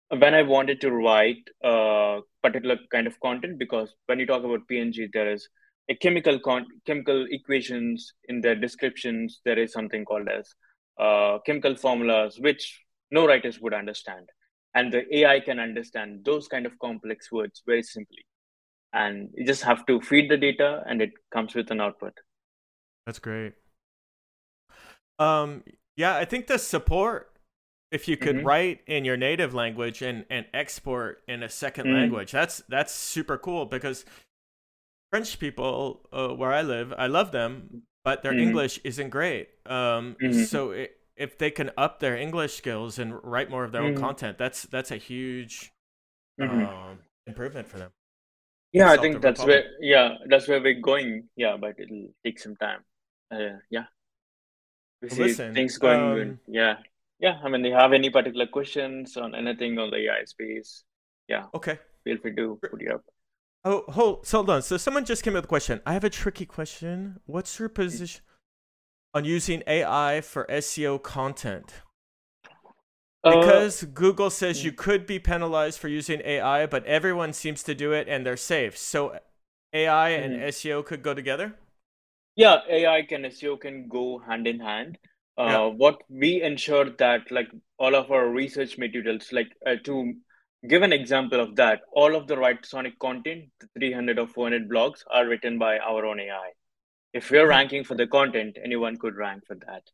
when 0.09 0.35
I 0.35 0.43
wanted 0.43 0.81
to 0.83 0.91
write 0.91 1.49
a 1.65 2.21
particular 2.43 2.79
kind 2.93 3.07
of 3.07 3.19
content, 3.21 3.59
because 3.59 3.95
when 4.07 4.19
you 4.19 4.27
talk 4.27 4.45
about 4.45 4.69
PNG, 4.71 5.09
there 5.13 5.33
is 5.33 5.49
a 5.89 5.95
chemical 5.95 6.39
con- 6.39 6.67
chemical 6.87 7.27
equations 7.31 8.13
in 8.29 8.41
their 8.41 8.55
descriptions. 8.55 9.41
There 9.45 9.59
is 9.59 9.73
something 9.73 10.05
called 10.05 10.29
as 10.29 10.55
uh, 10.99 11.39
chemical 11.45 11.77
formulas, 11.77 12.39
which 12.39 12.83
no 13.11 13.27
writers 13.27 13.61
would 13.61 13.75
understand, 13.75 14.29
and 14.77 14.93
the 14.93 15.19
AI 15.19 15.41
can 15.41 15.59
understand 15.59 16.25
those 16.25 16.47
kind 16.49 16.67
of 16.67 16.79
complex 16.79 17.33
words 17.33 17.63
very 17.67 17.83
simply. 17.83 18.25
And 18.93 19.31
you 19.35 19.47
just 19.47 19.63
have 19.63 19.85
to 19.87 20.01
feed 20.01 20.31
the 20.31 20.37
data, 20.37 20.83
and 20.87 21.03
it 21.03 21.13
comes 21.33 21.55
with 21.55 21.71
an 21.71 21.81
output. 21.81 22.13
That's 23.07 23.19
great. 23.19 23.55
Um, 25.19 25.65
yeah, 25.97 26.15
I 26.17 26.27
think 26.27 26.47
the 26.47 26.59
support 26.59 27.31
if 27.91 28.09
you 28.09 28.17
could 28.17 28.37
mm-hmm. 28.37 28.47
write 28.47 28.81
in 28.87 29.05
your 29.05 29.17
native 29.17 29.55
language 29.55 30.03
and, 30.03 30.25
and 30.29 30.45
export 30.53 31.23
in 31.29 31.43
a 31.43 31.49
second 31.49 31.87
mm. 31.87 31.95
language 31.95 32.33
that's 32.33 32.61
that's 32.69 32.93
super 32.93 33.39
cool 33.39 33.65
because 33.65 34.05
french 35.11 35.39
people 35.39 36.01
uh, 36.13 36.29
where 36.29 36.53
i 36.53 36.63
live 36.63 36.93
i 36.99 37.07
love 37.07 37.31
them 37.31 37.83
but 38.05 38.25
their 38.25 38.33
mm. 38.33 38.41
english 38.41 38.81
isn't 38.83 39.11
great 39.11 39.49
um, 39.67 40.17
mm-hmm. 40.21 40.43
so 40.43 40.73
it, 40.73 40.97
if 41.17 41.39
they 41.39 41.51
can 41.51 41.71
up 41.77 42.01
their 42.01 42.17
english 42.17 42.55
skills 42.55 42.99
and 42.99 43.15
write 43.23 43.51
more 43.51 43.65
of 43.65 43.73
their 43.73 43.83
own 43.83 43.95
mm-hmm. 43.95 44.05
content 44.05 44.39
that's 44.39 44.63
that's 44.65 44.91
a 44.91 44.97
huge 44.97 45.73
mm-hmm. 46.41 46.65
um, 46.65 46.99
improvement 47.27 47.67
for 47.67 47.79
them 47.79 47.91
yeah 48.73 48.91
i 48.91 48.97
think 48.97 49.21
that's 49.21 49.45
where 49.45 49.65
yeah 49.81 50.17
that's 50.29 50.49
where 50.49 50.61
we're 50.61 50.81
going 50.81 51.25
yeah 51.37 51.57
but 51.61 51.75
it'll 51.79 52.09
take 52.25 52.39
some 52.39 52.57
time 52.57 52.81
uh, 53.33 53.59
yeah 53.71 53.85
we 55.03 55.09
see 55.09 55.23
Listen, 55.25 55.55
things 55.55 55.79
going 55.79 56.01
um, 56.01 56.15
good 56.15 56.39
yeah 56.49 56.77
yeah, 57.19 57.39
I 57.43 57.49
mean, 57.49 57.63
do 57.63 57.69
you 57.69 57.75
have 57.75 57.93
any 57.93 58.11
particular 58.11 58.47
questions 58.47 59.17
on 59.17 59.35
anything 59.35 59.79
on 59.79 59.91
the 59.91 59.97
AI 59.97 60.25
space? 60.25 60.85
Yeah. 61.29 61.47
Okay. 61.55 61.79
Feel 62.05 62.19
free 62.19 62.35
to 62.37 62.59
put 62.71 62.83
it 62.83 62.93
up. 62.93 63.03
Oh, 63.65 63.85
hold, 63.89 64.29
hold 64.29 64.51
on. 64.51 64.63
So 64.63 64.77
someone 64.77 65.05
just 65.05 65.23
came 65.23 65.33
with 65.33 65.45
a 65.45 65.49
question. 65.49 65.81
I 65.87 65.95
have 65.95 66.05
a 66.05 66.11
tricky 66.11 66.47
question. 66.47 67.21
What's 67.25 67.59
your 67.59 67.69
position 67.69 68.23
on 69.17 69.25
using 69.25 69.63
AI 69.67 70.21
for 70.21 70.47
SEO 70.51 71.03
content? 71.03 71.73
Uh, 73.25 73.41
because 73.41 73.83
uh, 73.83 73.87
Google 73.93 74.31
says 74.31 74.65
you 74.65 74.73
could 74.73 75.07
be 75.07 75.19
penalized 75.19 75.79
for 75.79 75.89
using 75.89 76.21
AI, 76.25 76.67
but 76.67 76.85
everyone 76.85 77.33
seems 77.33 77.63
to 77.65 77.75
do 77.75 77.93
it 77.93 78.09
and 78.09 78.25
they're 78.25 78.37
safe. 78.37 78.77
So 78.77 79.19
AI 79.73 80.11
and 80.11 80.35
mm-hmm. 80.35 80.45
SEO 80.45 80.85
could 80.85 81.03
go 81.03 81.15
together? 81.15 81.55
Yeah, 82.37 82.59
AI 82.69 82.99
and 83.11 83.25
SEO 83.25 83.59
can 83.59 83.89
go 83.89 84.19
hand 84.19 84.47
in 84.47 84.61
hand 84.61 84.99
yeah. 85.39 85.65
Uh, 85.65 85.69
what 85.69 86.03
we 86.09 86.43
ensure 86.43 86.91
that 86.99 87.31
like 87.31 87.49
all 87.79 87.95
of 87.95 88.11
our 88.11 88.29
research 88.29 88.79
materials 88.79 89.33
like 89.33 89.49
uh, 89.67 89.77
to 89.85 90.15
give 90.67 90.83
an 90.83 90.93
example 90.93 91.41
of 91.41 91.57
that 91.57 91.81
all 91.93 92.17
of 92.17 92.27
the 92.27 92.37
right 92.37 92.63
Writesonic 92.63 92.99
content 92.99 93.45
the 93.61 93.69
300 93.79 94.19
or 94.19 94.27
400 94.27 94.69
blogs 94.69 95.01
are 95.11 95.27
written 95.27 95.59
by 95.59 95.79
our 95.79 96.07
own 96.07 96.21
ai 96.21 96.53
if 97.17 97.31
we're 97.31 97.45
hmm. 97.45 97.49
ranking 97.57 97.85
for 97.85 97.95
the 97.95 98.07
content 98.07 98.59
anyone 98.63 98.97
could 98.97 99.17
rank 99.17 99.43
for 99.47 99.57
that 99.67 99.85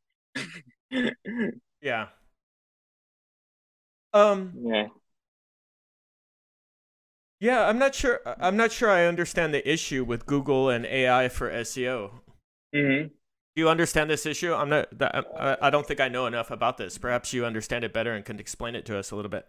yeah 1.81 2.07
um 4.13 4.53
yeah 4.63 4.87
yeah 7.41 7.67
i'm 7.69 7.79
not 7.79 7.95
sure 7.95 8.21
i'm 8.39 8.57
not 8.57 8.71
sure 8.73 8.91
i 8.91 9.07
understand 9.07 9.55
the 9.55 9.71
issue 9.71 10.05
with 10.05 10.27
google 10.27 10.69
and 10.69 10.85
ai 10.87 11.29
for 11.29 11.51
seo 11.51 12.11
mm-hmm. 12.75 13.09
Do 13.55 13.61
you 13.61 13.69
understand 13.69 14.09
this 14.09 14.25
issue? 14.25 14.55
I'm 14.55 14.71
not. 14.71 14.89
I 14.99 15.69
don't 15.69 15.87
think 15.87 16.01
I 16.01 16.09
know 16.09 16.25
enough 16.25 16.51
about 16.51 16.79
this. 16.79 16.97
Perhaps 16.97 17.35
you 17.35 17.45
understand 17.45 17.85
it 17.85 17.93
better 17.93 18.15
and 18.15 18.25
can 18.25 18.41
explain 18.41 18.75
it 18.75 18.87
to 18.87 18.99
us 18.99 19.11
a 19.11 19.17
little 19.17 19.29
bit. 19.29 19.47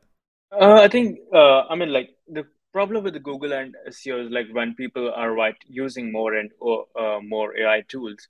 Uh, 0.51 0.73
I 0.73 0.89
think. 0.89 1.19
Uh, 1.33 1.61
I 1.69 1.75
mean, 1.75 1.93
like 1.93 2.09
the 2.27 2.43
problem 2.73 3.03
with 3.03 3.21
Google 3.23 3.53
and 3.53 3.75
SEO 3.87 4.25
is 4.25 4.31
like 4.31 4.47
when 4.51 4.75
people 4.75 5.11
are 5.15 5.33
right 5.33 5.55
using 5.67 6.11
more 6.11 6.33
and 6.33 6.51
uh, 6.61 7.19
more 7.21 7.57
AI 7.57 7.83
tools, 7.87 8.27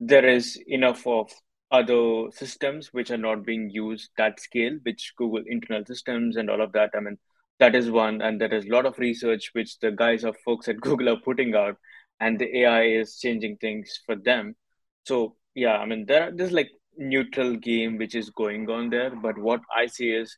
there 0.00 0.26
is 0.26 0.60
enough 0.66 1.06
of 1.06 1.30
other 1.70 2.30
systems 2.32 2.92
which 2.92 3.10
are 3.10 3.16
not 3.18 3.44
being 3.44 3.70
used 3.70 4.10
that 4.18 4.40
scale, 4.40 4.78
which 4.82 5.14
Google 5.16 5.42
internal 5.46 5.84
systems 5.86 6.36
and 6.36 6.50
all 6.50 6.60
of 6.60 6.72
that. 6.72 6.90
I 6.94 7.00
mean, 7.00 7.18
that 7.60 7.74
is 7.74 7.90
one, 7.90 8.20
and 8.20 8.40
there 8.40 8.52
is 8.52 8.66
a 8.66 8.70
lot 8.70 8.86
of 8.86 8.98
research 8.98 9.50
which 9.54 9.78
the 9.78 9.90
guys 9.92 10.24
of 10.24 10.36
folks 10.44 10.68
at 10.68 10.80
Google 10.80 11.08
are 11.10 11.20
putting 11.24 11.54
out, 11.54 11.76
and 12.20 12.38
the 12.38 12.58
AI 12.60 12.82
is 12.84 13.18
changing 13.18 13.56
things 13.58 14.00
for 14.06 14.16
them 14.16 14.56
so 15.04 15.36
yeah, 15.54 15.76
I 15.76 15.86
mean 15.86 16.06
there 16.06 16.30
there's 16.34 16.52
like 16.52 16.70
neutral 16.96 17.56
game 17.56 17.98
which 17.98 18.14
is 18.14 18.30
going 18.30 18.68
on 18.70 18.90
there. 18.90 19.10
But 19.10 19.38
what 19.38 19.60
I 19.74 19.86
see 19.86 20.10
is 20.10 20.36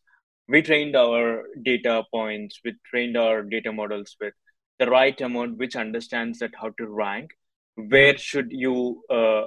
we 0.49 0.62
trained 0.62 0.97
our 0.97 1.44
data 1.62 2.05
points, 2.12 2.61
we 2.64 2.74
trained 2.90 3.16
our 3.16 3.42
data 3.42 3.72
models 3.72 4.16
with 4.20 4.34
the 4.78 4.88
right 4.88 5.20
amount 5.20 5.59
which 5.59 5.76
understands 5.76 6.38
that 6.38 6.53
how 6.61 6.70
to 6.78 6.86
rank. 6.86 7.30
Where 7.74 8.16
should 8.16 8.49
you 8.51 9.03
uh, 9.11 9.44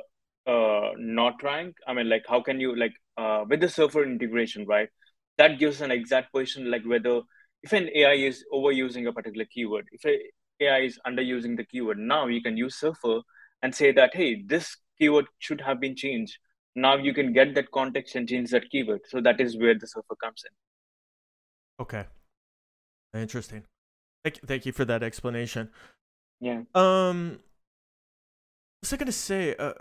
uh, 0.48 0.92
not 0.98 1.42
rank? 1.44 1.76
I 1.88 1.94
mean, 1.94 2.10
like 2.10 2.26
how 2.28 2.42
can 2.42 2.60
you 2.60 2.76
like 2.76 2.94
uh, 3.18 3.46
with 3.48 3.62
the 3.62 3.70
surfer 3.70 4.04
integration, 4.04 4.66
right? 4.66 4.90
That 5.38 5.60
gives 5.60 5.82
an 5.82 5.92
exact 5.92 6.34
position 6.34 6.70
like 6.70 6.84
whether 6.86 7.22
if 7.64 7.74
an 7.74 7.90
AI 7.96 8.14
is 8.14 8.44
overusing 8.54 9.08
a 9.08 9.14
particular 9.14 9.46
keyword, 9.46 9.88
if 9.92 10.06
a 10.06 10.20
AI 10.62 10.80
is 10.80 11.00
underusing 11.08 11.56
the 11.58 11.66
keyword, 11.66 11.98
now 11.98 12.28
you 12.28 12.42
can 12.42 12.58
use 12.58 12.76
surfer 12.76 13.22
and 13.62 13.74
say 13.74 13.92
that 13.94 14.16
hey, 14.16 14.44
this 14.46 14.78
keyword 15.00 15.26
should 15.40 15.62
have 15.62 15.80
been 15.80 15.96
changed. 15.96 16.38
Now 16.76 16.96
you 16.98 17.14
can 17.14 17.34
get 17.34 17.56
that 17.56 17.72
context 17.72 18.16
and 18.16 18.28
change 18.28 18.52
that 18.52 18.70
keyword. 18.70 19.02
So 19.08 19.22
that 19.22 19.40
is 19.40 19.58
where 19.58 19.78
the 19.78 19.88
surfer 19.88 20.16
comes 20.22 20.44
in. 20.46 20.69
Okay. 21.80 22.06
Interesting. 23.14 23.64
Thank, 24.24 24.40
thank 24.46 24.66
you 24.66 24.72
for 24.72 24.86
that 24.86 25.02
explanation. 25.02 25.70
Yeah. 26.40 26.62
Um, 26.76 27.40
was 28.82 28.94
I 28.94 28.98
gonna 28.98 29.12
say? 29.12 29.56
Uh, 29.56 29.74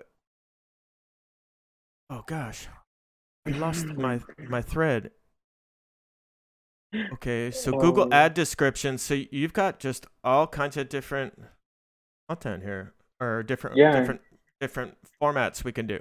oh 2.11 2.25
gosh, 2.27 2.67
I 3.47 3.51
lost 3.51 3.87
my 3.97 4.21
my 4.49 4.63
thread. 4.63 5.11
Okay, 7.13 7.51
so 7.51 7.75
oh. 7.75 7.81
Google 7.81 8.13
ad 8.13 8.35
descriptions. 8.35 9.03
So 9.03 9.15
you've 9.31 9.53
got 9.53 9.79
just 9.79 10.07
all 10.25 10.47
kinds 10.47 10.77
of 10.77 10.89
different 10.89 11.39
content 12.29 12.63
here, 12.63 12.95
or 13.21 13.43
different 13.43 13.77
yeah. 13.77 13.99
different 13.99 14.21
different 14.61 14.95
formats 15.21 15.65
we 15.65 15.73
can 15.73 15.87
do. 15.87 16.01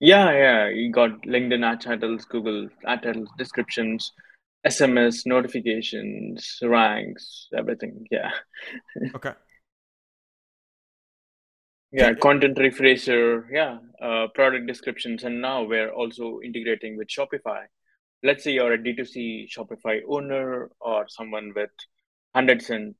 Yeah, 0.00 0.32
yeah. 0.32 0.68
You 0.68 0.90
got 0.90 1.22
LinkedIn 1.22 1.64
ad 1.64 1.80
titles, 1.80 2.24
Google 2.24 2.68
ad 2.86 3.02
titles, 3.02 3.28
descriptions, 3.38 4.12
SMS 4.66 5.26
notifications, 5.26 6.58
ranks, 6.62 7.48
everything. 7.56 8.06
Yeah. 8.10 8.30
Okay. 9.14 9.32
yeah, 11.92 12.14
content 12.14 12.58
refresher. 12.58 13.46
Yeah, 13.52 13.78
uh, 14.02 14.26
product 14.34 14.66
descriptions, 14.66 15.22
and 15.22 15.40
now 15.40 15.62
we're 15.62 15.90
also 15.90 16.40
integrating 16.44 16.96
with 16.96 17.08
Shopify. 17.08 17.64
Let's 18.22 18.42
say 18.42 18.52
you're 18.52 18.72
a 18.72 18.78
D2C 18.78 19.48
Shopify 19.48 20.00
owner 20.08 20.70
or 20.80 21.06
someone 21.08 21.52
with 21.54 21.70
hundreds 22.34 22.70
and 22.70 22.94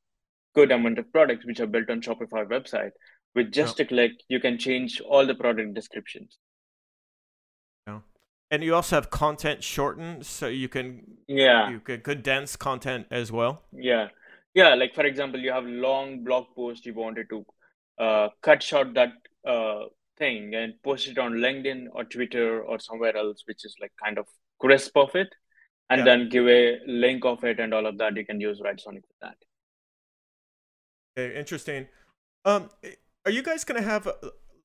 good 0.55 0.71
amount 0.71 0.99
of 0.99 1.13
products 1.13 1.45
which 1.45 1.61
are 1.61 1.67
built 1.67 1.91
on 1.91 2.01
Shopify 2.01 2.47
website 2.47 2.93
with 3.35 3.53
just 3.53 3.79
yeah. 3.79 3.85
a 3.85 3.89
click 3.89 4.13
you 4.29 4.41
can 4.41 4.57
change 4.59 5.01
all 5.01 5.27
the 5.27 5.35
product 5.35 5.75
descriptions 5.75 6.39
and 8.51 8.63
you 8.63 8.75
also 8.75 8.97
have 8.97 9.11
content 9.11 9.63
shortened 9.63 10.25
so 10.25 10.47
you 10.47 10.69
can 10.69 11.03
yeah 11.27 11.71
you 11.71 11.81
can 11.81 12.01
condense 12.01 12.57
content 12.57 13.07
as 13.11 13.33
well 13.33 13.63
yeah 13.73 14.09
yeah 14.55 14.75
like 14.75 14.95
for 14.95 15.05
example 15.05 15.41
you 15.41 15.53
have 15.53 15.65
long 15.65 16.23
blog 16.25 16.47
post 16.55 16.87
you 16.87 16.95
wanted 16.95 17.29
to 17.29 17.45
uh, 17.99 18.29
cut 18.43 18.63
short 18.63 18.95
that 18.95 19.13
uh, 19.47 19.85
thing 20.19 20.55
and 20.55 20.75
post 20.83 21.09
it 21.09 21.19
on 21.19 21.35
linkedin 21.35 21.87
or 21.93 22.05
twitter 22.05 22.63
or 22.63 22.79
somewhere 22.79 23.17
else 23.17 23.43
which 23.47 23.65
is 23.65 23.75
like 23.81 23.93
kind 24.03 24.19
of 24.19 24.27
crisp 24.59 24.97
of 24.97 25.15
it 25.15 25.29
and 25.91 26.01
yeah. 26.01 26.05
then 26.05 26.29
give 26.29 26.47
a 26.49 26.79
link 26.87 27.25
of 27.25 27.45
it 27.45 27.61
and 27.61 27.73
all 27.75 27.87
of 27.87 27.99
that 27.99 28.17
you 28.17 28.25
can 28.25 28.41
use 28.41 28.61
Writesonic 28.61 29.03
for 29.03 29.17
that 29.21 29.37
okay, 31.17 31.39
interesting 31.39 31.87
um 32.45 32.71
are 33.27 33.33
you 33.33 33.43
guys 33.43 33.65
gonna 33.65 33.83
have? 33.83 34.07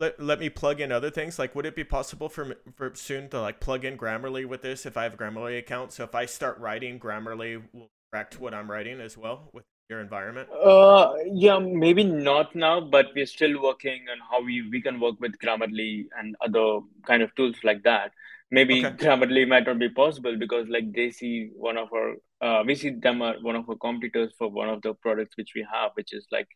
Let, 0.02 0.20
let 0.20 0.40
me 0.40 0.50
plug 0.50 0.82
in 0.82 0.92
other 0.92 1.12
things. 1.12 1.38
Like, 1.38 1.54
would 1.54 1.68
it 1.68 1.76
be 1.76 1.84
possible 1.84 2.28
for 2.28 2.56
for 2.76 2.92
soon 2.96 3.30
to 3.30 3.40
like 3.40 3.60
plug 3.60 3.86
in 3.86 3.98
Grammarly 3.98 4.48
with 4.48 4.64
this 4.64 4.88
if 4.88 4.98
I 4.98 5.04
have 5.04 5.14
a 5.14 5.18
Grammarly 5.18 5.60
account? 5.60 5.94
So 5.94 6.04
if 6.04 6.16
I 6.16 6.26
start 6.26 6.58
writing, 6.58 7.00
Grammarly 7.00 7.62
will 7.72 7.92
correct 8.12 8.40
what 8.40 8.56
I'm 8.56 8.70
writing 8.70 9.00
as 9.00 9.16
well 9.16 9.52
with 9.54 9.64
your 9.92 10.00
environment. 10.02 10.50
Uh, 10.52 11.14
yeah, 11.32 11.60
maybe 11.60 12.04
not 12.04 12.56
now, 12.56 12.82
but 12.82 13.10
we're 13.16 13.28
still 13.28 13.62
working 13.62 14.06
on 14.12 14.18
how 14.28 14.44
we 14.44 14.68
we 14.72 14.82
can 14.82 15.00
work 15.00 15.20
with 15.20 15.38
Grammarly 15.38 16.08
and 16.18 16.36
other 16.44 16.80
kind 17.06 17.22
of 17.22 17.36
tools 17.36 17.58
like 17.64 17.84
that. 17.84 18.12
Maybe 18.50 18.84
okay. 18.84 18.96
Grammarly 19.06 19.48
might 19.48 19.68
not 19.68 19.78
be 19.78 19.90
possible 19.90 20.36
because 20.36 20.68
like 20.68 20.92
they 20.94 21.12
see 21.12 21.52
one 21.56 21.78
of 21.78 21.90
our 21.94 22.16
uh, 22.42 22.64
we 22.66 22.74
see 22.74 22.90
them 22.90 23.22
are 23.22 23.36
one 23.42 23.56
of 23.56 23.70
our 23.70 23.76
competitors 23.76 24.34
for 24.36 24.50
one 24.50 24.68
of 24.68 24.82
the 24.82 24.96
products 24.96 25.38
which 25.38 25.52
we 25.56 25.64
have, 25.72 25.92
which 25.94 26.12
is 26.12 26.26
like 26.32 26.48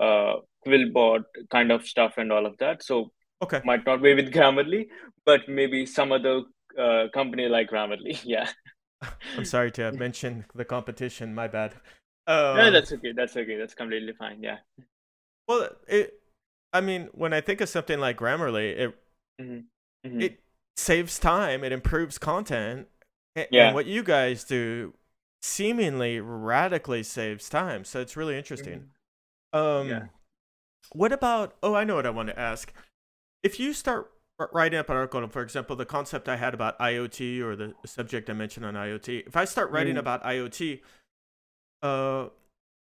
uh, 0.00 0.34
Quillbot 0.66 1.24
kind 1.50 1.70
of 1.72 1.86
stuff 1.86 2.14
and 2.16 2.32
all 2.32 2.46
of 2.46 2.56
that. 2.58 2.82
So 2.82 3.12
okay, 3.42 3.60
might 3.64 3.84
not 3.86 4.02
be 4.02 4.14
with 4.14 4.32
Grammarly, 4.32 4.86
but 5.24 5.48
maybe 5.48 5.86
some 5.86 6.12
other 6.12 6.42
uh, 6.78 7.06
company 7.14 7.48
like 7.48 7.70
Grammarly. 7.70 8.18
Yeah. 8.24 8.48
I'm 9.36 9.44
sorry 9.44 9.70
to 9.72 9.92
mention 10.04 10.44
the 10.54 10.64
competition. 10.64 11.34
My 11.34 11.48
bad. 11.48 11.72
Um, 12.26 12.56
no, 12.56 12.70
that's 12.70 12.92
okay. 12.92 13.12
That's 13.12 13.36
okay. 13.36 13.56
That's 13.56 13.74
completely 13.74 14.12
fine. 14.18 14.42
Yeah. 14.42 14.58
Well, 15.48 15.68
it. 15.88 16.14
I 16.72 16.80
mean, 16.80 17.08
when 17.12 17.32
I 17.32 17.40
think 17.40 17.60
of 17.60 17.68
something 17.68 17.98
like 17.98 18.16
Grammarly, 18.18 18.78
it 18.78 18.94
Mm-hmm. 19.40 19.60
Mm-hmm. 20.06 20.20
it 20.20 20.40
saves 20.76 21.18
time, 21.18 21.64
it 21.64 21.72
improves 21.72 22.18
content, 22.18 22.88
a- 23.36 23.46
Yeah. 23.50 23.66
and 23.68 23.74
what 23.74 23.86
you 23.86 24.02
guys 24.02 24.44
do 24.44 24.92
seemingly 25.42 26.20
radically 26.20 27.02
saves 27.02 27.48
time. 27.48 27.84
So 27.84 28.00
it's 28.00 28.16
really 28.16 28.36
interesting. 28.36 28.90
Um. 29.52 29.88
Yeah. 29.88 30.02
what 30.92 31.12
about? 31.12 31.54
Oh, 31.62 31.74
I 31.74 31.84
know 31.84 31.96
what 31.96 32.06
I 32.06 32.10
want 32.10 32.28
to 32.28 32.38
ask. 32.38 32.72
If 33.42 33.58
you 33.58 33.72
start 33.72 34.10
writing 34.52 34.78
up 34.78 34.88
an 34.88 34.96
article, 34.96 35.26
for 35.28 35.42
example, 35.42 35.76
the 35.76 35.84
concept 35.84 36.28
I 36.28 36.36
had 36.36 36.54
about 36.54 36.78
IoT 36.78 37.40
or 37.40 37.56
the 37.56 37.74
subject 37.84 38.30
I 38.30 38.32
mentioned 38.32 38.64
on 38.66 38.74
IoT, 38.74 39.26
if 39.26 39.36
I 39.36 39.44
start 39.44 39.70
writing 39.70 39.96
Mhm. 39.96 40.00
about 40.00 40.22
IoT, 40.24 40.82
uh, 41.82 42.28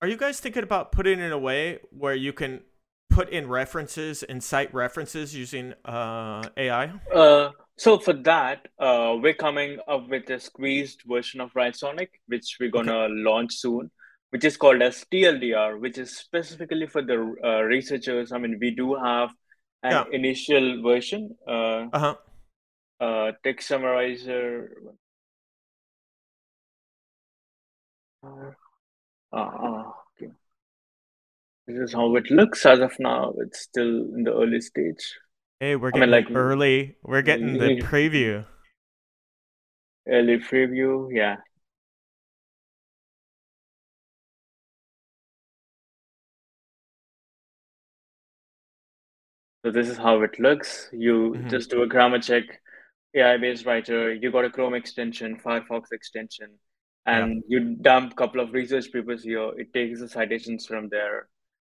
are 0.01 0.07
you 0.07 0.17
guys 0.17 0.39
thinking 0.39 0.63
about 0.63 0.91
putting 0.91 1.19
it 1.19 1.23
in 1.23 1.31
a 1.31 1.37
way 1.37 1.79
where 1.91 2.15
you 2.15 2.33
can 2.33 2.63
put 3.09 3.29
in 3.29 3.47
references 3.47 4.23
and 4.23 4.43
cite 4.43 4.73
references 4.73 5.35
using 5.35 5.73
uh, 5.85 6.49
AI? 6.57 6.91
Uh, 7.13 7.51
so 7.77 7.97
for 7.99 8.13
that, 8.13 8.67
uh, 8.79 9.15
we're 9.21 9.33
coming 9.33 9.79
up 9.87 10.09
with 10.09 10.29
a 10.29 10.39
squeezed 10.39 11.03
version 11.05 11.39
of 11.41 11.53
Writesonic, 11.53 12.09
which 12.27 12.57
we're 12.59 12.69
gonna 12.71 13.07
launch 13.09 13.53
soon, 13.55 13.89
which 14.35 14.43
is 14.43 14.57
called 14.57 14.81
as 14.81 14.97
TLDR, 15.13 15.79
which 15.79 15.97
is 15.97 16.11
specifically 16.17 16.87
for 16.87 17.01
the 17.01 17.15
uh, 17.41 17.61
researchers. 17.61 18.33
I 18.33 18.37
mean, 18.37 18.57
we 18.59 18.71
do 18.71 18.95
have 18.95 19.29
an 19.81 19.91
Yeah. 19.95 20.03
initial 20.11 20.81
version, 20.83 21.29
uh, 21.47 21.87
Uh 21.97 21.99
huh. 22.05 22.15
uh, 22.99 23.31
text 23.45 23.69
summarizer. 23.69 24.49
Uh, 28.23 28.51
uh, 29.31 29.83
okay. 30.19 30.31
This 31.67 31.77
is 31.77 31.93
how 31.93 32.13
it 32.17 32.29
looks 32.29 32.65
as 32.65 32.79
of 32.79 32.93
now. 32.99 33.33
It's 33.37 33.61
still 33.61 33.93
in 34.15 34.23
the 34.23 34.33
early 34.33 34.59
stage, 34.61 35.13
Hey, 35.61 35.77
we're 35.77 35.91
I 35.95 35.99
mean, 35.99 36.09
getting 36.09 36.25
like- 36.25 36.35
early. 36.35 36.97
We're 37.03 37.21
getting 37.21 37.57
the 37.57 37.79
preview. 37.81 38.45
early 40.07 40.39
preview. 40.39 41.07
Yeah. 41.15 41.37
So 49.65 49.71
this 49.71 49.89
is 49.89 49.97
how 49.97 50.21
it 50.21 50.39
looks. 50.39 50.89
You 50.93 51.33
Mhm. 51.33 51.49
just 51.49 51.71
do 51.71 51.81
a 51.81 51.87
grammar 51.87 52.19
check, 52.19 52.43
AI-based 53.15 53.65
writer. 53.65 54.13
You 54.13 54.29
got 54.31 54.45
a 54.45 54.51
Chrome 54.51 54.75
extension, 54.75 55.39
Firefox 55.39 55.91
extension, 55.91 56.59
and 57.07 57.43
you 57.47 57.75
dump 57.81 58.11
a 58.11 58.15
couple 58.15 58.41
of 58.41 58.53
research 58.53 58.91
papers 58.93 59.23
here. 59.23 59.49
It 59.57 59.73
takes 59.73 60.01
the 60.01 60.07
citations 60.07 60.67
from 60.67 60.89
there. 60.89 61.27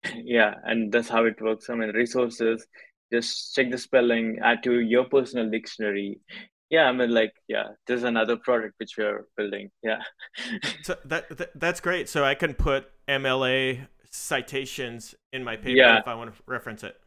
Yeah, 0.36 0.56
and 0.64 0.92
that's 0.92 1.10
how 1.10 1.26
it 1.26 1.40
works. 1.40 1.70
I 1.70 1.76
mean, 1.76 1.92
resources, 1.92 2.66
just 3.14 3.54
check 3.56 3.70
the 3.70 3.78
spelling, 3.78 4.40
add 4.40 4.64
to 4.64 4.80
your 4.80 5.06
personal 5.06 5.48
dictionary. 5.52 6.20
Yeah, 6.72 6.90
I 6.90 6.92
mean, 6.92 7.12
like, 7.12 7.34
yeah, 7.48 7.68
there's 7.86 8.04
another 8.04 8.36
product 8.38 8.74
which 8.80 8.98
we're 8.98 9.28
building. 9.38 9.70
Yeah. 9.84 10.02
So 10.82 10.96
that, 11.06 11.38
that 11.38 11.52
that's 11.60 11.82
great. 11.82 12.10
So 12.10 12.24
I 12.24 12.34
can 12.34 12.56
put 12.56 12.92
MLA 13.08 13.88
citations 14.10 15.14
in 15.32 15.44
my 15.44 15.56
paper 15.56 15.78
Yeah. 15.78 16.00
if 16.00 16.08
I 16.08 16.16
want 16.16 16.36
to 16.36 16.42
reference 16.48 16.84
it. 16.84 17.00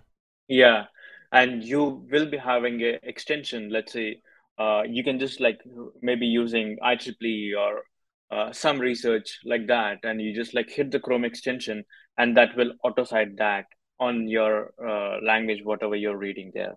Yeah, 0.49 0.86
and 1.30 1.62
you 1.62 2.07
will 2.11 2.30
be 2.30 2.38
having 2.38 2.80
a 2.82 2.99
extension. 3.03 3.70
Let's 3.70 3.92
say, 3.92 4.22
uh, 4.59 4.82
you 4.88 5.05
can 5.05 5.18
just 5.18 5.40
like 5.40 5.61
maybe 6.03 6.26
using 6.26 6.78
IEEE 6.82 7.53
or 7.59 7.82
uh, 8.30 8.53
some 8.53 8.78
research 8.78 9.38
like 9.44 9.66
that, 9.68 9.99
and 10.03 10.20
you 10.20 10.34
just 10.34 10.55
like 10.55 10.70
hit 10.70 10.90
the 10.90 11.01
Chrome 11.01 11.24
extension, 11.24 11.84
and 12.16 12.36
that 12.36 12.57
will 12.57 12.72
auto 12.82 13.05
cite 13.05 13.36
that 13.36 13.66
on 14.01 14.28
your 14.28 14.72
uh, 14.84 15.18
language, 15.24 15.61
whatever 15.64 15.96
you're 15.96 16.16
reading 16.16 16.51
there. 16.55 16.74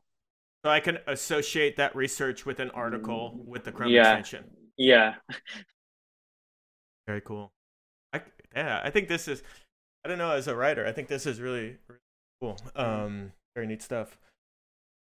So 0.63 0.72
I 0.72 0.80
can 0.80 0.99
associate 1.07 1.78
that 1.78 1.95
research 1.95 2.45
with 2.45 2.59
an 2.59 2.69
article 2.72 3.41
with 3.45 3.63
the 3.63 3.72
Chrome 3.72 3.89
Yeah. 3.89 4.17
extension. 4.17 4.45
Yeah. 4.78 5.15
Very 7.07 7.22
cool. 7.22 7.51
I, 8.13 8.22
yeah, 8.55 8.82
I 8.84 8.89
think 8.89 9.07
this 9.07 9.28
is. 9.28 9.43
I 10.03 10.09
don't 10.09 10.17
know. 10.17 10.32
As 10.32 10.47
a 10.47 10.55
writer, 10.55 10.86
I 10.86 10.91
think 10.91 11.07
this 11.07 11.26
is 11.26 11.39
really, 11.39 11.78
really 11.88 12.01
cool. 12.41 12.57
Um, 12.76 13.32
very 13.56 13.68
neat 13.68 13.82
stuff. 13.82 14.18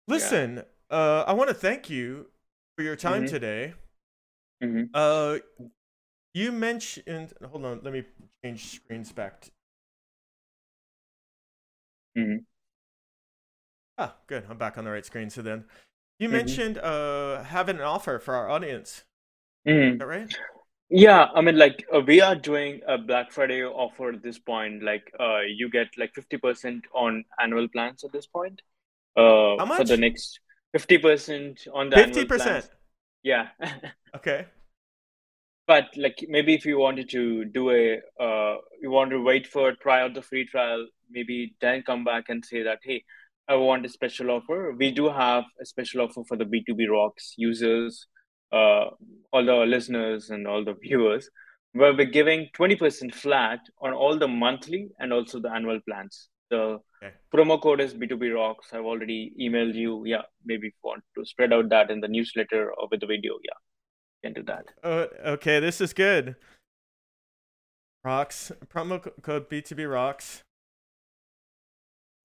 Listen, 0.08 0.64
uh, 0.90 1.24
I 1.28 1.34
want 1.34 1.50
to 1.50 1.54
thank 1.54 1.90
you 1.90 2.28
for 2.78 2.84
your 2.84 2.96
time 2.96 3.24
Mhm. 3.24 3.28
today. 3.28 3.74
hmm 4.62 4.88
Uh, 4.94 5.40
you 6.34 6.52
mentioned. 6.52 7.34
Hold 7.44 7.66
on. 7.66 7.82
Let 7.84 7.94
me 7.94 8.04
change 8.44 8.66
screens 8.68 9.12
back. 9.12 9.42
To, 9.42 9.52
Mhm. 12.16 12.46
ah, 13.98 14.16
good. 14.28 14.46
I'm 14.50 14.58
back 14.58 14.78
on 14.78 14.84
the 14.86 14.92
right 14.92 15.06
screen. 15.06 15.30
So 15.30 15.42
then, 15.42 15.66
you 16.20 16.30
Mhm. 16.30 16.34
mentioned 16.34 16.78
uh 16.78 17.44
having 17.44 17.78
an 17.78 17.84
offer 17.84 18.20
for 18.20 18.36
our 18.36 18.50
audience. 18.50 19.04
hmm 19.66 19.94
Is 19.94 20.00
that 20.00 20.08
right? 20.08 20.30
Yeah, 20.90 21.26
I 21.36 21.42
mean, 21.42 21.58
like 21.58 21.86
uh, 21.94 22.00
we 22.00 22.22
are 22.22 22.36
doing 22.36 22.82
a 22.88 22.98
Black 22.98 23.32
Friday 23.32 23.64
offer 23.64 24.10
at 24.14 24.24
this 24.24 24.40
point. 24.40 24.84
Like, 24.84 25.12
uh, 25.20 25.42
you 25.42 25.70
get 25.70 25.88
like 25.98 26.14
50% 26.14 26.84
on 26.94 27.26
annual 27.42 27.68
plans 27.68 28.04
at 28.06 28.14
this 28.14 28.26
point. 28.26 28.62
Uh, 29.18 29.58
How 29.58 29.66
much? 29.66 29.80
for 29.80 29.84
the 29.84 29.98
next 29.98 30.40
50% 30.76 31.68
on 31.74 31.90
the 31.90 31.98
annual 31.98 32.14
Fifty 32.14 32.26
percent. 32.26 32.70
Yeah. 33.24 33.48
Okay. 34.16 34.48
But 35.68 35.90
like 35.98 36.26
maybe 36.30 36.54
if 36.56 36.66
you 36.66 36.80
wanted 36.80 37.10
to 37.10 37.44
do 37.44 37.70
a 37.70 38.00
uh 38.20 38.56
you 38.82 38.90
want 38.90 39.12
to 39.12 39.22
wait 39.22 39.46
for 39.46 39.70
it, 39.70 39.82
try 39.82 40.02
out 40.02 40.14
the 40.14 40.22
free 40.22 40.46
trial, 40.46 40.88
maybe 41.12 41.56
then 41.60 41.84
come 41.84 42.06
back 42.06 42.30
and 42.30 42.44
say 42.44 42.64
that, 42.64 42.80
hey, 42.84 43.04
I 43.48 43.56
want 43.56 43.86
a 43.86 43.90
special 43.90 44.32
offer. 44.32 44.74
We 44.78 44.92
do 44.92 45.10
have 45.10 45.44
a 45.62 45.66
special 45.66 46.02
offer 46.02 46.24
for 46.28 46.38
the 46.38 46.46
B2B 46.46 46.90
Rocks 46.90 47.34
users, 47.38 48.08
uh 48.52 48.86
all 49.34 49.46
the 49.46 49.56
listeners 49.66 50.30
and 50.30 50.48
all 50.48 50.64
the 50.64 50.74
viewers, 50.82 51.30
where 51.74 51.94
we're 51.94 52.06
giving 52.06 52.48
20% 52.58 53.14
flat 53.14 53.60
on 53.82 53.94
all 53.94 54.18
the 54.18 54.28
monthly 54.28 54.90
and 55.00 55.12
also 55.14 55.40
the 55.40 55.52
annual 55.52 55.80
plans. 55.88 56.30
The 56.50 56.80
Okay. 57.04 57.14
promo 57.32 57.62
code 57.62 57.80
is 57.82 57.94
B2B 57.94 58.34
Rocks. 58.34 58.70
I've 58.74 58.86
already 58.86 59.32
emailed 59.40 59.76
you. 59.76 60.04
Yeah, 60.06 60.24
maybe 60.46 60.68
if 60.68 60.74
you 60.74 60.90
want 60.90 61.04
to 61.16 61.24
spread 61.26 61.54
out 61.54 61.70
that 61.70 61.92
in 61.92 62.00
the 62.00 62.08
newsletter 62.08 62.72
or 62.74 62.88
with 62.90 63.02
the 63.02 63.06
video, 63.06 63.34
yeah, 63.44 63.58
you 64.24 64.34
can 64.34 64.34
do 64.34 64.44
that. 64.52 64.66
Uh, 64.84 65.06
okay, 65.34 65.60
this 65.60 65.80
is 65.80 65.94
good. 65.94 66.36
Rocks 68.04 68.52
promo 68.74 69.06
code 69.22 69.50
B2B 69.50 69.92
rocks. 69.92 70.42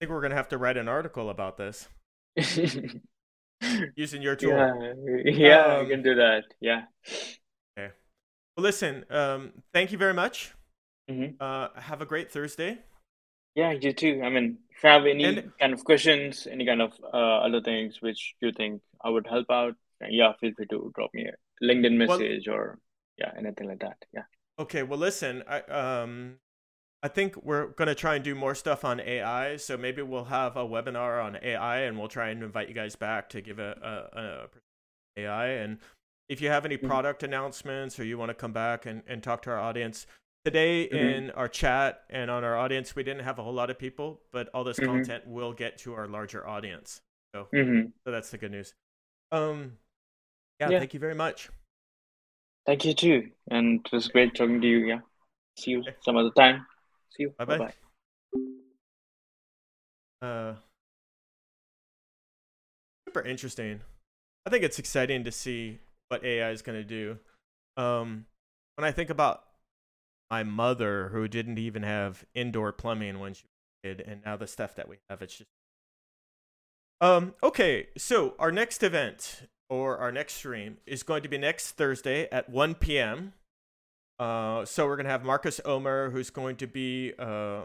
I 0.00 0.06
think 0.06 0.12
we're 0.12 0.22
gonna 0.22 0.36
have 0.36 0.48
to 0.48 0.58
write 0.58 0.76
an 0.76 0.88
article 0.88 1.28
about 1.28 1.56
this 1.58 1.88
using 3.96 4.22
your 4.22 4.36
tool. 4.36 4.50
Yeah, 4.50 4.92
yeah, 5.24 5.64
Um, 5.76 5.82
you 5.86 5.90
can 5.94 6.02
do 6.02 6.14
that. 6.16 6.44
Yeah. 6.60 6.82
Okay. 7.78 7.92
Well, 8.56 8.62
listen. 8.64 9.04
Um, 9.10 9.52
thank 9.72 9.92
you 9.92 9.98
very 9.98 10.14
much. 10.14 10.52
Mhm. 11.10 11.36
Uh, 11.40 11.68
have 11.80 12.00
a 12.02 12.06
great 12.06 12.30
Thursday. 12.30 12.78
Yeah, 13.54 13.72
you 13.72 13.92
too. 13.92 14.20
I 14.24 14.30
mean, 14.30 14.58
if 14.70 14.82
you 14.82 14.88
have 14.90 15.06
any 15.06 15.24
And- 15.24 15.52
kind 15.58 15.72
of 15.72 15.84
questions, 15.84 16.46
any 16.46 16.64
kind 16.64 16.80
of 16.80 16.92
uh, 17.12 17.38
other 17.46 17.60
things 17.60 18.00
which 18.00 18.34
you 18.40 18.52
think 18.52 18.80
I 19.04 19.10
would 19.10 19.26
help 19.26 19.50
out, 19.50 19.74
yeah, 20.08 20.32
feel 20.40 20.52
free 20.56 20.66
to 20.70 20.90
drop 20.94 21.10
me 21.14 21.26
a 21.28 21.64
LinkedIn 21.64 21.98
Well- 22.06 22.18
message 22.18 22.48
or 22.48 22.78
yeah, 23.18 23.32
anything 23.36 23.68
like 23.68 23.80
that. 23.80 23.98
Yeah. 24.12 24.24
Okay. 24.58 24.82
Well, 24.82 24.98
listen. 24.98 25.42
I 25.46 25.60
um, 25.60 26.38
I 27.02 27.08
think 27.08 27.36
we're 27.42 27.68
gonna 27.68 27.94
try 27.94 28.14
and 28.14 28.24
do 28.24 28.34
more 28.34 28.54
stuff 28.54 28.84
on 28.84 29.00
AI. 29.00 29.56
So 29.56 29.76
maybe 29.76 30.02
we'll 30.02 30.24
have 30.26 30.56
a 30.56 30.64
webinar 30.66 31.22
on 31.24 31.36
AI, 31.42 31.80
and 31.80 31.98
we'll 31.98 32.08
try 32.08 32.28
and 32.28 32.42
invite 32.42 32.68
you 32.68 32.74
guys 32.74 32.94
back 32.94 33.28
to 33.30 33.40
give 33.40 33.58
a, 33.58 34.08
a, 34.14 34.18
a 34.20 35.22
AI. 35.22 35.46
And 35.48 35.78
if 36.28 36.40
you 36.40 36.48
have 36.48 36.64
any 36.64 36.76
Mhm. 36.76 36.86
product 36.86 37.22
announcements 37.22 37.98
or 37.98 38.04
you 38.04 38.18
want 38.18 38.30
to 38.30 38.34
come 38.34 38.52
back 38.52 38.86
and, 38.86 39.02
and 39.06 39.22
talk 39.22 39.42
to 39.42 39.50
our 39.50 39.58
audience 39.58 40.06
today 40.44 40.82
Mhm. 40.92 41.24
in 41.24 41.30
our 41.32 41.48
chat 41.48 42.04
and 42.08 42.30
on 42.30 42.44
our 42.44 42.56
audience, 42.56 42.94
we 42.94 43.02
didn't 43.02 43.24
have 43.24 43.38
a 43.38 43.42
whole 43.42 43.52
lot 43.52 43.68
of 43.70 43.78
people, 43.78 44.20
but 44.32 44.48
all 44.54 44.64
this 44.64 44.78
Mhm. 44.78 44.86
content 44.86 45.26
will 45.26 45.52
get 45.52 45.78
to 45.78 45.94
our 45.94 46.06
larger 46.06 46.46
audience. 46.46 47.00
hmm 47.34 47.92
So 48.04 48.12
that's 48.12 48.30
the 48.30 48.38
good 48.38 48.52
news. 48.52 48.74
Um, 49.32 49.78
yeah, 50.60 50.70
Yeah. 50.70 50.78
thank 50.78 50.94
you 50.94 51.00
very 51.00 51.14
much. 51.14 51.50
Thank 52.66 52.84
you 52.84 52.94
too. 52.94 53.30
And 53.50 53.80
it 53.84 53.92
was 53.92 54.08
great 54.08 54.34
talking 54.34 54.60
to 54.60 54.66
you. 54.66 54.86
Yeah. 54.86 55.00
See 55.58 55.72
you 55.72 55.84
some 56.04 56.16
other 56.16 56.30
time. 56.30 56.66
See 57.16 57.24
you. 57.24 57.34
Bye-bye. 57.38 57.58
Bye-bye. 57.58 57.72
Uh, 60.26 60.54
super 63.06 63.22
interesting. 63.22 63.80
I 64.46 64.50
think 64.50 64.64
it's 64.64 64.78
exciting 64.78 65.24
to 65.24 65.32
see 65.32 65.78
what 66.08 66.24
AI 66.24 66.50
is 66.50 66.62
going 66.62 66.78
to 66.78 66.84
do. 66.84 67.18
Um, 67.76 68.26
when 68.76 68.86
I 68.86 68.92
think 68.92 69.10
about 69.10 69.44
my 70.30 70.42
mother, 70.42 71.10
who 71.12 71.28
didn't 71.28 71.58
even 71.58 71.82
have 71.82 72.24
indoor 72.34 72.72
plumbing 72.72 73.18
when 73.18 73.34
she 73.34 73.44
was 73.44 73.50
a 73.84 73.88
kid, 73.88 74.04
and 74.06 74.22
now 74.24 74.36
the 74.36 74.46
stuff 74.46 74.74
that 74.76 74.88
we 74.88 74.96
have, 75.10 75.20
it's 75.22 75.36
just. 75.36 75.48
Um. 77.00 77.34
Okay. 77.42 77.88
So 77.98 78.34
our 78.38 78.52
next 78.52 78.82
event, 78.82 79.48
or 79.68 79.98
our 79.98 80.12
next 80.12 80.34
stream 80.34 80.78
is 80.86 81.02
going 81.02 81.22
to 81.22 81.28
be 81.28 81.36
next 81.36 81.72
Thursday 81.72 82.28
at 82.30 82.48
1 82.48 82.76
p.m. 82.76 83.34
Uh, 84.22 84.64
so 84.64 84.86
we're 84.86 84.94
going 84.94 85.06
to 85.06 85.10
have 85.10 85.24
Marcus 85.24 85.60
Omer, 85.64 86.10
who's 86.10 86.30
going 86.30 86.54
to 86.54 86.68
be. 86.68 87.12
Uh, 87.18 87.64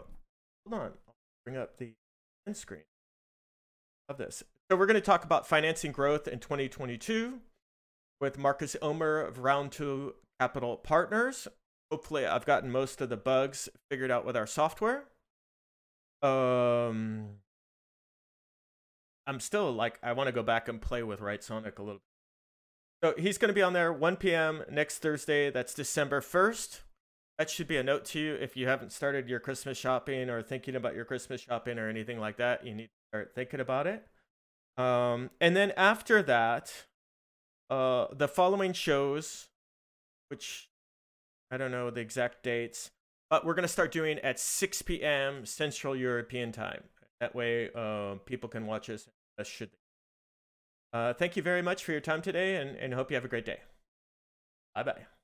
hold 0.66 0.72
on, 0.72 0.90
I'll 1.06 1.14
bring 1.44 1.56
up 1.56 1.76
the 1.76 1.92
end 2.48 2.56
screen 2.56 2.82
of 4.08 4.18
this. 4.18 4.42
So 4.68 4.76
we're 4.76 4.86
going 4.86 4.96
to 4.96 5.00
talk 5.00 5.24
about 5.24 5.46
financing 5.46 5.92
growth 5.92 6.26
in 6.26 6.40
2022 6.40 7.38
with 8.20 8.38
Marcus 8.38 8.74
Omer 8.82 9.20
of 9.20 9.38
Round 9.38 9.70
Two 9.70 10.16
Capital 10.40 10.76
Partners. 10.76 11.46
Hopefully, 11.92 12.26
I've 12.26 12.44
gotten 12.44 12.72
most 12.72 13.00
of 13.00 13.08
the 13.08 13.16
bugs 13.16 13.68
figured 13.88 14.10
out 14.10 14.24
with 14.24 14.36
our 14.36 14.46
software. 14.48 15.04
Um, 16.22 17.36
I'm 19.28 19.38
still 19.38 19.70
like 19.70 20.00
I 20.02 20.12
want 20.12 20.26
to 20.26 20.32
go 20.32 20.42
back 20.42 20.66
and 20.66 20.80
play 20.80 21.04
with 21.04 21.20
Writesonic 21.20 21.78
a 21.78 21.82
little. 21.84 22.02
So 23.02 23.14
he's 23.16 23.38
going 23.38 23.48
to 23.48 23.54
be 23.54 23.62
on 23.62 23.74
there 23.74 23.92
1 23.92 24.16
p.m. 24.16 24.64
next 24.70 24.98
Thursday. 24.98 25.50
That's 25.50 25.72
December 25.72 26.20
1st. 26.20 26.80
That 27.38 27.48
should 27.48 27.68
be 27.68 27.76
a 27.76 27.84
note 27.84 28.04
to 28.06 28.18
you 28.18 28.34
if 28.34 28.56
you 28.56 28.66
haven't 28.66 28.90
started 28.90 29.28
your 29.28 29.38
Christmas 29.38 29.78
shopping 29.78 30.28
or 30.28 30.42
thinking 30.42 30.74
about 30.74 30.96
your 30.96 31.04
Christmas 31.04 31.40
shopping 31.40 31.78
or 31.78 31.88
anything 31.88 32.18
like 32.18 32.38
that. 32.38 32.66
You 32.66 32.74
need 32.74 32.86
to 32.86 33.08
start 33.12 33.32
thinking 33.36 33.60
about 33.60 33.86
it. 33.86 34.04
Um, 34.76 35.30
and 35.40 35.54
then 35.54 35.72
after 35.76 36.22
that, 36.22 36.86
uh, 37.70 38.06
the 38.12 38.26
following 38.26 38.72
shows, 38.72 39.48
which 40.28 40.68
I 41.52 41.56
don't 41.56 41.70
know 41.70 41.90
the 41.90 42.00
exact 42.00 42.42
dates, 42.42 42.90
but 43.30 43.44
we're 43.44 43.54
going 43.54 43.62
to 43.62 43.68
start 43.68 43.92
doing 43.92 44.18
at 44.20 44.40
6 44.40 44.82
p.m. 44.82 45.46
Central 45.46 45.94
European 45.94 46.50
time. 46.50 46.82
That 47.20 47.34
way, 47.34 47.70
uh, 47.74 48.14
people 48.26 48.48
can 48.48 48.66
watch 48.66 48.90
us 48.90 49.08
should 49.44 49.70
they. 49.70 49.87
Uh, 50.92 51.12
thank 51.12 51.36
you 51.36 51.42
very 51.42 51.62
much 51.62 51.84
for 51.84 51.92
your 51.92 52.00
time 52.00 52.22
today 52.22 52.56
and, 52.56 52.76
and 52.76 52.94
hope 52.94 53.10
you 53.10 53.14
have 53.14 53.24
a 53.24 53.28
great 53.28 53.44
day. 53.44 53.60
Bye 54.74 54.82
bye. 54.84 55.17